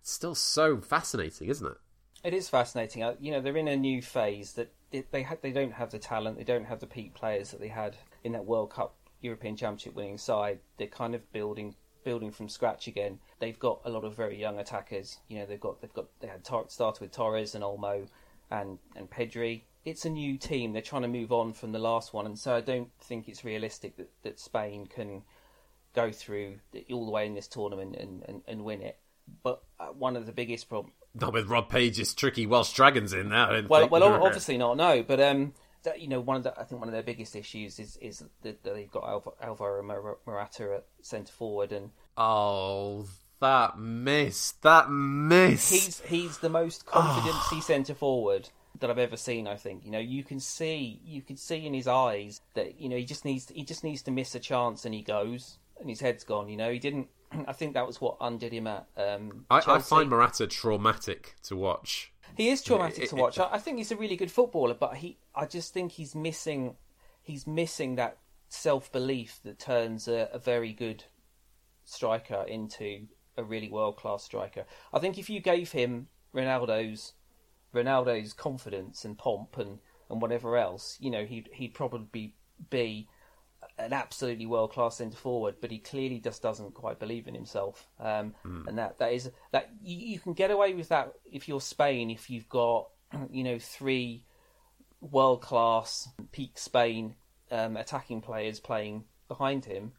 it's 0.00 0.12
still 0.12 0.34
so 0.34 0.80
fascinating, 0.80 1.48
isn't 1.48 1.66
it? 1.66 1.78
It 2.22 2.32
is 2.32 2.48
fascinating. 2.48 3.02
Uh, 3.02 3.14
you 3.20 3.32
know, 3.32 3.40
they're 3.40 3.56
in 3.56 3.68
a 3.68 3.76
new 3.76 4.00
phase 4.00 4.52
that 4.52 4.72
they 5.10 5.22
ha- 5.22 5.36
they 5.42 5.50
don't 5.50 5.72
have 5.72 5.90
the 5.90 5.98
talent, 5.98 6.38
they 6.38 6.44
don't 6.44 6.64
have 6.64 6.80
the 6.80 6.86
peak 6.86 7.14
players 7.14 7.50
that 7.50 7.60
they 7.60 7.68
had 7.68 7.96
in 8.22 8.32
that 8.32 8.46
World 8.46 8.70
Cup 8.70 8.94
European 9.20 9.56
Championship 9.56 9.94
winning 9.94 10.18
side. 10.18 10.60
They're 10.78 10.86
kind 10.86 11.14
of 11.14 11.32
building 11.32 11.74
building 12.04 12.30
from 12.30 12.48
scratch 12.48 12.86
again. 12.86 13.18
They've 13.40 13.58
got 13.58 13.80
a 13.84 13.90
lot 13.90 14.04
of 14.04 14.14
very 14.14 14.38
young 14.38 14.58
attackers. 14.58 15.18
You 15.28 15.38
know, 15.38 15.46
they've 15.46 15.60
got 15.60 15.80
they've 15.80 15.92
got 15.92 16.06
they 16.20 16.28
had 16.28 16.44
tar- 16.44 16.68
started 16.68 17.00
with 17.00 17.12
Torres 17.12 17.54
and 17.54 17.64
Olmo 17.64 18.06
and 18.50 18.78
and 18.94 19.10
Pedri. 19.10 19.62
It's 19.84 20.04
a 20.04 20.10
new 20.10 20.38
team. 20.38 20.72
They're 20.72 20.82
trying 20.82 21.02
to 21.02 21.08
move 21.08 21.30
on 21.32 21.52
from 21.52 21.72
the 21.72 21.78
last 21.78 22.14
one, 22.14 22.26
and 22.26 22.38
so 22.38 22.54
I 22.54 22.60
don't 22.60 22.90
think 23.00 23.28
it's 23.28 23.44
realistic 23.44 23.96
that, 23.96 24.10
that 24.22 24.40
Spain 24.40 24.86
can 24.86 25.22
go 25.94 26.10
through 26.10 26.56
all 26.92 27.04
the 27.04 27.10
way 27.10 27.26
in 27.26 27.34
this 27.34 27.48
tournament 27.48 27.96
and, 27.96 28.22
and, 28.28 28.42
and 28.46 28.64
win 28.64 28.82
it. 28.82 28.98
But 29.42 29.62
uh, 29.78 29.86
one 29.86 30.16
of 30.16 30.26
the 30.26 30.32
biggest 30.32 30.68
problems. 30.68 30.94
Not 31.14 31.32
with 31.32 31.46
Rob 31.46 31.68
Page's 31.68 32.12
tricky 32.14 32.46
Welsh 32.46 32.72
Dragons 32.72 33.12
in 33.12 33.28
there. 33.28 33.62
Well, 33.68 33.88
well, 33.88 34.24
obviously 34.24 34.58
not. 34.58 34.76
No, 34.76 35.02
but 35.02 35.20
um, 35.20 35.54
that, 35.84 36.00
you 36.00 36.08
know, 36.08 36.20
one 36.20 36.36
of 36.36 36.42
the 36.42 36.58
I 36.58 36.64
think 36.64 36.80
one 36.80 36.88
of 36.88 36.92
their 36.92 37.02
biggest 37.02 37.36
issues 37.36 37.78
is 37.78 37.96
is 37.98 38.24
that 38.42 38.62
they've 38.64 38.90
got 38.90 39.04
Alv- 39.04 39.34
Alvaro 39.40 39.82
Morata 40.26 40.74
at 40.74 40.86
centre 41.02 41.32
forward, 41.32 41.72
and 41.72 41.90
oh, 42.16 43.06
that 43.40 43.78
miss, 43.78 44.52
that 44.62 44.90
miss. 44.90 45.70
He's 45.70 46.00
he's 46.00 46.38
the 46.38 46.48
most 46.48 46.84
confident 46.84 47.36
centre 47.62 47.94
forward 47.94 48.48
that 48.84 48.90
I've 48.90 48.98
ever 48.98 49.16
seen. 49.16 49.48
I 49.48 49.56
think 49.56 49.82
you 49.82 49.90
know 49.90 49.98
you 49.98 50.22
can 50.22 50.38
see 50.38 51.00
you 51.02 51.22
can 51.22 51.38
see 51.38 51.64
in 51.64 51.72
his 51.72 51.88
eyes 51.88 52.42
that 52.52 52.78
you 52.78 52.90
know 52.90 52.96
he 52.96 53.04
just 53.06 53.24
needs 53.24 53.48
he 53.48 53.64
just 53.64 53.82
needs 53.82 54.02
to 54.02 54.10
miss 54.10 54.34
a 54.34 54.38
chance 54.38 54.84
and 54.84 54.94
he 54.94 55.00
goes 55.00 55.56
and 55.80 55.88
his 55.88 56.00
head's 56.00 56.22
gone. 56.22 56.50
You 56.50 56.58
know 56.58 56.70
he 56.70 56.78
didn't. 56.78 57.08
I 57.48 57.54
think 57.54 57.72
that 57.74 57.86
was 57.86 57.98
what 57.98 58.18
undid 58.20 58.52
him 58.52 58.66
at. 58.66 58.86
Um, 58.98 59.46
I, 59.50 59.62
I, 59.66 59.78
find 59.78 60.10
Morata 60.10 60.46
traumatic 60.46 61.36
to 61.44 61.56
watch. 61.56 62.12
He 62.36 62.50
is 62.50 62.62
traumatic 62.62 63.04
it, 63.04 63.08
to 63.10 63.16
watch. 63.16 63.38
It, 63.38 63.48
I 63.50 63.58
think 63.58 63.78
he's 63.78 63.90
a 63.90 63.96
really 63.96 64.16
good 64.16 64.30
footballer, 64.30 64.74
but 64.74 64.96
he 64.96 65.16
I 65.34 65.46
just 65.46 65.72
think 65.72 65.92
he's 65.92 66.14
missing 66.14 66.76
he's 67.22 67.46
missing 67.46 67.94
that 67.94 68.18
self 68.50 68.92
belief 68.92 69.40
that 69.44 69.58
turns 69.58 70.08
a, 70.08 70.28
a 70.30 70.38
very 70.38 70.74
good 70.74 71.04
striker 71.86 72.44
into 72.46 73.06
a 73.38 73.42
really 73.42 73.70
world 73.70 73.96
class 73.96 74.22
striker. 74.22 74.66
I 74.92 74.98
think 74.98 75.16
if 75.16 75.30
you 75.30 75.40
gave 75.40 75.72
him 75.72 76.08
Ronaldo's 76.34 77.14
Ronaldo's 77.74 78.32
confidence 78.32 79.04
and 79.04 79.18
pomp 79.18 79.58
and, 79.58 79.78
and 80.08 80.22
whatever 80.22 80.56
else, 80.56 80.96
you 81.00 81.10
know, 81.10 81.24
he'd 81.24 81.48
he'd 81.52 81.74
probably 81.74 82.34
be 82.70 83.08
an 83.78 83.92
absolutely 83.92 84.46
world 84.46 84.72
class 84.72 84.96
centre 84.96 85.16
forward, 85.16 85.56
but 85.60 85.70
he 85.70 85.78
clearly 85.78 86.20
just 86.20 86.42
doesn't 86.42 86.74
quite 86.74 86.98
believe 86.98 87.26
in 87.26 87.34
himself. 87.34 87.88
Um, 87.98 88.34
mm. 88.44 88.66
And 88.66 88.78
that 88.78 88.98
that 88.98 89.12
is 89.12 89.30
that 89.52 89.70
you, 89.82 89.96
you, 89.96 90.18
can 90.18 90.32
get 90.32 90.50
away 90.50 90.74
with 90.74 90.88
that 90.88 91.12
if 91.30 91.48
you're 91.48 91.60
Spain 91.60 92.10
if 92.10 92.30
you've 92.30 92.48
got 92.48 92.88
you 93.30 93.44
know 93.44 93.58
three 93.58 94.24
world 95.00 95.42
class 95.42 96.08
peak 96.32 96.56
Spain 96.56 97.14
um, 97.50 97.76
attacking 97.76 98.20
players 98.20 98.60
playing 98.60 99.04
behind 99.28 99.64
him. 99.64 99.92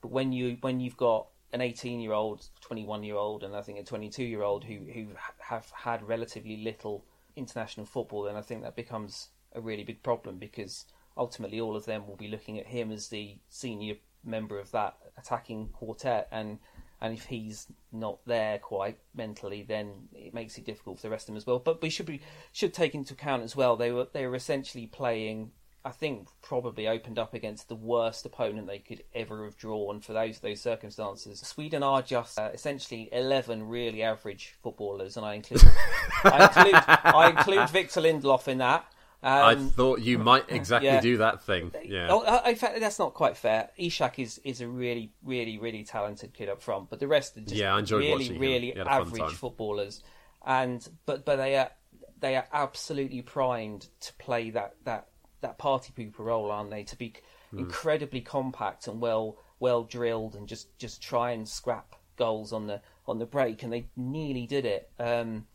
But 0.00 0.10
when 0.10 0.32
you 0.32 0.58
when 0.60 0.80
you've 0.80 0.96
got 0.96 1.28
an 1.52 1.60
18 1.60 2.00
year 2.00 2.12
old, 2.12 2.46
21 2.62 3.02
year 3.04 3.16
old, 3.16 3.44
and 3.44 3.54
I 3.54 3.62
think 3.62 3.78
a 3.78 3.84
22 3.84 4.24
year 4.24 4.42
old 4.42 4.64
who 4.64 4.78
who 4.92 5.08
have 5.38 5.70
had 5.74 6.06
relatively 6.06 6.58
little 6.58 7.04
international 7.36 7.86
football, 7.86 8.22
then 8.22 8.36
I 8.36 8.42
think 8.42 8.62
that 8.62 8.76
becomes 8.76 9.28
a 9.54 9.60
really 9.60 9.84
big 9.84 10.02
problem 10.02 10.38
because 10.38 10.86
ultimately 11.16 11.60
all 11.60 11.76
of 11.76 11.84
them 11.84 12.06
will 12.06 12.16
be 12.16 12.28
looking 12.28 12.58
at 12.58 12.66
him 12.66 12.90
as 12.90 13.08
the 13.08 13.38
senior 13.48 13.94
member 14.24 14.58
of 14.58 14.70
that 14.72 14.96
attacking 15.18 15.68
quartet. 15.68 16.28
And 16.30 16.58
and 17.00 17.12
if 17.12 17.26
he's 17.26 17.66
not 17.90 18.20
there 18.26 18.58
quite 18.58 18.96
mentally 19.12 19.64
then 19.66 20.08
it 20.14 20.32
makes 20.32 20.56
it 20.56 20.64
difficult 20.64 20.98
for 20.98 21.02
the 21.02 21.10
rest 21.10 21.24
of 21.24 21.26
them 21.28 21.36
as 21.36 21.46
well. 21.46 21.58
But 21.58 21.82
we 21.82 21.90
should 21.90 22.06
be 22.06 22.20
should 22.52 22.72
take 22.72 22.94
into 22.94 23.14
account 23.14 23.42
as 23.42 23.56
well 23.56 23.76
they 23.76 23.90
were 23.90 24.06
they 24.12 24.26
were 24.26 24.36
essentially 24.36 24.86
playing 24.86 25.50
I 25.84 25.90
think 25.90 26.28
probably 26.42 26.86
opened 26.86 27.18
up 27.18 27.34
against 27.34 27.68
the 27.68 27.74
worst 27.74 28.24
opponent 28.24 28.66
they 28.68 28.78
could 28.78 29.02
ever 29.14 29.44
have 29.44 29.56
drawn 29.56 30.00
for 30.00 30.12
those 30.12 30.38
those 30.38 30.60
circumstances. 30.60 31.40
Sweden 31.40 31.82
are 31.82 32.02
just 32.02 32.38
uh, 32.38 32.50
essentially 32.54 33.08
eleven 33.12 33.68
really 33.68 34.02
average 34.02 34.54
footballers, 34.62 35.16
and 35.16 35.26
I 35.26 35.34
include 35.34 35.62
I 36.24 36.44
include 36.44 36.74
I 37.14 37.30
include 37.30 37.70
Victor 37.70 38.00
Lindelof 38.00 38.48
in 38.48 38.58
that. 38.58 38.86
Um, 39.24 39.32
I 39.44 39.54
thought 39.54 40.00
you 40.00 40.18
might 40.18 40.46
exactly 40.48 40.88
yeah. 40.88 41.00
do 41.00 41.18
that 41.18 41.44
thing. 41.44 41.70
Yeah. 41.84 42.08
Oh, 42.10 42.22
uh, 42.22 42.42
in 42.44 42.56
fact, 42.56 42.80
that's 42.80 42.98
not 42.98 43.14
quite 43.14 43.36
fair. 43.36 43.70
Isak 43.76 44.18
is, 44.18 44.40
is 44.42 44.60
a 44.60 44.66
really, 44.66 45.12
really, 45.22 45.58
really 45.58 45.84
talented 45.84 46.34
kid 46.34 46.48
up 46.48 46.60
front, 46.60 46.90
but 46.90 46.98
the 46.98 47.06
rest 47.06 47.36
are 47.36 47.40
just 47.40 47.54
yeah, 47.54 47.72
I 47.72 47.78
enjoyed 47.78 48.02
really, 48.02 48.36
really 48.36 48.76
average 48.76 49.32
footballers. 49.34 50.02
And 50.44 50.86
but 51.06 51.24
but 51.24 51.36
they 51.36 51.56
are 51.56 51.70
they 52.18 52.34
are 52.34 52.46
absolutely 52.52 53.22
primed 53.22 53.86
to 54.00 54.12
play 54.14 54.50
that 54.50 54.74
that 54.84 55.06
that 55.42 55.58
party 55.58 55.92
pooper 55.96 56.20
role, 56.20 56.50
aren't 56.50 56.70
they? 56.70 56.84
To 56.84 56.96
be 56.96 57.14
mm. 57.52 57.58
incredibly 57.58 58.20
compact 58.20 58.86
and 58.86 59.00
well 59.00 59.38
well 59.60 59.84
drilled, 59.84 60.34
and 60.34 60.48
just 60.48 60.76
just 60.78 61.02
try 61.02 61.32
and 61.32 61.48
scrap 61.48 61.94
goals 62.16 62.52
on 62.52 62.66
the 62.66 62.80
on 63.06 63.18
the 63.18 63.26
break, 63.26 63.62
and 63.62 63.72
they 63.72 63.86
nearly 63.96 64.46
did 64.46 64.64
it. 64.64 64.90
Um, 64.98 65.46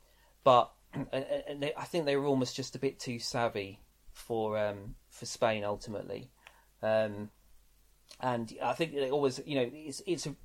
but 0.43 0.71
and, 0.93 1.25
and 1.47 1.63
they, 1.63 1.73
I 1.75 1.85
think 1.85 2.05
they 2.05 2.15
were 2.15 2.25
almost 2.25 2.55
just 2.55 2.75
a 2.75 2.79
bit 2.79 2.99
too 2.99 3.19
savvy 3.19 3.81
for 4.13 4.57
um, 4.57 4.95
for 5.09 5.25
Spain 5.25 5.63
ultimately. 5.63 6.29
Um, 6.81 7.29
and 8.19 8.53
I 8.63 8.73
think 8.73 8.93
they 8.93 9.11
always, 9.11 9.39
you 9.45 9.55
know, 9.55 9.69
it's 9.71 10.01
it's 10.07 10.25
a, 10.25 10.35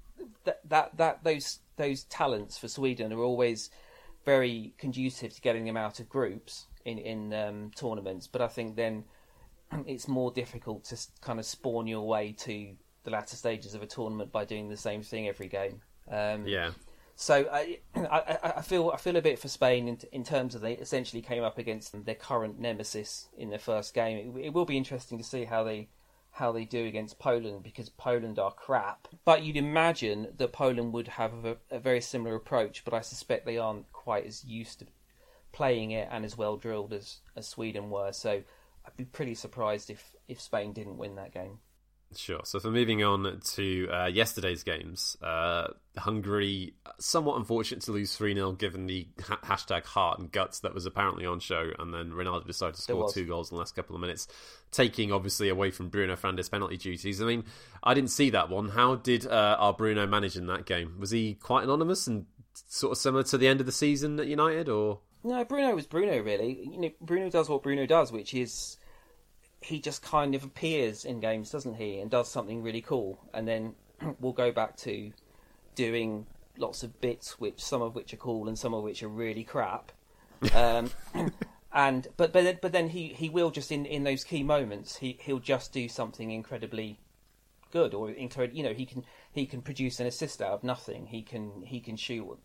that 0.45 0.61
that 0.68 0.97
that 0.97 1.24
those 1.24 1.61
those 1.76 2.05
talents 2.05 2.59
for 2.59 2.68
Sweden 2.68 3.12
are 3.12 3.22
always 3.22 3.70
very 4.24 4.74
conducive 4.78 5.34
to 5.34 5.40
getting 5.40 5.64
them 5.64 5.76
out 5.76 6.01
of 6.01 6.09
groups 6.09 6.66
in 6.84 6.99
in 6.99 7.32
um, 7.32 7.70
tournaments. 7.74 8.26
But 8.26 8.43
I 8.43 8.49
think 8.49 8.76
then 8.76 9.05
it's 9.86 10.08
more 10.08 10.30
difficult 10.30 10.84
to 10.84 10.96
kind 11.20 11.38
of 11.38 11.46
spawn 11.46 11.86
your 11.86 12.06
way 12.06 12.32
to 12.32 12.74
the 13.04 13.10
latter 13.10 13.36
stages 13.36 13.74
of 13.74 13.82
a 13.82 13.86
tournament 13.86 14.32
by 14.32 14.44
doing 14.44 14.68
the 14.68 14.76
same 14.76 15.02
thing 15.02 15.28
every 15.28 15.48
game. 15.48 15.80
Um, 16.10 16.46
yeah. 16.46 16.70
So 17.16 17.46
I, 17.52 17.78
I, 17.94 18.38
I, 18.56 18.62
feel 18.62 18.90
I 18.90 18.96
feel 18.96 19.16
a 19.16 19.22
bit 19.22 19.38
for 19.38 19.48
Spain 19.48 19.88
in, 19.88 19.98
in, 20.12 20.24
terms 20.24 20.54
of 20.54 20.60
they 20.60 20.74
essentially 20.74 21.22
came 21.22 21.42
up 21.42 21.58
against 21.58 22.04
their 22.04 22.14
current 22.14 22.58
nemesis 22.58 23.28
in 23.36 23.50
their 23.50 23.58
first 23.58 23.94
game. 23.94 24.36
It, 24.36 24.46
it, 24.46 24.52
will 24.52 24.64
be 24.64 24.76
interesting 24.76 25.18
to 25.18 25.24
see 25.24 25.44
how 25.44 25.64
they 25.64 25.88
how 26.32 26.50
they 26.50 26.64
do 26.64 26.86
against 26.86 27.18
Poland 27.18 27.62
because 27.62 27.90
Poland 27.90 28.38
are 28.38 28.52
crap. 28.52 29.06
But 29.24 29.42
you'd 29.42 29.56
imagine 29.56 30.28
that 30.38 30.52
Poland 30.52 30.92
would 30.94 31.08
have 31.08 31.44
a, 31.44 31.56
a 31.70 31.78
very 31.78 32.00
similar 32.00 32.34
approach, 32.34 32.84
but 32.84 32.94
I 32.94 33.02
suspect 33.02 33.44
they 33.44 33.58
aren't 33.58 33.92
quite 33.92 34.26
as 34.26 34.44
used 34.44 34.78
to 34.78 34.86
playing 35.52 35.90
it 35.90 36.08
and 36.10 36.24
as 36.24 36.36
well 36.36 36.56
drilled 36.56 36.94
as, 36.94 37.18
as 37.36 37.46
Sweden 37.46 37.90
were. 37.90 38.12
So 38.12 38.42
I'd 38.86 38.96
be 38.96 39.04
pretty 39.04 39.34
surprised 39.34 39.90
if, 39.90 40.14
if 40.28 40.40
Spain 40.40 40.72
didn't 40.72 40.98
win 40.98 41.16
that 41.16 41.32
game. 41.32 41.58
Sure. 42.16 42.40
So, 42.44 42.60
for 42.60 42.70
moving 42.70 43.02
on 43.02 43.40
to 43.54 43.88
uh, 43.90 44.06
yesterday's 44.06 44.62
games, 44.62 45.16
uh, 45.22 45.68
Hungary, 45.96 46.74
somewhat 46.98 47.36
unfortunate 47.36 47.82
to 47.84 47.92
lose 47.92 48.14
3 48.16 48.34
0 48.34 48.52
given 48.52 48.86
the 48.86 49.08
ha- 49.20 49.40
hashtag 49.44 49.84
heart 49.84 50.18
and 50.18 50.30
guts 50.30 50.60
that 50.60 50.74
was 50.74 50.86
apparently 50.86 51.26
on 51.26 51.40
show. 51.40 51.70
And 51.78 51.92
then 51.92 52.10
Ronaldo 52.10 52.46
decided 52.46 52.76
to 52.76 52.82
score 52.82 53.10
two 53.10 53.26
goals 53.26 53.50
in 53.50 53.56
the 53.56 53.60
last 53.60 53.74
couple 53.74 53.94
of 53.94 54.00
minutes, 54.00 54.28
taking 54.70 55.12
obviously 55.12 55.48
away 55.48 55.70
from 55.70 55.88
Bruno 55.88 56.16
Fernandes' 56.16 56.50
penalty 56.50 56.76
duties. 56.76 57.20
I 57.20 57.24
mean, 57.24 57.44
I 57.82 57.94
didn't 57.94 58.10
see 58.10 58.30
that 58.30 58.50
one. 58.50 58.70
How 58.70 58.96
did 58.96 59.26
uh, 59.26 59.56
our 59.58 59.72
Bruno 59.72 60.06
manage 60.06 60.36
in 60.36 60.46
that 60.46 60.66
game? 60.66 60.96
Was 60.98 61.10
he 61.10 61.34
quite 61.34 61.64
anonymous 61.64 62.06
and 62.06 62.26
sort 62.54 62.92
of 62.92 62.98
similar 62.98 63.22
to 63.24 63.38
the 63.38 63.48
end 63.48 63.60
of 63.60 63.66
the 63.66 63.72
season 63.72 64.18
at 64.20 64.26
United, 64.26 64.68
or? 64.68 65.00
No, 65.24 65.44
Bruno 65.44 65.74
was 65.74 65.86
Bruno, 65.86 66.20
really. 66.20 66.68
You 66.70 66.78
know, 66.78 66.90
Bruno 67.00 67.30
does 67.30 67.48
what 67.48 67.62
Bruno 67.62 67.86
does, 67.86 68.10
which 68.10 68.34
is 68.34 68.76
he 69.60 69.80
just 69.80 70.02
kind 70.02 70.34
of 70.34 70.42
appears 70.42 71.04
in 71.04 71.20
games, 71.20 71.50
doesn't 71.50 71.74
he, 71.74 72.00
and 72.00 72.10
does 72.10 72.28
something 72.28 72.62
really 72.62 72.80
cool, 72.80 73.18
and 73.32 73.46
then 73.46 73.74
we'll 74.20 74.32
go 74.32 74.50
back 74.50 74.76
to 74.78 75.12
doing 75.74 76.26
lots 76.56 76.82
of 76.82 77.00
bits, 77.00 77.38
which 77.38 77.62
some 77.62 77.82
of 77.82 77.94
which 77.94 78.12
are 78.12 78.18
cool 78.18 78.48
and 78.48 78.58
some 78.58 78.74
of 78.74 78.82
which 78.82 79.02
are 79.02 79.08
really 79.08 79.44
crap. 79.44 79.92
Um, 80.56 80.90
and 81.72 82.08
but 82.16 82.32
but 82.32 82.42
then, 82.42 82.58
but 82.60 82.72
then 82.72 82.88
he, 82.88 83.08
he 83.08 83.28
will 83.28 83.52
just 83.52 83.70
in, 83.70 83.86
in 83.86 84.02
those 84.02 84.24
key 84.24 84.42
moments 84.42 84.96
he 84.96 85.16
he'll 85.22 85.38
just 85.38 85.72
do 85.72 85.88
something 85.88 86.32
incredibly 86.32 86.98
good 87.70 87.94
or 87.94 88.10
incredible. 88.10 88.56
You 88.56 88.64
know 88.64 88.74
he 88.74 88.84
can 88.84 89.04
he 89.30 89.46
can 89.46 89.62
produce 89.62 90.00
an 90.00 90.08
assist 90.08 90.42
out 90.42 90.50
of 90.50 90.64
nothing. 90.64 91.06
He 91.06 91.22
can 91.22 91.62
he 91.64 91.78
can 91.78 91.96
shoot 91.96 92.38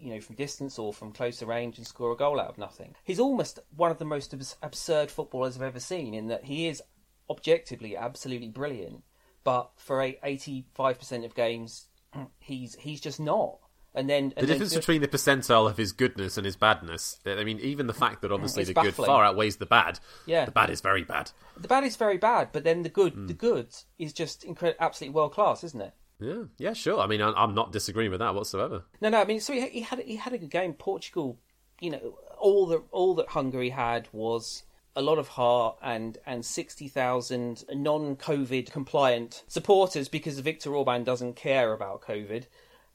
you 0.00 0.14
know, 0.14 0.20
from 0.20 0.36
distance 0.36 0.78
or 0.78 0.92
from 0.92 1.12
closer 1.12 1.46
range 1.46 1.78
and 1.78 1.86
score 1.86 2.12
a 2.12 2.16
goal 2.16 2.40
out 2.40 2.48
of 2.48 2.58
nothing. 2.58 2.94
He's 3.04 3.20
almost 3.20 3.58
one 3.76 3.90
of 3.90 3.98
the 3.98 4.04
most 4.04 4.34
absurd 4.62 5.10
footballers 5.10 5.56
I've 5.56 5.62
ever 5.62 5.80
seen 5.80 6.14
in 6.14 6.28
that 6.28 6.44
he 6.44 6.68
is 6.68 6.82
objectively 7.30 7.96
absolutely 7.96 8.48
brilliant, 8.48 9.02
but 9.44 9.70
for 9.76 10.00
eighty-five 10.02 10.98
percent 10.98 11.24
of 11.24 11.34
games, 11.34 11.86
he's 12.38 12.74
he's 12.76 13.00
just 13.00 13.20
not. 13.20 13.58
And 13.94 14.08
then 14.08 14.32
and 14.36 14.46
the 14.46 14.52
difference 14.52 14.74
between 14.74 15.00
the 15.00 15.08
percentile 15.08 15.68
of 15.68 15.76
his 15.76 15.92
goodness 15.92 16.36
and 16.36 16.44
his 16.44 16.56
badness. 16.56 17.18
I 17.26 17.42
mean, 17.42 17.58
even 17.58 17.86
the 17.86 17.94
fact 17.94 18.22
that 18.22 18.30
obviously 18.30 18.64
the 18.64 18.74
baffling. 18.74 18.94
good 18.94 19.06
far 19.06 19.24
outweighs 19.24 19.56
the 19.56 19.66
bad. 19.66 19.98
Yeah, 20.26 20.44
the 20.44 20.52
bad 20.52 20.70
is 20.70 20.80
very 20.80 21.02
bad. 21.02 21.32
The 21.56 21.68
bad 21.68 21.84
is 21.84 21.96
very 21.96 22.18
bad, 22.18 22.50
but 22.52 22.64
then 22.64 22.82
the 22.82 22.90
good, 22.90 23.14
mm. 23.14 23.26
the 23.26 23.34
good 23.34 23.74
is 23.98 24.12
just 24.12 24.44
incredible, 24.44 24.84
absolutely 24.84 25.14
world 25.14 25.32
class, 25.32 25.64
isn't 25.64 25.80
it? 25.80 25.94
Yeah, 26.20 26.44
yeah, 26.58 26.72
sure. 26.72 27.00
I 27.00 27.06
mean, 27.06 27.22
I'm 27.22 27.54
not 27.54 27.72
disagreeing 27.72 28.10
with 28.10 28.20
that 28.20 28.34
whatsoever. 28.34 28.84
No, 29.00 29.08
no. 29.08 29.20
I 29.20 29.24
mean, 29.24 29.40
so 29.40 29.52
he, 29.52 29.68
he 29.68 29.80
had 29.82 30.00
he 30.00 30.16
had 30.16 30.32
a 30.32 30.38
good 30.38 30.50
game. 30.50 30.72
Portugal, 30.72 31.38
you 31.80 31.90
know, 31.90 32.18
all 32.38 32.66
that 32.66 32.82
all 32.90 33.14
that 33.14 33.28
Hungary 33.28 33.70
had 33.70 34.08
was 34.12 34.64
a 34.96 35.02
lot 35.02 35.18
of 35.18 35.28
heart 35.28 35.78
and 35.80 36.18
and 36.26 36.44
60,000 36.44 37.64
non-COVID 37.72 38.72
compliant 38.72 39.44
supporters 39.46 40.08
because 40.08 40.40
Viktor 40.40 40.74
Orban 40.74 41.04
doesn't 41.04 41.36
care 41.36 41.72
about 41.72 42.02
COVID. 42.02 42.46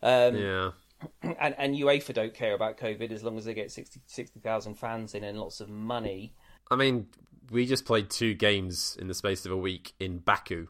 Um, 0.01 0.35
yeah. 0.35 0.71
And, 1.21 1.53
and 1.57 1.75
UEFA 1.75 2.13
don't 2.13 2.33
care 2.33 2.53
about 2.53 2.77
COVID 2.77 3.11
as 3.11 3.25
long 3.25 3.37
as 3.37 3.43
they 3.43 3.53
get 3.53 3.73
60,000 3.73 4.07
60, 4.07 4.73
fans 4.73 5.13
in 5.13 5.25
and 5.25 5.37
lots 5.37 5.59
of 5.59 5.69
money. 5.69 6.33
I 6.71 6.77
mean, 6.77 7.07
we 7.51 7.65
just 7.65 7.83
played 7.83 8.09
two 8.09 8.33
games 8.33 8.97
in 8.97 9.09
the 9.09 9.13
space 9.13 9.45
of 9.45 9.51
a 9.51 9.57
week 9.57 9.95
in 9.99 10.19
Baku 10.19 10.67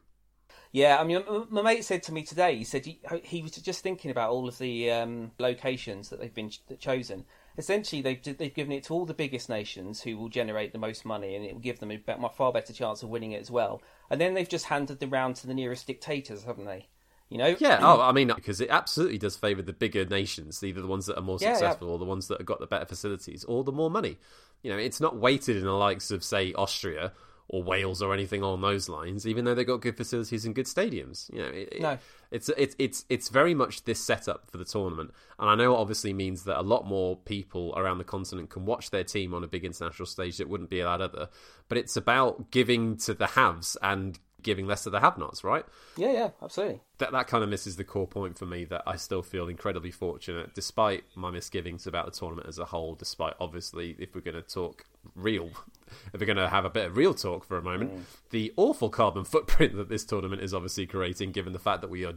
yeah, 0.74 0.98
I 1.00 1.04
mean, 1.04 1.24
my 1.52 1.62
mate 1.62 1.86
said 1.86 2.02
to 2.04 2.12
me 2.12 2.24
today. 2.24 2.56
He 2.58 2.64
said 2.64 2.84
he, 2.84 3.00
he 3.22 3.44
was 3.44 3.52
just 3.52 3.84
thinking 3.84 4.10
about 4.10 4.32
all 4.32 4.48
of 4.48 4.58
the 4.58 4.90
um, 4.90 5.32
locations 5.38 6.10
that 6.10 6.20
they've 6.20 6.34
been 6.34 6.50
chosen. 6.80 7.26
Essentially, 7.60 8.02
they've 8.02 8.38
they've 8.38 8.56
given 8.56 8.72
it 8.72 8.84
to 8.86 8.94
all 8.96 9.06
the 9.06 9.14
biggest 9.14 9.50
nations 9.50 10.02
who 10.02 10.18
will 10.18 10.30
generate 10.30 10.74
the 10.74 10.80
most 10.80 11.06
money, 11.06 11.36
and 11.36 11.46
it 11.46 11.54
will 11.54 11.62
give 11.62 11.80
them 11.80 11.92
a 11.92 12.30
far 12.30 12.52
better 12.52 12.74
chance 12.74 13.04
of 13.04 13.10
winning 13.10 13.34
it 13.34 13.42
as 13.42 13.52
well. 13.52 13.84
And 14.10 14.20
then 14.20 14.34
they've 14.34 14.50
just 14.50 14.66
handed 14.66 15.00
the 15.00 15.08
round 15.08 15.36
to 15.38 15.48
the 15.48 15.54
nearest 15.54 15.86
dictators, 15.86 16.44
haven't 16.44 16.66
they? 16.66 16.88
You 17.30 17.38
know? 17.38 17.56
Yeah. 17.60 17.78
Oh, 17.80 18.02
I 18.02 18.12
mean, 18.12 18.32
because 18.36 18.60
it 18.60 18.70
absolutely 18.72 19.20
does 19.20 19.36
favour 19.36 19.62
the 19.62 19.74
bigger 19.74 20.06
nations, 20.06 20.64
either 20.64 20.82
the 20.82 20.88
ones 20.88 21.06
that 21.06 21.20
are 21.20 21.22
more 21.22 21.38
yeah, 21.40 21.54
successful 21.54 21.90
yeah. 21.90 21.94
or 21.94 22.00
the 22.00 22.06
ones 22.06 22.28
that 22.30 22.40
have 22.40 22.48
got 22.48 22.60
the 22.60 22.66
better 22.66 22.86
facilities, 22.86 23.44
or 23.44 23.64
the 23.64 23.72
more 23.72 23.92
money. 23.92 24.18
You 24.64 24.72
know, 24.72 24.78
it's 24.78 25.00
not 25.00 25.18
weighted 25.18 25.58
in 25.58 25.66
the 25.66 25.72
likes 25.72 26.10
of, 26.10 26.24
say, 26.24 26.52
Austria 26.54 27.12
or 27.48 27.62
Wales 27.62 28.02
or 28.02 28.14
anything 28.14 28.42
along 28.42 28.62
those 28.62 28.90
lines, 28.90 29.28
even 29.28 29.46
though 29.46 29.54
they've 29.54 29.68
got 29.68 29.82
good 29.82 29.98
facilities 29.98 30.46
and 30.46 30.56
good 30.56 30.66
stadiums. 30.66 31.32
You 31.32 31.40
know, 31.40 31.50
it, 31.50 31.82
no. 31.82 31.98
it's 32.32 32.50
it's 32.58 32.76
it's 32.80 33.06
it's 33.10 33.30
very 33.30 33.54
much 33.54 33.84
this 33.84 34.04
setup 34.04 34.50
for 34.50 34.58
the 34.58 34.66
tournament, 34.66 35.12
and 35.40 35.50
I 35.50 35.56
know 35.56 35.76
it 35.76 35.80
obviously 35.80 36.14
means 36.14 36.46
that 36.46 36.60
a 36.60 36.64
lot 36.64 36.86
more 36.86 37.18
people 37.18 37.74
around 37.76 37.98
the 37.98 38.04
continent 38.04 38.50
can 38.50 38.66
watch 38.66 38.90
their 38.90 39.04
team 39.04 39.34
on 39.34 39.44
a 39.44 39.48
big 39.48 39.66
international 39.66 40.06
stage 40.06 40.38
that 40.38 40.50
wouldn't 40.50 40.70
be 40.70 40.80
allowed 40.80 41.02
other. 41.02 41.30
But 41.68 41.78
it's 41.78 41.98
about 41.98 42.52
giving 42.52 42.98
to 42.98 43.14
the 43.14 43.28
haves 43.28 43.78
and 43.82 44.20
giving 44.44 44.68
less 44.68 44.84
to 44.84 44.90
the 44.90 45.00
have-nots, 45.00 45.44
right? 45.44 45.66
Yeah, 45.98 46.12
yeah, 46.12 46.30
absolutely. 46.42 46.82
That 47.00 47.12
that 47.12 47.28
kind 47.28 47.44
of 47.44 47.50
misses 47.50 47.76
the 47.76 47.84
core 47.84 48.08
point 48.08 48.38
for 48.38 48.46
me. 48.46 48.66
That 48.66 48.84
I 48.86 48.96
still 48.98 49.24
feel 49.24 49.48
incredibly 49.48 49.92
fortunate, 49.92 50.54
despite 50.54 51.04
my 51.16 51.32
misgivings 51.32 51.88
about 51.88 52.06
the 52.06 52.12
tournament 52.12 52.48
as 52.48 52.60
a 52.60 52.66
whole. 52.66 52.96
Despite 52.96 53.34
obviously, 53.40 53.96
if 54.00 54.14
we're 54.14 54.22
going 54.22 54.36
to 54.36 54.42
talk 54.42 54.86
real, 55.16 55.50
if 56.14 56.20
we're 56.20 56.28
going 56.28 56.38
to 56.38 56.50
have 56.50 56.66
a 56.66 56.70
bit 56.70 56.88
of 56.88 56.98
real 56.98 57.14
talk 57.14 57.46
for 57.46 57.58
a 57.58 57.64
moment, 57.64 57.94
mm. 57.94 58.02
the 58.30 58.54
awful 58.58 58.90
carbon 58.90 59.24
footprint 59.26 59.76
that 59.76 59.90
this 59.90 60.06
tournament 60.06 60.42
is 60.42 60.54
obviously 60.54 60.86
creating, 60.86 61.32
given 61.32 61.54
the 61.54 61.60
fact 61.60 61.82
that 61.82 61.90
we 61.90 62.06
are, 62.06 62.14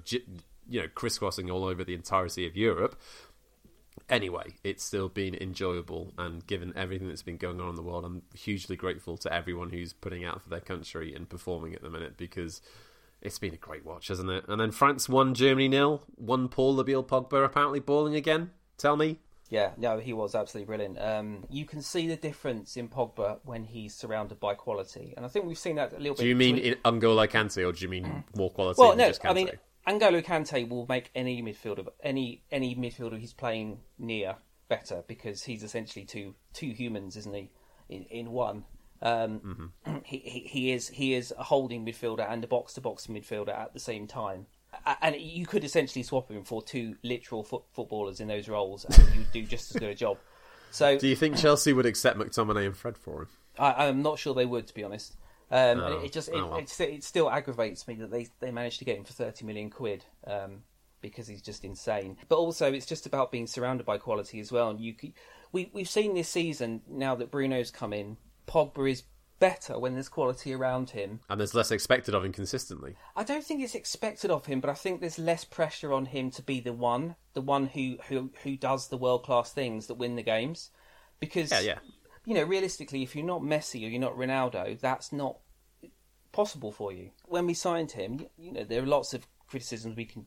you 0.69 0.81
know, 0.81 0.89
crisscrossing 0.95 1.51
all 1.51 1.65
over 1.65 1.85
the 1.85 1.95
entirety 1.95 2.47
of 2.47 2.57
Europe 2.57 3.01
anyway, 4.09 4.55
it's 4.65 4.85
still 4.85 5.09
been 5.09 5.35
enjoyable. 5.35 6.13
And 6.19 6.47
given 6.47 6.73
everything 6.77 7.09
that's 7.09 7.23
been 7.23 7.37
going 7.37 7.61
on 7.61 7.69
in 7.69 7.75
the 7.75 7.83
world, 7.83 8.05
I'm 8.05 8.23
hugely 8.35 8.77
grateful 8.77 9.17
to 9.19 9.33
everyone 9.33 9.71
who's 9.71 9.93
putting 9.93 10.25
out 10.25 10.43
for 10.43 10.49
their 10.49 10.61
country 10.61 11.15
and 11.15 11.29
performing 11.29 11.75
at 11.75 11.83
the 11.83 11.91
minute 11.91 12.17
because 12.17 12.61
it's 13.23 13.39
been 13.39 13.55
a 13.55 13.59
great 13.59 13.85
watch, 13.85 14.09
hasn't 14.09 14.31
it? 14.31 14.45
And 14.49 14.61
then 14.61 14.71
France 14.71 15.09
won, 15.09 15.35
Germany 15.35 15.69
nil, 15.69 16.03
one 16.17 16.49
Paul 16.49 16.77
Labile 16.77 17.07
Pogba 17.07 17.45
apparently 17.45 17.81
balling 17.81 18.15
again. 18.15 18.51
Tell 18.79 18.97
me. 18.97 19.19
Yeah, 19.49 19.71
no, 19.77 19.99
he 19.99 20.13
was 20.13 20.35
absolutely 20.35 20.67
brilliant. 20.67 21.01
Um, 21.01 21.45
you 21.49 21.65
can 21.65 21.81
see 21.81 22.09
the 22.09 22.17
difference 22.17 22.77
in 22.77 22.89
Pogba 22.89 23.39
when 23.45 23.63
he's 23.63 23.95
surrounded 23.95 24.41
by 24.41 24.55
quality, 24.55 25.15
and 25.17 25.25
I 25.25 25.29
think 25.29 25.45
we've 25.45 25.57
seen 25.57 25.77
that 25.77 25.93
a 25.93 25.99
little 25.99 26.17
bit. 26.17 26.23
Do 26.23 26.29
you 26.29 26.35
mean 26.35 26.59
in 26.59 26.75
N'Golo 26.85 27.29
Kante, 27.29 27.65
or 27.65 27.71
do 27.71 27.81
you 27.81 27.89
mean 27.89 28.25
more 28.37 28.51
quality? 28.51 28.81
Well, 28.81 28.97
no, 28.97 29.13
I 29.23 29.33
mean 29.33 29.51
N'Golo 29.89 30.25
Kante 30.25 30.69
will 30.69 30.87
make 30.89 31.11
any 31.15 31.43
midfielder, 31.43 31.87
any 32.03 32.43
any 32.51 32.75
midfielder 32.75 33.19
he's 33.19 33.33
playing 33.33 33.81
near 33.99 34.37
better 34.69 35.05
because 35.07 35.45
he's 35.45 35.63
essentially 35.63 36.05
two 36.05 36.35
two 36.53 36.69
humans, 36.69 37.17
isn't 37.17 37.35
he? 37.35 37.51
In 37.89 38.05
in 38.05 38.31
one. 38.31 38.65
Um, 39.03 39.41
mm-hmm. 39.41 39.97
he, 40.05 40.19
he, 40.19 40.41
he 40.41 40.73
is 40.73 40.89
he 40.89 41.15
is 41.15 41.33
a 41.39 41.45
holding 41.45 41.85
midfielder 41.85 42.29
and 42.31 42.43
a 42.43 42.47
box 42.47 42.75
to 42.75 42.81
box 42.81 43.07
midfielder 43.07 43.57
at 43.57 43.75
the 43.75 43.81
same 43.81 44.07
time. 44.07 44.47
And 45.01 45.17
you 45.17 45.47
could 45.47 45.65
essentially 45.65 46.03
swap 46.03 46.31
him 46.31 46.45
for 46.45 46.63
two 46.63 46.97
literal 47.03 47.43
foot, 47.43 47.63
footballers 47.73 48.21
in 48.21 48.29
those 48.29 48.47
roles, 48.47 48.85
and 48.85 49.15
you'd 49.15 49.33
do 49.33 49.43
just 49.45 49.75
as 49.75 49.81
good 49.81 49.91
a 49.91 49.95
job. 49.95 50.19
So, 50.73 50.99
do 50.99 51.09
you 51.09 51.17
think 51.17 51.39
Chelsea 51.39 51.73
would 51.73 51.87
accept 51.87 52.19
McTominay 52.19 52.67
and 52.67 52.77
Fred 52.77 52.99
for 52.99 53.23
him? 53.23 53.29
I, 53.59 53.87
am 53.87 54.03
not 54.03 54.19
sure 54.19 54.35
they 54.35 54.45
would, 54.45 54.67
to 54.67 54.75
be 54.75 54.85
honest. 54.85 55.15
Um, 55.51 55.81
oh, 55.81 55.87
and 55.87 56.05
it, 56.05 56.13
just 56.13 56.29
it, 56.29 56.35
oh 56.35 56.47
well. 56.49 56.59
it, 56.59 56.81
it, 56.81 57.05
still 57.05 57.31
aggravates 57.31 57.87
me 57.87 57.95
that 57.97 58.11
they 58.11 58.29
they 58.41 58.51
managed 58.51 58.81
to 58.81 58.85
get 58.85 58.99
him 58.99 59.05
for 59.05 59.13
thirty 59.13 59.45
million 59.45 59.71
quid. 59.71 60.05
Um, 60.27 60.63
because 61.03 61.29
he's 61.29 61.43
just 61.43 61.65
insane. 61.65 62.17
But 62.29 62.37
also, 62.37 62.73
it's 62.73 62.87
just 62.87 63.07
about 63.07 63.31
being 63.31 63.47
surrounded 63.47 63.87
by 63.87 63.99
quality 63.99 64.41
as 64.41 64.51
well. 64.51 64.71
And 64.71 64.81
you, 64.81 64.95
we 65.53 65.71
we've 65.73 65.89
seen 65.89 66.15
this 66.15 66.29
season 66.29 66.83
now 66.89 67.15
that 67.17 67.31
Bruno's 67.31 67.71
come 67.71 67.93
in. 67.93 68.17
Pogba 68.49 68.91
is 68.91 69.05
better 69.39 69.79
when 69.79 69.95
there's 69.95 70.09
quality 70.09 70.55
around 70.55 70.91
him, 70.91 71.21
and 71.29 71.39
there's 71.39 71.55
less 71.55 71.71
expected 71.71 72.15
of 72.15 72.25
him 72.25 72.33
consistently. 72.33 72.97
I 73.15 73.25
don't 73.25 73.45
think 73.45 73.63
it's 73.63 73.75
expected 73.75 74.31
of 74.31 74.47
him, 74.47 74.61
but 74.61 74.71
I 74.71 74.75
think 74.75 75.01
there's 75.01 75.19
less 75.19 75.45
pressure 75.45 75.93
on 75.93 76.07
him 76.07 76.31
to 76.33 76.43
be 76.43 76.61
the 76.61 76.73
one, 76.73 77.17
the 77.35 77.41
one 77.41 77.67
who 77.67 77.99
who 78.09 78.31
who 78.43 78.57
does 78.57 78.89
the 78.89 78.97
world 78.97 79.25
class 79.25 79.53
things 79.53 79.87
that 79.87 79.95
win 79.95 80.17
the 80.17 80.23
games. 80.23 80.71
Because 81.19 81.51
yeah, 81.51 81.61
yeah. 81.61 81.79
You 82.27 82.35
know, 82.35 82.43
realistically, 82.43 83.03
if 83.03 83.15
you're 83.15 83.25
not 83.25 83.41
Messi 83.41 83.87
or 83.87 83.89
you're 83.89 84.01
not 84.01 84.19
Ronaldo, 84.19 84.79
that's 84.79 85.13
not 85.13 85.39
possible 86.33 86.73
for 86.73 86.93
you. 86.93 87.11
When 87.25 87.47
we 87.47 87.55
signed 87.55 87.93
him, 87.93 88.27
you 88.37 88.53
know, 88.53 88.65
there 88.65 88.83
are 88.83 88.87
lots 88.87 89.15
of 89.15 89.27
criticisms 89.49 89.97
we 89.97 90.05
can 90.07 90.27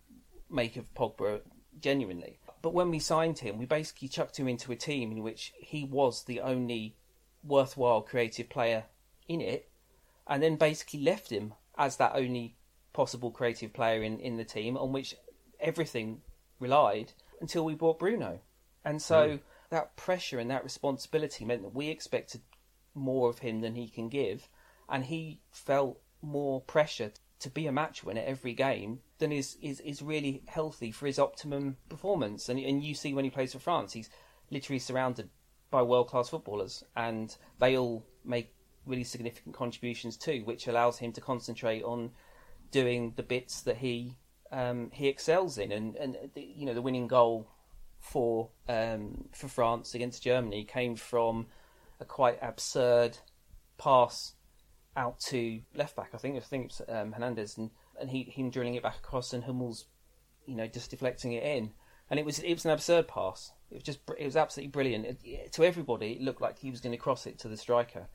make 0.50 0.78
of 0.78 0.92
Pogba 0.96 1.42
genuinely. 1.82 2.40
But 2.62 2.74
when 2.74 2.90
we 2.90 3.00
signed 3.00 3.40
him, 3.40 3.58
we 3.58 3.66
basically 3.66 4.08
chucked 4.08 4.40
him 4.40 4.48
into 4.48 4.72
a 4.72 4.78
team 4.78 5.12
in 5.12 5.24
which 5.24 5.54
he 5.60 5.84
was 5.84 6.24
the 6.24 6.40
only 6.40 6.96
worthwhile 7.44 8.02
creative 8.02 8.50
player 8.50 8.86
in 9.28 9.42
it, 9.42 9.70
and 10.26 10.42
then 10.42 10.56
basically 10.56 11.02
left 11.02 11.30
him 11.30 11.54
as 11.78 11.98
that 11.98 12.16
only 12.16 12.56
possible 12.94 13.30
creative 13.30 13.74
player 13.74 14.02
in, 14.04 14.20
in 14.20 14.38
the 14.38 14.46
team 14.46 14.78
on 14.78 14.94
which 14.94 15.16
everything 15.60 16.22
relied 16.60 17.12
until 17.42 17.66
we 17.66 17.76
bought 17.76 18.00
Bruno. 18.00 18.40
And 18.86 19.02
so 19.02 19.28
mm. 19.28 19.40
That 19.70 19.96
pressure 19.96 20.40
and 20.40 20.50
that 20.50 20.64
responsibility 20.64 21.46
meant 21.46 21.62
that 21.62 21.76
we 21.76 21.90
expected 21.90 22.42
more 22.94 23.30
of 23.30 23.40
him 23.40 23.62
than 23.62 23.76
he 23.76 23.88
can 23.88 24.10
give, 24.10 24.50
and 24.88 25.06
he 25.06 25.42
felt 25.52 26.00
more 26.22 26.62
pressure 26.62 27.12
to 27.40 27.50
be 27.50 27.68
a 27.68 27.72
match 27.72 28.04
winner 28.04 28.24
every 28.26 28.54
game 28.54 29.00
than 29.20 29.32
is, 29.32 29.58
is, 29.62 29.80
is 29.82 30.02
really 30.02 30.44
healthy 30.48 30.92
for 30.92 31.06
his 31.06 31.20
optimum 31.20 31.78
performance. 31.88 32.50
And, 32.50 32.60
and 32.60 32.84
you 32.84 32.94
see 32.94 33.14
when 33.14 33.24
he 33.24 33.32
plays 33.32 33.54
for 33.54 33.60
France, 33.60 33.94
he's 33.94 34.10
literally 34.52 34.80
surrounded 34.80 35.30
by 35.72 35.82
world 35.82 36.08
class 36.08 36.30
footballers, 36.30 36.84
and 36.96 37.36
they 37.60 37.78
all 37.78 38.06
make 38.26 38.54
really 38.86 39.04
significant 39.04 39.56
contributions 39.56 40.18
too, 40.18 40.42
which 40.46 40.68
allows 40.68 40.98
him 40.98 41.12
to 41.14 41.22
concentrate 41.22 41.84
on 41.84 42.12
doing 42.72 43.14
the 43.16 43.24
bits 43.24 43.62
that 43.62 43.78
he 43.78 44.18
um, 44.52 44.90
he 44.92 45.08
excels 45.08 45.58
in. 45.60 45.72
And, 45.72 45.96
and 45.96 46.18
you 46.36 46.66
know 46.66 46.74
the 46.74 46.82
winning 46.82 47.08
goal 47.08 47.48
for 48.00 48.50
um, 48.68 49.26
for 49.34 49.48
France 49.48 49.94
against 49.94 50.24
Germany 50.24 50.64
came 50.64 50.96
from 50.96 51.48
a 52.00 52.06
quite 52.06 52.40
absurd 52.42 53.18
pass 53.78 54.34
out 54.96 55.20
to 55.20 55.62
left 55.76 55.96
back. 55.96 56.12
I 56.14 56.18
think 56.18 56.38
I 56.38 56.40
think 56.40 56.66
it's 56.66 56.82
um, 56.88 57.12
Hernandez 57.12 57.58
and 57.58 57.72
and 58.00 58.10
he 58.10 58.24
him 58.24 58.50
drilling 58.50 58.76
it 58.76 58.84
back 58.84 58.98
across 58.98 59.34
and 59.34 59.44
Hummels, 59.44 59.86
you 60.46 60.56
know, 60.56 60.68
just 60.68 60.92
deflecting 60.92 61.34
it 61.34 61.44
in. 61.44 61.72
And 62.10 62.20
it 62.20 62.26
was 62.26 62.40
it 62.40 62.54
was 62.54 62.66
an 62.66 62.72
absurd 62.72 63.08
pass. 63.08 63.52
It 63.70 63.76
was 63.76 63.84
just 63.84 64.00
it 64.18 64.26
was 64.26 64.36
absolutely 64.36 64.72
brilliant. 64.72 65.20
It, 65.24 65.54
to 65.54 65.64
everybody, 65.64 66.14
it 66.14 66.22
looked 66.22 66.42
like 66.42 66.58
he 66.58 66.72
was 66.72 66.82
going 66.82 66.92
to 66.92 66.98
cross 66.98 67.28
it 67.28 67.38
to 67.40 67.48
the 67.48 67.58
striker, 67.58 68.08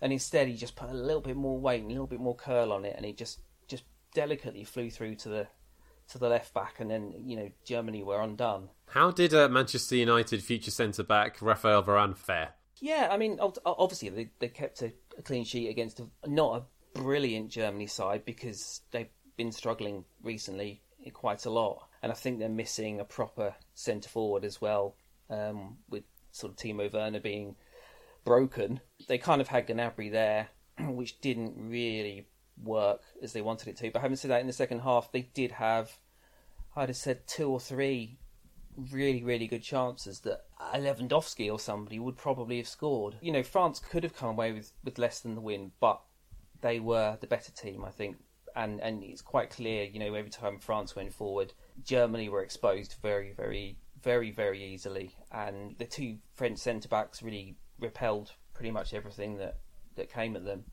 and 0.00 0.12
instead 0.12 0.48
he 0.48 0.54
just 0.54 0.76
put 0.76 0.88
a 0.88 0.94
little 0.94 1.20
bit 1.20 1.36
more 1.36 1.58
weight, 1.58 1.82
and 1.82 1.90
a 1.90 1.92
little 1.92 2.06
bit 2.06 2.20
more 2.20 2.34
curl 2.34 2.72
on 2.72 2.84
it, 2.84 2.94
and 2.96 3.04
he 3.04 3.12
just 3.12 3.40
just 3.68 3.84
delicately 4.14 4.64
flew 4.64 4.90
through 4.90 5.16
to 5.16 5.28
the 5.28 5.46
to 6.10 6.18
the 6.18 6.28
left 6.28 6.54
back, 6.54 6.80
and 6.80 6.90
then 6.90 7.14
you 7.24 7.36
know 7.36 7.50
Germany 7.64 8.02
were 8.02 8.20
undone. 8.20 8.68
How 8.88 9.10
did 9.10 9.34
uh, 9.34 9.48
Manchester 9.48 9.96
United 9.96 10.42
future 10.42 10.70
centre 10.70 11.02
back 11.02 11.40
Rafael 11.40 11.82
Varane 11.82 12.16
fare? 12.16 12.50
Yeah, 12.80 13.08
I 13.10 13.16
mean, 13.16 13.38
obviously 13.40 14.10
they, 14.10 14.30
they 14.38 14.48
kept 14.48 14.82
a, 14.82 14.92
a 15.16 15.22
clean 15.22 15.44
sheet 15.44 15.70
against 15.70 15.98
a, 15.98 16.06
not 16.26 16.56
a 16.56 16.98
brilliant 16.98 17.50
Germany 17.50 17.86
side 17.86 18.24
because 18.26 18.82
they've 18.90 19.08
been 19.36 19.50
struggling 19.50 20.04
recently 20.22 20.82
quite 21.12 21.46
a 21.46 21.50
lot, 21.50 21.88
and 22.02 22.12
I 22.12 22.14
think 22.14 22.38
they're 22.38 22.48
missing 22.48 23.00
a 23.00 23.04
proper 23.04 23.54
centre 23.74 24.08
forward 24.08 24.44
as 24.44 24.60
well, 24.60 24.96
um, 25.30 25.78
with 25.88 26.04
sort 26.32 26.52
of 26.52 26.58
Timo 26.58 26.92
Werner 26.92 27.20
being 27.20 27.56
broken. 28.24 28.80
They 29.08 29.18
kind 29.18 29.40
of 29.40 29.48
had 29.48 29.66
Gnabry 29.66 30.12
there, 30.12 30.48
which 30.80 31.20
didn't 31.20 31.54
really 31.56 32.26
work 32.62 33.02
as 33.22 33.32
they 33.32 33.42
wanted 33.42 33.68
it 33.68 33.76
to. 33.78 33.90
But 33.90 34.02
having 34.02 34.16
said 34.16 34.30
that, 34.30 34.40
in 34.40 34.46
the 34.46 34.52
second 34.52 34.80
half, 34.80 35.12
they 35.12 35.22
did 35.22 35.52
have, 35.52 35.98
I'd 36.74 36.88
have 36.88 36.96
said, 36.96 37.26
two 37.26 37.50
or 37.50 37.60
three 37.60 38.18
really, 38.76 39.22
really 39.22 39.46
good 39.46 39.62
chances 39.62 40.20
that 40.20 40.44
Lewandowski 40.74 41.50
or 41.50 41.58
somebody 41.58 41.98
would 41.98 42.16
probably 42.16 42.58
have 42.58 42.68
scored. 42.68 43.16
You 43.20 43.32
know, 43.32 43.42
France 43.42 43.80
could 43.80 44.02
have 44.02 44.16
come 44.16 44.30
away 44.30 44.52
with, 44.52 44.72
with 44.84 44.98
less 44.98 45.20
than 45.20 45.34
the 45.34 45.40
win, 45.40 45.72
but 45.80 46.00
they 46.60 46.80
were 46.80 47.16
the 47.20 47.26
better 47.26 47.52
team, 47.52 47.84
I 47.84 47.90
think. 47.90 48.16
And 48.54 48.80
and 48.80 49.02
it's 49.02 49.20
quite 49.20 49.50
clear, 49.50 49.84
you 49.84 49.98
know, 49.98 50.14
every 50.14 50.30
time 50.30 50.58
France 50.58 50.96
went 50.96 51.12
forward, 51.12 51.52
Germany 51.84 52.30
were 52.30 52.42
exposed 52.42 52.94
very, 53.02 53.32
very, 53.32 53.76
very, 54.02 54.30
very 54.30 54.64
easily. 54.64 55.14
And 55.30 55.76
the 55.78 55.84
two 55.84 56.18
French 56.32 56.58
centre 56.58 56.88
backs 56.88 57.22
really 57.22 57.56
repelled 57.78 58.32
pretty 58.54 58.70
much 58.70 58.94
everything 58.94 59.36
that, 59.36 59.58
that 59.96 60.10
came 60.10 60.36
at 60.36 60.44
them. 60.44 60.64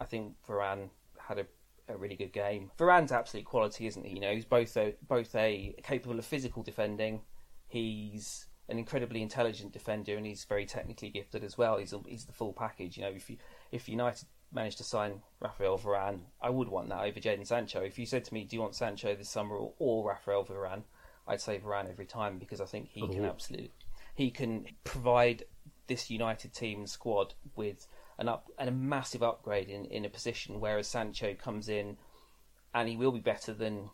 I 0.00 0.04
think 0.04 0.34
Varane 0.46 0.90
had 1.28 1.38
a 1.38 1.46
a 1.88 1.96
really 1.96 2.14
good 2.14 2.32
game. 2.32 2.70
Varane's 2.78 3.10
absolute 3.10 3.44
quality, 3.44 3.86
isn't 3.86 4.06
he? 4.06 4.14
You 4.14 4.20
know, 4.20 4.32
he's 4.32 4.44
both 4.44 4.76
a, 4.76 4.94
both 5.06 5.34
a 5.34 5.74
capable 5.82 6.16
of 6.16 6.24
physical 6.24 6.62
defending 6.62 7.22
He's 7.72 8.48
an 8.68 8.78
incredibly 8.78 9.22
intelligent 9.22 9.72
defender, 9.72 10.14
and 10.14 10.26
he's 10.26 10.44
very 10.44 10.66
technically 10.66 11.08
gifted 11.08 11.42
as 11.42 11.56
well. 11.56 11.78
He's 11.78 11.94
a, 11.94 12.00
he's 12.06 12.26
the 12.26 12.32
full 12.34 12.52
package. 12.52 12.98
You 12.98 13.04
know, 13.04 13.08
if 13.08 13.30
you 13.30 13.38
if 13.70 13.88
United 13.88 14.26
managed 14.52 14.76
to 14.76 14.84
sign 14.84 15.22
Rafael 15.40 15.78
Varane, 15.78 16.20
I 16.42 16.50
would 16.50 16.68
want 16.68 16.90
that 16.90 17.02
over 17.02 17.18
Jadon 17.18 17.46
Sancho. 17.46 17.80
If 17.80 17.98
you 17.98 18.04
said 18.04 18.26
to 18.26 18.34
me, 18.34 18.44
"Do 18.44 18.56
you 18.56 18.60
want 18.60 18.74
Sancho 18.74 19.14
this 19.14 19.30
summer 19.30 19.56
or, 19.56 19.72
or 19.78 20.06
Rafael 20.06 20.44
Varane?" 20.44 20.82
I'd 21.26 21.40
say 21.40 21.58
Varane 21.58 21.88
every 21.88 22.04
time 22.04 22.38
because 22.38 22.60
I 22.60 22.66
think 22.66 22.90
he 22.90 23.08
can 23.08 23.24
absolutely 23.24 23.72
he 24.14 24.30
can 24.30 24.66
provide 24.84 25.44
this 25.86 26.10
United 26.10 26.52
team 26.52 26.86
squad 26.86 27.32
with 27.56 27.86
an 28.22 28.28
up 28.28 28.50
and 28.56 28.68
a 28.68 28.72
massive 28.72 29.22
upgrade 29.22 29.68
in, 29.68 29.84
in 29.86 30.04
a 30.04 30.08
position, 30.08 30.60
whereas 30.60 30.86
Sancho 30.86 31.34
comes 31.34 31.68
in 31.68 31.96
and 32.72 32.88
he 32.88 32.96
will 32.96 33.12
be 33.12 33.20
better 33.20 33.52
than 33.52 33.90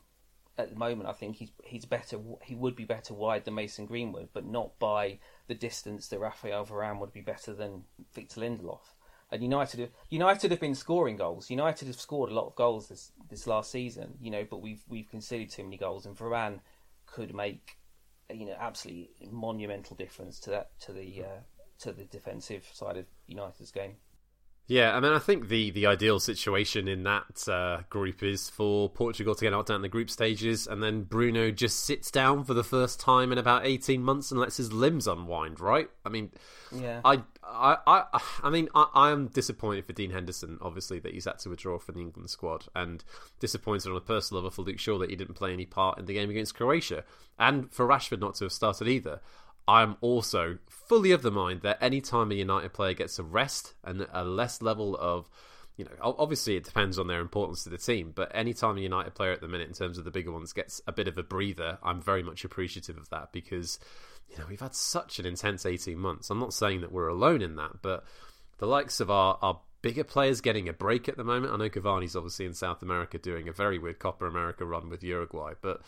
at 0.59 0.71
the 0.71 0.77
moment, 0.77 1.09
I 1.09 1.13
think 1.13 1.37
he's 1.37 1.53
he's 1.65 1.85
better. 1.85 2.19
He 2.43 2.55
would 2.55 2.75
be 2.75 2.85
better 2.85 3.15
wide 3.15 3.45
than 3.45 3.55
Mason 3.55 3.87
Greenwood, 3.87 4.29
but 4.33 4.45
not 4.45 4.79
by 4.79 5.21
the 5.47 5.55
distance 5.55 6.09
that 6.09 6.19
Rafael 6.19 6.67
Varane 6.67 6.99
would 6.99 7.13
be 7.13 7.21
better 7.21 7.55
than 7.55 7.85
Victor 8.13 8.41
Lindelof. 8.41 8.95
And 9.31 9.43
United, 9.43 9.91
United 10.09 10.51
have 10.51 10.61
been 10.61 10.75
scoring 10.75 11.17
goals. 11.17 11.51
United 11.51 11.87
have 11.87 12.01
scored 12.01 12.31
a 12.31 12.35
lot 12.35 12.47
of 12.47 12.57
goals 12.57 12.89
this 12.89 13.13
this 13.31 13.47
last 13.47 13.71
season, 13.71 14.15
you 14.21 14.31
know, 14.31 14.45
but 14.51 14.61
we've 14.61 14.83
we've 14.89 15.09
conceded 15.09 15.51
too 15.51 15.63
many 15.63 15.77
goals, 15.77 16.07
and 16.07 16.17
Varane 16.17 16.61
could 17.07 17.35
make, 17.35 17.79
you 18.33 18.47
know, 18.47 18.57
absolutely 18.59 19.29
monumental 19.31 19.97
difference 19.97 20.41
to 20.41 20.51
that 20.51 20.79
to 20.81 20.93
the 20.93 21.23
uh, 21.23 21.41
to 21.81 21.93
the 21.93 22.05
defensive 22.05 22.69
side 22.73 22.97
of 22.97 23.07
United's 23.27 23.71
game. 23.71 23.97
Yeah, 24.71 24.95
I 24.95 25.01
mean, 25.01 25.13
I 25.13 25.19
think 25.19 25.49
the, 25.49 25.71
the 25.71 25.87
ideal 25.87 26.21
situation 26.21 26.89
in 26.89 27.03
that 27.05 27.49
uh, 27.49 27.85
group 27.89 28.23
is 28.23 28.51
for 28.51 28.91
Portugal 28.91 29.35
to 29.35 29.43
get 29.43 29.53
knocked 29.53 29.71
out 29.71 29.77
in 29.77 29.83
the 29.83 29.89
group 29.89 30.11
stages, 30.11 30.67
and 30.67 30.83
then 30.83 31.05
Bruno 31.05 31.51
just 31.51 31.85
sits 31.85 32.11
down 32.11 32.45
for 32.45 32.53
the 32.53 32.63
first 32.63 33.01
time 33.01 33.33
in 33.33 33.39
about 33.39 33.65
eighteen 33.65 34.03
months 34.03 34.31
and 34.31 34.39
lets 34.39 34.59
his 34.59 34.71
limbs 34.71 35.07
unwind. 35.07 35.59
Right? 35.59 35.89
I 36.05 36.11
mean, 36.11 36.33
yeah. 36.71 37.01
I, 37.03 37.23
I, 37.43 37.79
I, 37.87 38.21
I 38.43 38.51
mean, 38.51 38.69
I, 38.75 38.87
I 38.95 39.11
am 39.11 39.29
disappointed 39.29 39.87
for 39.87 39.95
Dean 39.95 40.11
Henderson, 40.11 40.59
obviously, 40.61 40.99
that 40.99 41.15
he's 41.15 41.25
had 41.25 41.39
to 41.39 41.49
withdraw 41.49 41.79
from 41.79 41.95
the 41.95 42.03
England 42.03 42.29
squad, 42.29 42.67
and 42.77 43.03
disappointed 43.41 43.89
on 43.91 43.97
a 43.97 44.03
personal 44.03 44.43
level 44.43 44.51
for 44.51 44.63
Luke 44.63 44.79
Shaw 44.79 44.99
that 44.99 45.09
he 45.09 45.17
didn't 45.17 45.37
play 45.37 45.55
any 45.55 45.65
part 45.65 45.99
in 45.99 46.05
the 46.05 46.13
game 46.13 46.29
against 46.29 46.55
Croatia, 46.55 47.05
and 47.39 47.73
for 47.73 47.87
Rashford 47.87 48.21
not 48.21 48.35
to 48.35 48.45
have 48.45 48.53
started 48.53 48.87
either. 48.87 49.23
I'm 49.69 49.97
also 50.01 50.59
fully 50.71 51.13
of 51.13 51.21
the 51.21 51.31
mind 51.31 51.61
that 51.63 51.77
any 51.83 52.01
time 52.01 52.33
a 52.33 52.35
United 52.35 52.73
player 52.73 52.95
gets 52.95 53.19
a 53.19 53.23
rest 53.23 53.75
and 53.85 54.07
a 54.13 54.25
less 54.25 54.63
level 54.63 54.97
of 54.97 55.29
you 55.77 55.85
know, 55.85 55.93
obviously 56.03 56.57
it 56.57 56.65
depends 56.65 56.99
on 56.99 57.07
their 57.07 57.21
importance 57.21 57.63
to 57.63 57.71
the 57.71 57.79
team, 57.79 58.13
but 58.13 58.33
any 58.35 58.53
time 58.53 58.77
a 58.77 58.81
United 58.81 59.15
player 59.15 59.31
at 59.31 59.41
the 59.41 59.47
minute, 59.47 59.69
in 59.69 59.75
terms 59.75 59.97
of 59.97 60.05
the 60.05 60.11
bigger 60.11 60.33
ones, 60.33 60.53
gets 60.53 60.83
a 60.89 60.93
bit 60.93 61.07
of 61.07 61.17
a 61.17 61.23
breather, 61.23 61.79
I'm 61.85 62.03
very 62.03 62.25
much 62.25 62.45
appreciative 62.45 62.97
of 62.97 63.09
that 63.11 63.31
because, 63.31 63.79
you 64.29 64.37
know, 64.39 64.45
we've 64.49 64.61
had 64.61 64.75
such 64.75 65.21
an 65.21 65.27
intense 65.27 65.65
18 65.65 65.97
months. 65.97 66.31
I'm 66.31 66.41
not 66.41 66.53
saying 66.53 66.81
that 66.81 66.91
we're 66.91 67.07
alone 67.07 67.43
in 67.43 67.55
that, 67.57 67.81
but 67.81 68.03
the 68.59 68.67
likes 68.67 68.99
of 68.99 69.09
our, 69.09 69.39
our 69.41 69.61
bigger 69.81 70.03
players 70.03 70.41
getting 70.41 70.69
a 70.69 70.73
break 70.73 71.09
at 71.09 71.17
the 71.17 71.23
moment. 71.23 71.53
I 71.53 71.57
know 71.57 71.69
Cavani's 71.69 72.17
obviously 72.17 72.47
in 72.47 72.55
South 72.55 72.83
America 72.83 73.17
doing 73.17 73.49
a 73.49 73.53
very 73.53 73.79
weird 73.79 74.01
Copa 74.01 74.25
America 74.25 74.65
run 74.65 74.91
with 74.91 75.05
Uruguay, 75.05 75.53
but 75.63 75.81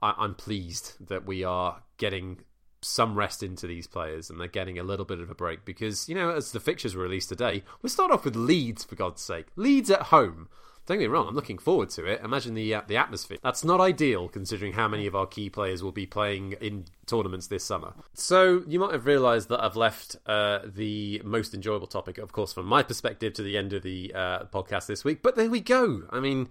I'm 0.00 0.34
pleased 0.34 0.94
that 1.08 1.26
we 1.26 1.42
are 1.42 1.82
getting 1.96 2.40
some 2.80 3.16
rest 3.16 3.42
into 3.42 3.66
these 3.66 3.86
players 3.86 4.30
and 4.30 4.40
they're 4.40 4.48
getting 4.48 4.78
a 4.78 4.82
little 4.82 5.04
bit 5.04 5.20
of 5.20 5.30
a 5.30 5.34
break 5.34 5.64
because, 5.64 6.08
you 6.08 6.14
know, 6.14 6.30
as 6.30 6.52
the 6.52 6.60
fixtures 6.60 6.94
were 6.94 7.02
released 7.02 7.28
today, 7.28 7.62
we 7.82 7.88
start 7.88 8.10
off 8.10 8.24
with 8.24 8.36
Leeds, 8.36 8.84
for 8.84 8.94
God's 8.94 9.22
sake. 9.22 9.46
Leeds 9.56 9.90
at 9.90 10.02
home. 10.02 10.48
Don't 10.86 10.98
get 10.98 11.06
me 11.06 11.08
wrong, 11.08 11.26
I'm 11.26 11.34
looking 11.34 11.58
forward 11.58 11.90
to 11.90 12.06
it. 12.06 12.20
Imagine 12.22 12.54
the 12.54 12.72
uh, 12.72 12.82
the 12.86 12.96
atmosphere. 12.96 13.38
That's 13.42 13.64
not 13.64 13.80
ideal 13.80 14.28
considering 14.28 14.74
how 14.74 14.86
many 14.86 15.08
of 15.08 15.16
our 15.16 15.26
key 15.26 15.50
players 15.50 15.82
will 15.82 15.90
be 15.90 16.06
playing 16.06 16.52
in 16.60 16.84
tournaments 17.06 17.48
this 17.48 17.64
summer. 17.64 17.92
So 18.14 18.62
you 18.68 18.78
might 18.78 18.92
have 18.92 19.04
realised 19.04 19.48
that 19.48 19.60
I've 19.62 19.74
left 19.74 20.14
uh, 20.26 20.60
the 20.64 21.20
most 21.24 21.54
enjoyable 21.54 21.88
topic, 21.88 22.18
of 22.18 22.30
course, 22.30 22.52
from 22.52 22.66
my 22.66 22.84
perspective, 22.84 23.32
to 23.32 23.42
the 23.42 23.58
end 23.58 23.72
of 23.72 23.82
the 23.82 24.12
uh, 24.14 24.44
podcast 24.44 24.86
this 24.86 25.02
week. 25.02 25.22
But 25.22 25.34
there 25.34 25.50
we 25.50 25.58
go. 25.58 26.04
I 26.10 26.20
mean, 26.20 26.50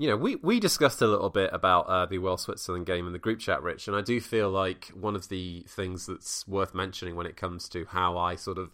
you 0.00 0.08
know, 0.08 0.16
we, 0.16 0.36
we 0.36 0.60
discussed 0.60 1.02
a 1.02 1.06
little 1.06 1.28
bit 1.28 1.50
about 1.52 1.82
uh, 1.82 2.06
the 2.06 2.16
Wales 2.16 2.40
Switzerland 2.40 2.86
game 2.86 3.06
in 3.06 3.12
the 3.12 3.18
group 3.18 3.38
chat, 3.38 3.62
Rich, 3.62 3.86
and 3.86 3.94
I 3.94 4.00
do 4.00 4.18
feel 4.18 4.48
like 4.48 4.86
one 4.94 5.14
of 5.14 5.28
the 5.28 5.62
things 5.68 6.06
that's 6.06 6.48
worth 6.48 6.72
mentioning 6.72 7.16
when 7.16 7.26
it 7.26 7.36
comes 7.36 7.68
to 7.68 7.84
how 7.84 8.16
I 8.16 8.36
sort 8.36 8.56
of. 8.56 8.70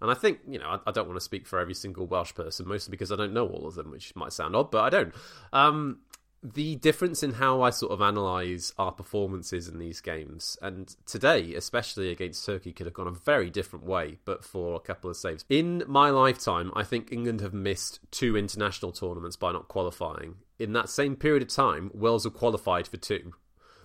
And 0.00 0.08
I 0.08 0.14
think, 0.14 0.38
you 0.48 0.60
know, 0.60 0.66
I, 0.68 0.78
I 0.86 0.92
don't 0.92 1.08
want 1.08 1.16
to 1.16 1.24
speak 1.24 1.48
for 1.48 1.58
every 1.58 1.74
single 1.74 2.06
Welsh 2.06 2.32
person, 2.32 2.68
mostly 2.68 2.92
because 2.92 3.10
I 3.10 3.16
don't 3.16 3.32
know 3.32 3.48
all 3.48 3.66
of 3.66 3.74
them, 3.74 3.90
which 3.90 4.14
might 4.14 4.32
sound 4.32 4.54
odd, 4.54 4.70
but 4.70 4.84
I 4.84 4.88
don't. 4.88 5.12
Um, 5.52 5.98
the 6.44 6.76
difference 6.76 7.24
in 7.24 7.32
how 7.32 7.62
I 7.62 7.70
sort 7.70 7.90
of 7.90 8.00
analyse 8.00 8.72
our 8.78 8.92
performances 8.92 9.66
in 9.66 9.80
these 9.80 10.00
games, 10.00 10.56
and 10.62 10.94
today, 11.06 11.54
especially 11.56 12.12
against 12.12 12.46
Turkey, 12.46 12.72
could 12.72 12.86
have 12.86 12.94
gone 12.94 13.08
a 13.08 13.10
very 13.10 13.50
different 13.50 13.84
way, 13.84 14.18
but 14.24 14.44
for 14.44 14.76
a 14.76 14.80
couple 14.80 15.10
of 15.10 15.16
saves. 15.16 15.44
In 15.48 15.82
my 15.88 16.10
lifetime, 16.10 16.70
I 16.76 16.84
think 16.84 17.10
England 17.10 17.40
have 17.40 17.52
missed 17.52 17.98
two 18.12 18.36
international 18.36 18.92
tournaments 18.92 19.34
by 19.34 19.50
not 19.50 19.66
qualifying. 19.66 20.36
In 20.58 20.72
that 20.72 20.88
same 20.88 21.16
period 21.16 21.42
of 21.42 21.48
time, 21.48 21.90
Wales 21.94 22.24
have 22.24 22.34
qualified 22.34 22.88
for 22.88 22.96
two. 22.96 23.32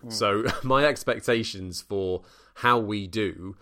Mm. 0.04 0.12
So 0.12 0.46
my 0.64 0.86
expectations 0.86 1.82
for 1.82 2.24
how 2.56 2.80
we 2.80 3.08
do 3.08 3.56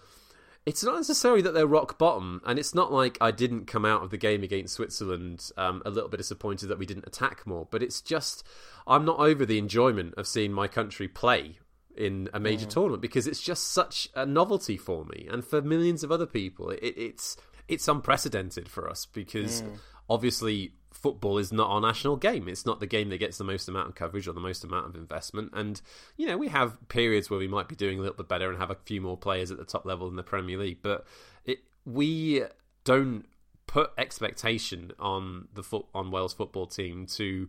it's 0.65 0.83
not 0.83 0.95
necessarily 0.95 1.41
that 1.41 1.53
they're 1.53 1.65
rock 1.65 1.97
bottom, 1.97 2.41
and 2.45 2.59
it's 2.59 2.75
not 2.75 2.93
like 2.93 3.17
I 3.19 3.31
didn't 3.31 3.65
come 3.65 3.83
out 3.83 4.03
of 4.03 4.11
the 4.11 4.17
game 4.17 4.43
against 4.43 4.75
Switzerland 4.75 5.49
um, 5.57 5.81
a 5.85 5.89
little 5.89 6.09
bit 6.09 6.17
disappointed 6.17 6.67
that 6.67 6.77
we 6.77 6.85
didn't 6.85 7.07
attack 7.07 7.47
more, 7.47 7.67
but 7.71 7.81
it's 7.81 7.99
just 7.99 8.45
I'm 8.85 9.03
not 9.03 9.19
over 9.19 9.45
the 9.45 9.57
enjoyment 9.57 10.13
of 10.17 10.27
seeing 10.27 10.53
my 10.53 10.67
country 10.67 11.07
play 11.07 11.57
in 11.97 12.29
a 12.33 12.39
major 12.39 12.67
mm. 12.67 12.69
tournament 12.69 13.01
because 13.01 13.27
it's 13.27 13.41
just 13.41 13.69
such 13.73 14.07
a 14.15 14.25
novelty 14.25 14.77
for 14.77 15.03
me 15.05 15.27
and 15.29 15.43
for 15.43 15.61
millions 15.61 16.03
of 16.03 16.11
other 16.11 16.27
people. 16.27 16.69
It, 16.69 16.79
it's 16.81 17.37
it's 17.67 17.87
unprecedented 17.87 18.69
for 18.69 18.87
us 18.87 19.07
because 19.07 19.63
mm. 19.63 19.77
obviously 20.09 20.73
football 21.01 21.37
is 21.37 21.51
not 21.51 21.69
our 21.69 21.81
national 21.81 22.15
game. 22.15 22.47
It's 22.47 22.65
not 22.65 22.79
the 22.79 22.87
game 22.87 23.09
that 23.09 23.17
gets 23.17 23.37
the 23.37 23.43
most 23.43 23.67
amount 23.67 23.89
of 23.89 23.95
coverage 23.95 24.27
or 24.27 24.33
the 24.33 24.39
most 24.39 24.63
amount 24.63 24.85
of 24.85 24.95
investment. 24.95 25.51
And, 25.53 25.81
you 26.15 26.27
know, 26.27 26.37
we 26.37 26.49
have 26.49 26.77
periods 26.89 27.29
where 27.29 27.39
we 27.39 27.47
might 27.47 27.67
be 27.67 27.75
doing 27.75 27.97
a 27.97 28.01
little 28.01 28.17
bit 28.17 28.27
better 28.27 28.49
and 28.49 28.59
have 28.59 28.69
a 28.69 28.77
few 28.85 29.01
more 29.01 29.17
players 29.17 29.51
at 29.51 29.57
the 29.57 29.65
top 29.65 29.85
level 29.85 30.07
in 30.07 30.15
the 30.15 30.23
Premier 30.23 30.57
League. 30.57 30.79
But 30.81 31.05
it, 31.43 31.59
we 31.85 32.43
don't 32.83 33.25
put 33.65 33.91
expectation 33.97 34.91
on 34.99 35.47
the 35.53 35.63
on 35.95 36.11
Wales 36.11 36.33
football 36.33 36.67
team 36.67 37.05
to 37.07 37.47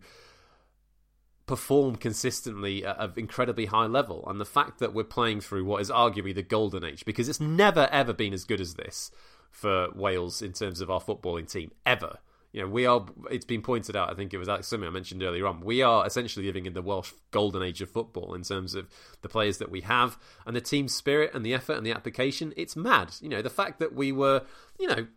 perform 1.45 1.97
consistently 1.97 2.85
at 2.85 2.99
an 2.99 3.13
incredibly 3.17 3.65
high 3.65 3.85
level. 3.85 4.23
And 4.27 4.39
the 4.39 4.45
fact 4.45 4.79
that 4.79 4.93
we're 4.93 5.03
playing 5.03 5.41
through 5.41 5.65
what 5.65 5.81
is 5.81 5.91
arguably 5.91 6.33
the 6.33 6.41
golden 6.41 6.83
age, 6.83 7.05
because 7.05 7.29
it's 7.29 7.41
never 7.41 7.87
ever 7.91 8.13
been 8.13 8.33
as 8.33 8.45
good 8.45 8.61
as 8.61 8.75
this 8.75 9.11
for 9.51 9.89
Wales 9.93 10.41
in 10.41 10.53
terms 10.53 10.81
of 10.81 10.89
our 10.89 11.01
footballing 11.01 11.51
team, 11.51 11.71
ever 11.85 12.19
you 12.53 12.61
know, 12.61 12.67
we 12.67 12.85
are. 12.85 13.03
It's 13.31 13.45
been 13.45 13.63
pointed 13.63 13.95
out. 13.95 14.11
I 14.11 14.13
think 14.13 14.31
it 14.31 14.37
was 14.37 14.47
Alex 14.47 14.67
something 14.67 14.87
I 14.87 14.91
mentioned 14.91 15.23
earlier 15.23 15.47
on. 15.47 15.61
We 15.61 15.81
are 15.81 16.05
essentially 16.05 16.45
living 16.45 16.67
in 16.67 16.73
the 16.73 16.83
Welsh 16.83 17.11
golden 17.31 17.63
age 17.63 17.81
of 17.81 17.89
football 17.89 18.35
in 18.35 18.43
terms 18.43 18.75
of 18.75 18.87
the 19.23 19.29
players 19.29 19.57
that 19.57 19.71
we 19.71 19.81
have 19.81 20.17
and 20.45 20.55
the 20.55 20.61
team 20.61 20.87
spirit 20.87 21.31
and 21.33 21.43
the 21.43 21.55
effort 21.55 21.77
and 21.77 21.85
the 21.85 21.91
application. 21.91 22.53
It's 22.55 22.75
mad. 22.75 23.15
You 23.19 23.29
know, 23.29 23.41
the 23.41 23.49
fact 23.49 23.79
that 23.79 23.95
we 23.95 24.11
were, 24.11 24.43
you 24.77 24.87
know, 24.87 25.07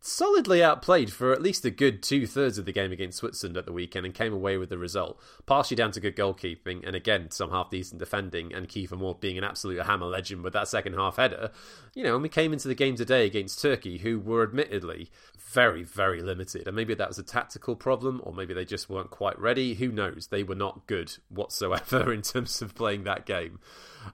solidly 0.00 0.62
outplayed 0.62 1.12
for 1.12 1.32
at 1.32 1.42
least 1.42 1.64
a 1.64 1.70
good 1.70 2.00
two 2.02 2.26
thirds 2.26 2.58
of 2.58 2.64
the 2.64 2.72
game 2.72 2.92
against 2.92 3.18
Switzerland 3.18 3.56
at 3.56 3.66
the 3.66 3.72
weekend 3.72 4.06
and 4.06 4.14
came 4.14 4.32
away 4.32 4.56
with 4.56 4.68
the 4.68 4.78
result. 4.78 5.20
Partially 5.46 5.76
down 5.76 5.90
to 5.92 6.00
good 6.00 6.16
goalkeeping 6.16 6.86
and 6.86 6.94
again 6.94 7.30
some 7.30 7.50
half 7.50 7.70
decent 7.70 7.98
defending 7.98 8.52
and 8.52 8.68
Kiefer 8.68 8.96
Moore 8.96 9.16
being 9.18 9.36
an 9.38 9.44
absolute 9.44 9.84
hammer 9.84 10.06
legend 10.06 10.42
with 10.42 10.52
that 10.52 10.68
second 10.68 10.94
half 10.94 11.16
header. 11.16 11.50
You 11.94 12.04
know, 12.04 12.14
and 12.14 12.22
we 12.22 12.28
came 12.28 12.52
into 12.52 12.68
the 12.68 12.74
game 12.74 12.96
today 12.96 13.26
against 13.26 13.60
Turkey, 13.60 13.98
who 13.98 14.20
were 14.20 14.42
admittedly 14.42 15.10
very, 15.52 15.84
very 15.84 16.22
limited. 16.22 16.66
And 16.66 16.74
maybe 16.74 16.94
that 16.94 17.08
was 17.08 17.18
a 17.18 17.22
tactical 17.22 17.76
problem, 17.76 18.20
or 18.24 18.32
maybe 18.32 18.52
they 18.52 18.64
just 18.64 18.90
weren't 18.90 19.10
quite 19.10 19.38
ready. 19.38 19.74
Who 19.74 19.92
knows? 19.92 20.26
They 20.26 20.42
were 20.42 20.56
not 20.56 20.86
good 20.86 21.16
whatsoever 21.28 22.12
in 22.14 22.22
terms 22.22 22.60
of 22.62 22.74
playing 22.74 23.04
that 23.04 23.26
game. 23.26 23.60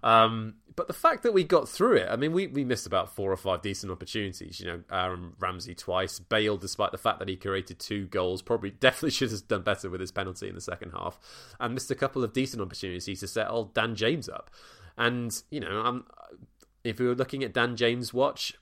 Um, 0.02 0.54
but 0.76 0.88
the 0.88 0.94
fact 0.94 1.22
that 1.22 1.32
we 1.32 1.44
got 1.44 1.68
through 1.68 1.96
it, 1.96 2.08
I 2.10 2.16
mean, 2.16 2.32
we, 2.32 2.46
we 2.46 2.64
missed 2.64 2.86
about 2.86 3.14
four 3.14 3.32
or 3.32 3.36
five 3.36 3.62
decent 3.62 3.90
opportunities. 3.90 4.60
You 4.60 4.66
know, 4.66 4.82
Aaron 4.90 5.32
Ramsey 5.38 5.74
twice, 5.74 6.18
Bale, 6.18 6.56
despite 6.56 6.92
the 6.92 6.98
fact 6.98 7.18
that 7.18 7.28
he 7.28 7.36
created 7.36 7.78
two 7.78 8.06
goals, 8.06 8.42
probably 8.42 8.70
definitely 8.80 9.10
should 9.10 9.30
have 9.30 9.48
done 9.48 9.62
better 9.62 9.88
with 9.88 10.00
his 10.00 10.12
penalty 10.12 10.48
in 10.48 10.54
the 10.54 10.60
second 10.60 10.92
half, 10.92 11.18
and 11.60 11.74
missed 11.74 11.90
a 11.90 11.94
couple 11.96 12.22
of 12.22 12.32
decent 12.32 12.62
opportunities 12.62 13.20
to 13.20 13.26
set 13.26 13.50
old 13.50 13.74
Dan 13.74 13.94
James 13.94 14.28
up. 14.28 14.50
And 14.98 15.42
you 15.50 15.60
know, 15.60 15.82
um, 15.82 16.04
if 16.84 16.98
we 16.98 17.06
were 17.06 17.14
looking 17.14 17.42
at 17.42 17.54
Dan 17.54 17.76
James' 17.76 18.12
watch, 18.12 18.54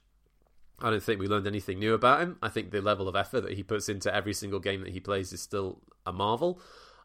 I 0.81 0.91
don't 0.91 1.03
think 1.03 1.21
we 1.21 1.29
learned 1.29 1.47
anything 1.47 1.79
new 1.79 1.95
about 1.95 2.21
him. 2.21 2.39
I 2.43 2.49
think 2.49 2.71
the 2.71 2.81
level 2.81 3.09
of 3.09 3.17
effort 3.17 3.43
that 3.43 3.53
he 3.53 3.63
puts 3.63 3.89
into 3.89 4.15
every 4.15 4.33
single 4.33 4.61
game 4.61 4.81
that 4.83 4.91
he 4.91 5.01
plays 5.01 5.33
is 5.33 5.41
still 5.41 5.79
a 6.07 6.13
marvel. 6.13 6.61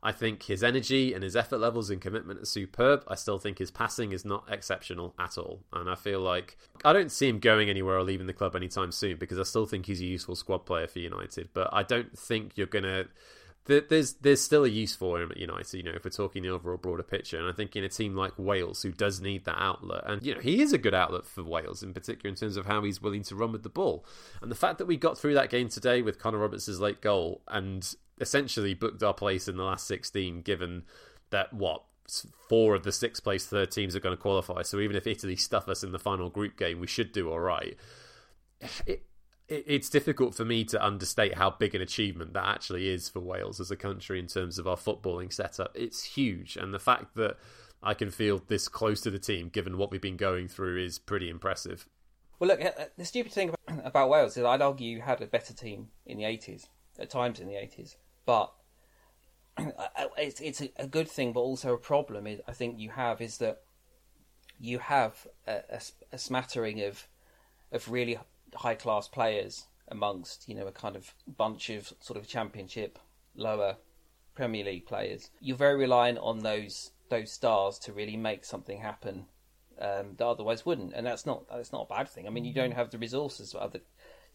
I 0.05 0.11
think 0.11 0.43
his 0.43 0.63
energy 0.63 1.13
and 1.13 1.23
his 1.23 1.36
effort 1.36 1.57
levels 1.57 1.89
and 1.89 1.99
commitment 1.99 2.39
are 2.39 2.45
superb. 2.45 3.03
I 3.07 3.15
still 3.15 3.39
think 3.39 3.57
his 3.57 3.71
passing 3.71 4.11
is 4.11 4.23
not 4.23 4.45
exceptional 4.51 5.15
at 5.17 5.36
all. 5.36 5.61
And 5.73 5.89
I 5.89 5.95
feel 5.95 6.19
like 6.19 6.57
I 6.84 6.93
don't 6.93 7.11
see 7.11 7.28
him 7.28 7.39
going 7.39 7.71
anywhere 7.71 7.97
or 7.97 8.03
leaving 8.03 8.28
the 8.28 8.34
club 8.34 8.55
anytime 8.55 8.91
soon 8.91 9.17
because 9.17 9.39
I 9.39 9.43
still 9.43 9.65
think 9.65 9.88
he's 9.88 10.01
a 10.01 10.05
useful 10.05 10.36
squad 10.36 10.59
player 10.59 10.86
for 10.86 10.99
United. 10.99 11.49
But 11.55 11.69
I 11.73 11.82
don't 11.82 12.15
think 12.17 12.51
you're 12.55 12.67
going 12.67 12.84
to 12.84 13.07
there's 13.66 14.13
there's 14.13 14.41
still 14.41 14.63
a 14.63 14.70
use 14.70 14.95
for 14.95 15.20
him 15.20 15.32
at 15.32 15.38
United, 15.38 15.76
you 15.76 15.84
know, 15.84 15.93
if 15.95 16.05
we're 16.05 16.11
talking 16.11 16.43
the 16.43 16.49
overall 16.49 16.78
broader 16.78 17.03
picture. 17.03 17.39
And 17.39 17.47
I 17.47 17.51
think 17.51 17.76
in 17.76 17.84
a 17.84 17.89
team 17.89 18.16
like 18.16 18.34
Wales, 18.38 18.84
who 18.84 18.91
does 18.91 19.22
need 19.22 19.45
that 19.45 19.59
outlet, 19.59 20.03
and 20.05 20.24
you 20.24 20.36
know, 20.36 20.39
he 20.39 20.61
is 20.61 20.72
a 20.72 20.78
good 20.78 20.93
outlet 20.93 21.26
for 21.26 21.43
Wales 21.43 21.82
in 21.82 21.93
particular 21.93 22.30
in 22.30 22.36
terms 22.36 22.57
of 22.57 22.68
how 22.68 22.84
he's 22.84 23.01
willing 23.01 23.24
to 23.24 23.36
run 23.36 23.51
with 23.51 23.63
the 23.63 23.70
ball. 23.70 24.05
And 24.41 24.51
the 24.51 24.55
fact 24.55 24.78
that 24.78 24.86
we 24.86 24.97
got 24.97 25.18
through 25.18 25.34
that 25.34 25.49
game 25.49 25.70
today 25.70 26.01
with 26.01 26.20
Connor 26.20 26.38
Roberts' 26.38 26.68
late 26.80 27.01
goal 27.01 27.41
and 27.47 27.95
essentially 28.22 28.76
booked 28.76 29.01
our 29.01 29.13
place 29.13 29.47
in 29.47 29.57
the 29.57 29.63
last 29.63 29.88
16, 29.88 30.41
given 30.41 30.84
that 31.32 31.51
what 31.51 31.84
four 32.47 32.76
of 32.76 32.84
the 32.84 32.91
six 32.91 33.20
place 33.20 33.47
third 33.47 33.72
teams 33.72 33.95
are 33.95 33.99
going 33.99 34.16
to 34.16 34.22
qualify. 34.22 34.61
So 34.61 34.80
even 34.80 34.95
if 34.95 35.07
Italy 35.07 35.36
stuff 35.36 35.68
us 35.68 35.84
in 35.84 35.91
the 35.91 35.99
final 35.99 36.30
group 36.30 36.55
game, 36.55 36.80
we 36.80 36.88
should 36.88 37.11
do 37.11 37.32
all 37.32 37.39
right. 37.39 37.76
It, 38.86 39.05
it's 39.47 39.89
difficult 39.89 40.33
for 40.33 40.45
me 40.45 40.63
to 40.65 40.83
understate 40.83 41.35
how 41.35 41.51
big 41.51 41.75
an 41.75 41.81
achievement 41.81 42.33
that 42.33 42.45
actually 42.45 42.89
is 42.89 43.09
for 43.09 43.19
Wales 43.19 43.59
as 43.59 43.69
a 43.71 43.75
country 43.75 44.19
in 44.19 44.27
terms 44.27 44.57
of 44.57 44.67
our 44.67 44.75
footballing 44.75 45.31
setup. 45.31 45.71
It's 45.75 46.03
huge, 46.03 46.57
and 46.57 46.73
the 46.73 46.79
fact 46.79 47.15
that 47.15 47.37
I 47.83 47.93
can 47.93 48.09
feel 48.09 48.41
this 48.47 48.67
close 48.67 49.01
to 49.01 49.11
the 49.11 49.19
team, 49.19 49.49
given 49.49 49.77
what 49.77 49.91
we've 49.91 50.01
been 50.01 50.17
going 50.17 50.47
through, 50.47 50.83
is 50.83 50.97
pretty 50.97 51.29
impressive. 51.29 51.87
Well, 52.39 52.49
look, 52.49 52.63
uh, 52.63 52.85
the 52.97 53.05
stupid 53.05 53.31
thing 53.31 53.53
about 53.83 54.09
Wales 54.09 54.35
is 54.35 54.43
I'd 54.43 54.61
argue 54.61 54.89
you 54.89 55.01
had 55.01 55.21
a 55.21 55.27
better 55.27 55.53
team 55.53 55.89
in 56.05 56.17
the 56.17 56.23
80s, 56.23 56.67
at 56.97 57.09
times 57.09 57.39
in 57.39 57.47
the 57.47 57.53
80s 57.53 57.95
but 58.25 58.51
it's 60.17 60.41
it's 60.41 60.61
a 60.77 60.87
good 60.87 61.07
thing, 61.07 61.31
but 61.31 61.41
also 61.41 61.73
a 61.73 61.77
problem. 61.77 62.27
I 62.47 62.51
think 62.51 62.79
you 62.79 62.89
have 62.89 63.21
is 63.21 63.37
that 63.37 63.61
you 64.59 64.79
have 64.79 65.27
a, 65.47 65.61
a, 65.69 65.81
a 66.13 66.17
smattering 66.17 66.81
of 66.81 67.07
of 67.71 67.89
really 67.89 68.19
high 68.56 68.76
class 68.76 69.08
players 69.08 69.68
amongst 69.88 70.49
you 70.49 70.56
know 70.56 70.68
a 70.68 70.72
kind 70.72 70.95
of 70.95 71.14
bunch 71.28 71.70
of 71.70 71.93
sort 71.99 72.18
of 72.18 72.28
championship 72.28 72.97
lower 73.36 73.78
Premier 74.36 74.66
League 74.66 74.86
players. 74.86 75.30
You're 75.39 75.58
very 75.58 75.78
reliant 75.78 76.20
on 76.20 76.39
those 76.39 76.91
those 77.10 77.32
stars 77.32 77.80
to 77.80 77.93
really 77.93 78.18
make 78.18 78.43
something 78.45 78.80
happen 78.80 79.26
um, 79.80 80.16
that 80.18 80.26
otherwise 80.26 80.66
wouldn't, 80.66 80.93
and 80.93 81.06
that's 81.06 81.26
not 81.26 81.47
that's 81.49 81.72
not 81.72 81.88
a 81.89 81.93
bad 81.93 82.10
thing. 82.10 82.28
I 82.28 82.30
mean, 82.30 82.45
you 82.45 82.53
don't 82.53 82.74
have 82.74 82.91
the 82.91 82.97
resources 82.97 83.51
that 83.51 83.60
other 83.60 83.82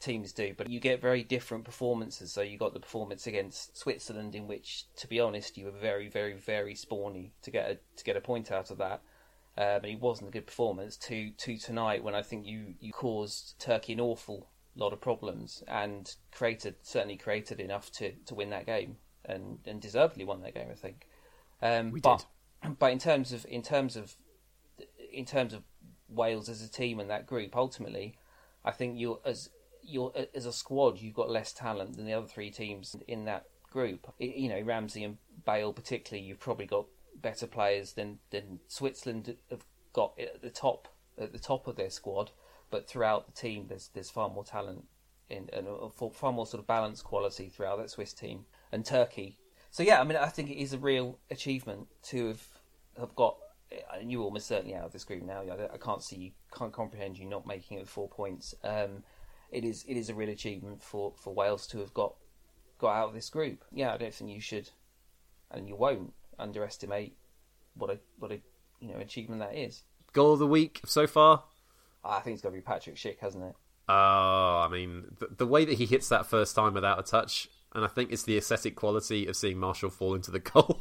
teams 0.01 0.33
do, 0.33 0.55
but 0.57 0.71
you 0.71 0.81
get 0.81 1.01
very 1.01 1.23
different 1.23 1.64
performances. 1.64 2.33
So 2.33 2.41
you 2.41 2.59
got 2.59 2.73
the 2.73 2.81
performance 2.81 3.27
against 3.27 3.77
Switzerland, 3.77 4.35
in 4.35 4.47
which, 4.47 4.87
to 4.97 5.07
be 5.07 5.21
honest, 5.21 5.57
you 5.57 5.66
were 5.66 5.71
very, 5.71 6.09
very, 6.09 6.35
very 6.35 6.75
spawny 6.75 7.33
to 7.43 7.51
get 7.51 7.71
a 7.71 7.79
to 7.97 8.05
get 8.05 8.16
a 8.16 8.21
point 8.21 8.51
out 8.51 8.71
of 8.71 8.79
that. 8.79 9.03
Um, 9.59 9.84
it 9.84 10.01
wasn't 10.01 10.28
a 10.28 10.32
good 10.32 10.46
performance. 10.46 10.96
To 10.98 11.30
to 11.30 11.57
tonight, 11.57 12.05
when 12.05 12.14
I 12.14 12.22
think 12.22 12.46
you 12.46 12.74
you 12.80 12.92
caused 12.92 13.59
Turkey 13.59 13.92
an 13.92 14.01
awful 14.01 14.48
lot 14.76 14.92
of 14.92 15.01
problems 15.01 15.62
and 15.66 16.14
created 16.32 16.76
certainly 16.82 17.16
created 17.16 17.61
enough 17.61 17.90
to, 17.90 18.12
to 18.24 18.34
win 18.34 18.51
that 18.51 18.66
game 18.66 18.96
and, 19.24 19.59
and 19.66 19.80
deservedly 19.80 20.24
won 20.24 20.42
that 20.42 20.55
game. 20.55 20.68
I 20.70 20.74
think. 20.74 21.07
Um, 21.62 21.90
we 21.90 22.01
but, 22.01 22.24
did. 22.62 22.78
But 22.78 22.92
in 22.92 22.98
terms 22.98 23.32
of 23.32 23.46
in 23.48 23.62
terms 23.62 23.96
of 23.96 24.16
in 25.12 25.24
terms 25.24 25.53
of 25.53 25.62
Wales 26.09 26.48
as 26.48 26.62
a 26.62 26.70
team 26.70 27.01
and 27.01 27.11
that 27.11 27.26
group, 27.26 27.57
ultimately, 27.57 28.16
I 28.64 28.70
think 28.70 28.98
you 28.98 29.20
as 29.24 29.51
you're 29.82 30.12
as 30.34 30.46
a 30.46 30.53
squad, 30.53 30.98
you've 30.98 31.14
got 31.14 31.30
less 31.30 31.53
talent 31.53 31.96
than 31.96 32.07
the 32.07 32.12
other 32.12 32.26
three 32.26 32.51
teams 32.51 32.96
in 33.09 33.24
that 33.24 33.46
group. 33.70 34.12
you 34.18 34.48
know, 34.48 34.61
Ramsey 34.61 35.05
and 35.05 35.16
Bale 35.46 35.72
particularly, 35.72 36.26
you've 36.26 36.40
probably 36.40 36.66
got 36.66 36.86
better 37.21 37.47
players 37.47 37.93
than 37.93 38.18
than 38.31 38.61
Switzerland 38.68 39.37
have 39.51 39.64
got 39.93 40.18
at 40.18 40.43
the 40.43 40.51
top 40.51 40.89
at 41.18 41.33
the 41.33 41.39
top 41.39 41.66
of 41.66 41.77
their 41.77 41.91
squad, 41.91 42.31
but 42.71 42.89
throughout 42.89 43.27
the 43.27 43.33
team, 43.33 43.66
there's 43.68 43.89
there's 43.95 44.11
far 44.11 44.29
more 44.29 44.45
talent 44.45 44.85
in, 45.29 45.49
and 45.53 45.66
far 46.12 46.33
more 46.33 46.47
sort 46.47 46.61
of 46.61 46.66
balanced 46.66 47.05
quality 47.05 47.49
throughout 47.49 47.79
that 47.79 47.91
Swiss 47.91 48.12
team 48.12 48.45
and 48.73 48.85
Turkey. 48.85 49.39
So 49.71 49.83
yeah, 49.83 50.01
I 50.01 50.05
mean, 50.05 50.16
I 50.16 50.27
think 50.27 50.51
it 50.51 50.61
is 50.61 50.73
a 50.73 50.79
real 50.79 51.18
achievement 51.31 51.87
to 52.05 52.29
have 52.29 52.47
have 52.99 53.14
got. 53.14 53.37
And 53.95 54.11
you're 54.11 54.25
almost 54.25 54.49
certainly 54.49 54.75
out 54.75 54.87
of 54.87 54.93
this 54.93 55.05
group 55.05 55.23
now. 55.23 55.43
I 55.43 55.77
can't 55.77 56.03
see, 56.03 56.35
can't 56.53 56.73
comprehend 56.73 57.16
you 57.16 57.25
not 57.25 57.47
making 57.47 57.79
it 57.79 57.87
four 57.87 58.09
points. 58.09 58.53
Um, 58.64 59.05
it 59.53 59.64
is 59.64 59.85
it 59.87 59.97
is 59.97 60.09
a 60.09 60.14
real 60.14 60.29
achievement 60.29 60.83
for, 60.83 61.12
for 61.16 61.33
Wales 61.33 61.68
to 61.68 61.79
have 61.79 61.95
got 61.95 62.14
got 62.79 62.97
out 62.97 63.09
of 63.09 63.14
this 63.14 63.31
group. 63.31 63.64
Yeah, 63.73 63.95
I 63.95 63.97
don't 63.97 64.12
think 64.12 64.31
you 64.31 64.41
should, 64.41 64.71
and 65.53 65.68
you 65.68 65.77
won't 65.77 66.12
underestimate 66.41 67.16
what 67.74 67.91
a 67.91 67.99
what 68.18 68.32
a 68.32 68.41
you 68.80 68.88
know 68.88 68.99
achievement 68.99 69.41
that 69.41 69.57
is. 69.57 69.82
Goal 70.12 70.34
of 70.34 70.38
the 70.38 70.47
week 70.47 70.80
so 70.86 71.07
far. 71.07 71.45
I 72.05 72.20
think 72.20 72.34
it's 72.34 72.43
got 72.43 72.49
to 72.51 72.55
be 72.55 72.62
Patrick 72.62 72.97
Schick, 72.97 73.18
hasn't 73.18 73.45
it? 73.45 73.55
Oh, 73.88 74.62
I 74.64 74.68
mean, 74.70 75.05
the, 75.18 75.28
the, 75.38 75.47
way 75.47 75.64
that 75.64 75.76
he 75.76 75.84
hits 75.84 76.09
that 76.09 76.24
first 76.24 76.55
time 76.55 76.74
without 76.74 76.99
a 76.99 77.03
touch, 77.03 77.49
and 77.74 77.84
I 77.84 77.88
think 77.88 78.12
it's 78.12 78.22
the 78.22 78.38
aesthetic 78.38 78.76
quality 78.76 79.26
of 79.26 79.36
seeing 79.36 79.59
Marshall 79.59 79.91
fall 79.91 80.14
into 80.14 80.30
the 80.30 80.38
goal. 80.41 80.80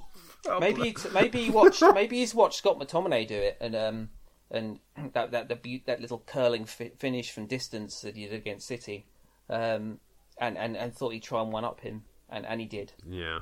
maybe 0.59 0.95
maybe 1.13 1.43
he 1.43 1.49
watched 1.49 1.83
maybe 1.93 2.19
he's 2.19 2.33
watched 2.33 2.59
Scott 2.59 2.79
McTominay 2.79 3.27
do 3.27 3.35
it, 3.35 3.57
and 3.59 3.75
um 3.75 4.09
and 4.51 4.79
that 5.13 5.31
that 5.31 5.63
the, 5.63 5.83
that 5.85 6.01
little 6.01 6.23
curling 6.25 6.65
fi- 6.65 6.91
finish 6.97 7.31
from 7.31 7.45
distance 7.45 8.01
that 8.01 8.15
he 8.15 8.25
did 8.25 8.33
against 8.33 8.67
City, 8.67 9.05
um, 9.49 9.99
and, 10.39 10.57
and 10.57 10.75
and 10.75 10.93
thought 10.93 11.13
he'd 11.13 11.23
try 11.23 11.41
and 11.41 11.51
one 11.51 11.65
up 11.65 11.81
him, 11.81 12.03
and 12.29 12.45
and 12.45 12.59
he 12.59 12.67
did. 12.67 12.93
Yeah, 13.07 13.39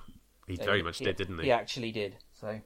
he 0.47 0.55
very 0.55 0.81
much 0.81 0.99
he, 0.99 1.05
did, 1.05 1.17
didn't 1.17 1.39
he? 1.39 1.45
He 1.45 1.51
actually 1.51 1.91
did. 1.91 2.15
So 2.33 2.59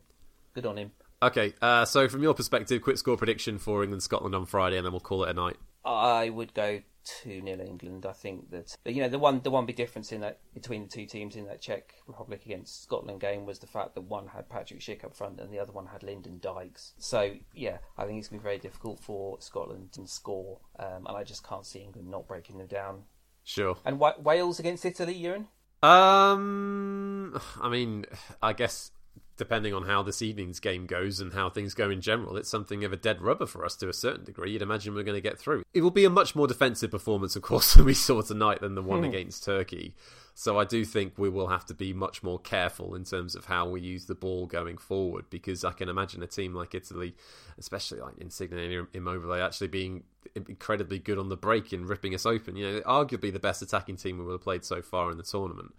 good 0.54 0.66
on 0.66 0.78
him. 0.78 0.92
Okay, 1.24 1.54
uh, 1.62 1.86
so 1.86 2.08
from 2.08 2.24
your 2.24 2.34
perspective, 2.34 2.82
quick 2.82 2.98
score 2.98 3.18
prediction 3.18 3.60
for 3.60 3.84
England 3.84 4.02
Scotland 4.04 4.34
on 4.34 4.46
Friday, 4.46 4.78
and 4.78 4.86
then 4.86 4.92
we'll 4.92 5.00
call 5.00 5.24
it 5.24 5.30
a 5.30 5.34
night. 5.34 5.58
I 5.86 6.30
would 6.30 6.54
go 6.54 6.82
two 7.04 7.42
0 7.44 7.60
England. 7.60 8.06
I 8.06 8.14
think 8.14 8.52
that 8.52 8.76
you 8.86 9.02
know 9.02 9.10
the 9.10 9.20
one 9.20 9.42
the 9.44 9.52
one 9.52 9.66
big 9.66 9.76
difference 9.76 10.12
in 10.12 10.22
that 10.22 10.40
between 10.54 10.84
the 10.84 10.90
two 10.90 11.06
teams 11.06 11.36
in 11.36 11.46
that 11.46 11.62
Czech 11.62 11.94
Republic 12.08 12.46
against 12.46 12.84
Scotland 12.84 13.20
game 13.20 13.46
was 13.46 13.60
the 13.60 13.68
fact 13.68 13.96
that 13.96 14.02
one 14.02 14.28
had 14.28 14.50
Patrick 14.50 14.80
Schick 14.80 15.04
up 15.04 15.16
front 15.16 15.40
and 15.40 15.52
the 15.52 15.60
other 15.60 15.72
one 15.72 15.88
had 15.88 16.04
Lyndon 16.04 16.40
Dykes. 16.40 16.94
So 16.98 17.36
yeah, 17.54 17.78
I 17.98 18.06
think 18.06 18.20
it's 18.20 18.28
going 18.28 18.40
to 18.40 18.44
be 18.44 18.48
very 18.48 18.60
difficult 18.60 19.00
for 19.00 19.40
Scotland 19.42 19.92
to 19.94 20.08
score, 20.08 20.60
um, 20.80 21.06
and 21.08 21.18
I 21.18 21.24
just 21.24 21.48
can't 21.48 21.66
see 21.66 21.80
England 21.80 22.10
not 22.10 22.28
breaking 22.28 22.58
them 22.58 22.68
down. 22.68 23.04
Sure. 23.44 23.76
And 23.86 24.00
Wales 24.00 24.60
against 24.60 24.86
Italy, 24.86 25.16
Ewan? 25.16 25.48
Um, 25.84 27.40
I 27.60 27.70
mean, 27.70 28.06
I 28.42 28.54
guess 28.54 28.92
depending 29.38 29.74
on 29.74 29.84
how 29.84 30.04
this 30.04 30.22
evening's 30.22 30.60
game 30.60 30.86
goes 30.86 31.20
and 31.20 31.34
how 31.34 31.50
things 31.50 31.74
go 31.74 31.90
in 31.90 32.00
general, 32.00 32.38
it's 32.38 32.50
something 32.50 32.84
of 32.84 32.94
a 32.94 32.96
dead 32.96 33.22
rubber 33.22 33.48
for 33.48 33.66
us 33.66 33.76
to 33.76 33.90
a 33.90 33.94
certain 33.94 34.24
degree. 34.24 34.52
You'd 34.52 34.62
imagine 34.62 34.94
we're 34.94 35.04
going 35.04 35.18
to 35.18 35.30
get 35.30 35.40
through. 35.40 35.64
It 35.74 35.82
will 35.82 35.90
be 35.90 36.06
a 36.06 36.12
much 36.12 36.36
more 36.36 36.48
defensive 36.48 36.92
performance, 36.92 37.36
of 37.36 37.42
course, 37.42 37.74
than 37.76 37.86
we 37.86 37.96
saw 37.96 38.22
tonight 38.22 38.62
than 38.62 38.76
the 38.76 38.84
one 38.84 39.00
hmm. 39.00 39.06
against 39.06 39.44
Turkey. 39.44 39.96
So 40.42 40.58
I 40.58 40.64
do 40.64 40.84
think 40.86 41.20
we 41.20 41.30
will 41.30 41.50
have 41.50 41.68
to 41.68 41.76
be 41.76 41.94
much 41.94 42.24
more 42.24 42.40
careful 42.40 42.96
in 42.96 43.04
terms 43.04 43.36
of 43.36 43.46
how 43.46 43.70
we 43.70 43.80
use 43.80 44.06
the 44.06 44.16
ball 44.16 44.48
going 44.48 44.80
forward 44.80 45.26
because 45.30 45.64
I 45.64 45.72
can 45.72 45.88
imagine 45.88 46.24
a 46.24 46.26
team 46.26 46.56
like 46.56 46.74
Italy, 46.74 47.14
especially 47.60 48.00
like 48.00 48.18
Insigne 48.18 48.58
and 48.58 48.88
Immobile, 48.92 49.36
actually 49.36 49.68
being 49.68 50.02
incredibly 50.34 50.98
good 50.98 51.20
on 51.20 51.30
the 51.30 51.38
break 51.38 51.72
and 51.74 51.88
ripping 51.88 52.16
us 52.16 52.26
open. 52.26 52.56
You 52.56 52.72
know, 52.72 52.82
arguably 52.82 53.32
the 53.32 53.38
best 53.38 53.62
attacking 53.62 53.98
team 53.98 54.18
we 54.18 54.26
will 54.26 54.32
have 54.32 54.42
played 54.42 54.66
so 54.66 54.82
far 54.82 55.12
in 55.12 55.18
the 55.18 55.24
tournament. 55.24 55.76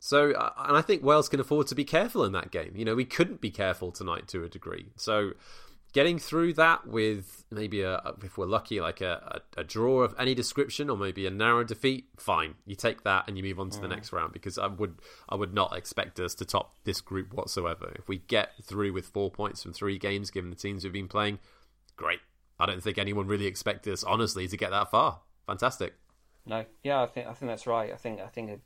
So, 0.00 0.30
uh, 0.30 0.52
and 0.56 0.74
I 0.74 0.80
think 0.80 1.02
Wales 1.02 1.28
can 1.28 1.38
afford 1.38 1.66
to 1.66 1.74
be 1.74 1.84
careful 1.84 2.24
in 2.24 2.32
that 2.32 2.50
game. 2.50 2.72
You 2.76 2.86
know, 2.86 2.94
we 2.94 3.04
couldn't 3.04 3.42
be 3.42 3.50
careful 3.50 3.92
tonight 3.92 4.26
to 4.28 4.42
a 4.42 4.48
degree. 4.48 4.86
So, 4.96 5.32
getting 5.92 6.18
through 6.18 6.54
that 6.54 6.86
with 6.86 7.44
maybe 7.50 7.82
a, 7.82 8.14
if 8.22 8.36
we're 8.36 8.46
lucky, 8.46 8.80
like 8.80 9.00
a, 9.00 9.40
a, 9.56 9.60
a, 9.60 9.64
draw 9.64 10.02
of 10.02 10.14
any 10.18 10.34
description, 10.34 10.90
or 10.90 10.96
maybe 10.96 11.26
a 11.26 11.30
narrow 11.30 11.64
defeat, 11.64 12.08
fine. 12.18 12.54
You 12.66 12.76
take 12.76 13.04
that 13.04 13.24
and 13.26 13.36
you 13.36 13.42
move 13.42 13.58
on 13.58 13.70
to 13.70 13.78
mm. 13.78 13.82
the 13.82 13.88
next 13.88 14.12
round 14.12 14.32
because 14.32 14.58
I 14.58 14.66
would 14.66 14.96
I 15.28 15.34
would 15.34 15.54
not 15.54 15.76
expect 15.76 16.20
us 16.20 16.34
to 16.36 16.44
top 16.44 16.74
this 16.84 17.00
group 17.00 17.32
whatsoever. 17.32 17.92
If 17.96 18.08
we 18.08 18.18
get 18.18 18.50
through 18.62 18.92
with 18.92 19.06
four 19.06 19.30
points 19.30 19.62
from 19.62 19.72
three 19.72 19.98
games, 19.98 20.30
given 20.30 20.50
the 20.50 20.56
teams 20.56 20.84
we've 20.84 20.92
been 20.92 21.08
playing, 21.08 21.38
great. 21.96 22.20
I 22.60 22.66
don't 22.66 22.82
think 22.82 22.98
anyone 22.98 23.26
really 23.26 23.46
expected 23.46 23.92
us, 23.92 24.02
honestly, 24.02 24.48
to 24.48 24.56
get 24.56 24.70
that 24.70 24.90
far. 24.90 25.20
Fantastic. 25.46 25.94
No, 26.44 26.64
yeah, 26.82 27.02
I 27.02 27.06
think 27.06 27.26
I 27.26 27.32
think 27.32 27.50
that's 27.50 27.66
right. 27.66 27.92
I 27.92 27.96
think 27.96 28.20
I 28.20 28.26
think 28.26 28.60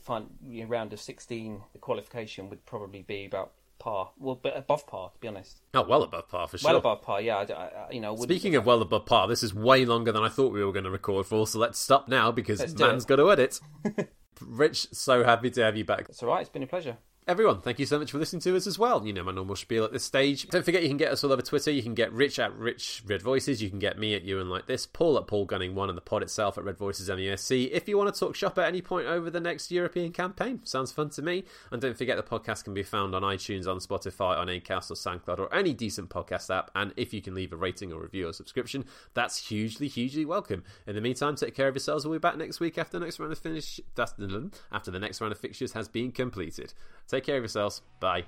find 0.00 0.26
you 0.46 0.62
know, 0.62 0.68
round 0.68 0.92
of 0.92 1.00
16, 1.00 1.60
the 1.72 1.78
qualification 1.78 2.48
would 2.48 2.64
probably 2.66 3.02
be 3.02 3.24
about 3.24 3.52
par. 3.82 4.12
Well, 4.16 4.40
above 4.44 4.86
par, 4.86 5.10
to 5.10 5.18
be 5.18 5.28
honest. 5.28 5.60
Oh, 5.74 5.82
well 5.82 6.02
above 6.02 6.28
par 6.28 6.46
for 6.48 6.56
sure. 6.56 6.70
Well 6.70 6.78
above 6.78 7.02
par, 7.02 7.20
yeah. 7.20 7.38
I, 7.38 7.52
I, 7.52 7.90
you 7.90 8.00
know. 8.00 8.16
Speaking 8.16 8.54
of 8.54 8.64
well 8.64 8.80
above 8.80 9.06
par, 9.06 9.26
this 9.26 9.42
is 9.42 9.52
way 9.52 9.84
longer 9.84 10.12
than 10.12 10.22
I 10.22 10.28
thought 10.28 10.52
we 10.52 10.64
were 10.64 10.72
going 10.72 10.84
to 10.84 10.90
record 10.90 11.26
for. 11.26 11.46
So 11.46 11.58
let's 11.58 11.78
stop 11.78 12.08
now 12.08 12.30
because 12.30 12.78
man's 12.78 13.04
got 13.04 13.16
to 13.16 13.30
edit. 13.30 13.60
Rich, 14.40 14.88
so 14.92 15.24
happy 15.24 15.50
to 15.50 15.62
have 15.62 15.76
you 15.76 15.84
back. 15.84 16.06
That's 16.06 16.22
all 16.22 16.28
right. 16.28 16.40
It's 16.40 16.50
been 16.50 16.62
a 16.62 16.66
pleasure. 16.66 16.96
Everyone, 17.28 17.60
thank 17.60 17.78
you 17.78 17.86
so 17.86 18.00
much 18.00 18.10
for 18.10 18.18
listening 18.18 18.40
to 18.40 18.56
us 18.56 18.66
as 18.66 18.80
well. 18.80 19.06
You 19.06 19.12
know 19.12 19.22
my 19.22 19.30
normal 19.30 19.54
spiel 19.54 19.84
at 19.84 19.92
this 19.92 20.02
stage. 20.02 20.48
Don't 20.48 20.64
forget 20.64 20.82
you 20.82 20.88
can 20.88 20.96
get 20.96 21.12
us 21.12 21.22
all 21.22 21.32
over 21.32 21.40
Twitter. 21.40 21.70
You 21.70 21.80
can 21.80 21.94
get 21.94 22.12
Rich 22.12 22.40
at 22.40 22.52
Rich 22.56 23.04
Red 23.06 23.22
Voices. 23.22 23.62
You 23.62 23.70
can 23.70 23.78
get 23.78 23.96
me 23.96 24.16
at 24.16 24.24
Ewan 24.24 24.50
like 24.50 24.66
this. 24.66 24.86
Paul 24.86 25.16
at 25.16 25.28
Paul 25.28 25.44
Gunning 25.44 25.76
One, 25.76 25.88
and 25.88 25.96
the 25.96 26.02
pod 26.02 26.24
itself 26.24 26.58
at 26.58 26.64
Red 26.64 26.76
Voices 26.76 27.08
MESC. 27.08 27.70
If 27.70 27.88
you 27.88 27.96
want 27.96 28.12
to 28.12 28.18
talk 28.18 28.34
shop 28.34 28.58
at 28.58 28.66
any 28.66 28.82
point 28.82 29.06
over 29.06 29.30
the 29.30 29.38
next 29.38 29.70
European 29.70 30.10
campaign, 30.10 30.62
sounds 30.64 30.90
fun 30.90 31.10
to 31.10 31.22
me. 31.22 31.44
And 31.70 31.80
don't 31.80 31.96
forget 31.96 32.16
the 32.16 32.24
podcast 32.24 32.64
can 32.64 32.74
be 32.74 32.82
found 32.82 33.14
on 33.14 33.22
iTunes, 33.22 33.68
on 33.68 33.78
Spotify, 33.78 34.36
on 34.36 34.48
Acast 34.48 34.90
or 34.90 34.94
SoundCloud, 34.94 35.38
or 35.38 35.54
any 35.54 35.72
decent 35.72 36.10
podcast 36.10 36.52
app. 36.52 36.72
And 36.74 36.92
if 36.96 37.14
you 37.14 37.22
can 37.22 37.36
leave 37.36 37.52
a 37.52 37.56
rating 37.56 37.92
or 37.92 38.00
review 38.00 38.26
or 38.26 38.32
subscription, 38.32 38.84
that's 39.14 39.46
hugely, 39.46 39.86
hugely 39.86 40.24
welcome. 40.24 40.64
In 40.88 40.96
the 40.96 41.00
meantime, 41.00 41.36
take 41.36 41.54
care 41.54 41.68
of 41.68 41.76
yourselves. 41.76 42.04
We'll 42.04 42.18
be 42.18 42.20
back 42.20 42.36
next 42.36 42.58
week 42.58 42.78
after 42.78 42.98
the 42.98 43.04
next 43.04 43.20
round 43.20 43.30
of 43.30 43.38
finish. 43.38 43.78
After 43.96 44.90
the 44.90 44.98
next 44.98 45.20
round 45.20 45.30
of 45.30 45.38
fixtures 45.38 45.74
has 45.74 45.86
been 45.86 46.10
completed. 46.10 46.74
Take 47.22 47.26
care 47.26 47.36
of 47.36 47.42
yourselves. 47.44 47.82
Bye. 48.00 48.24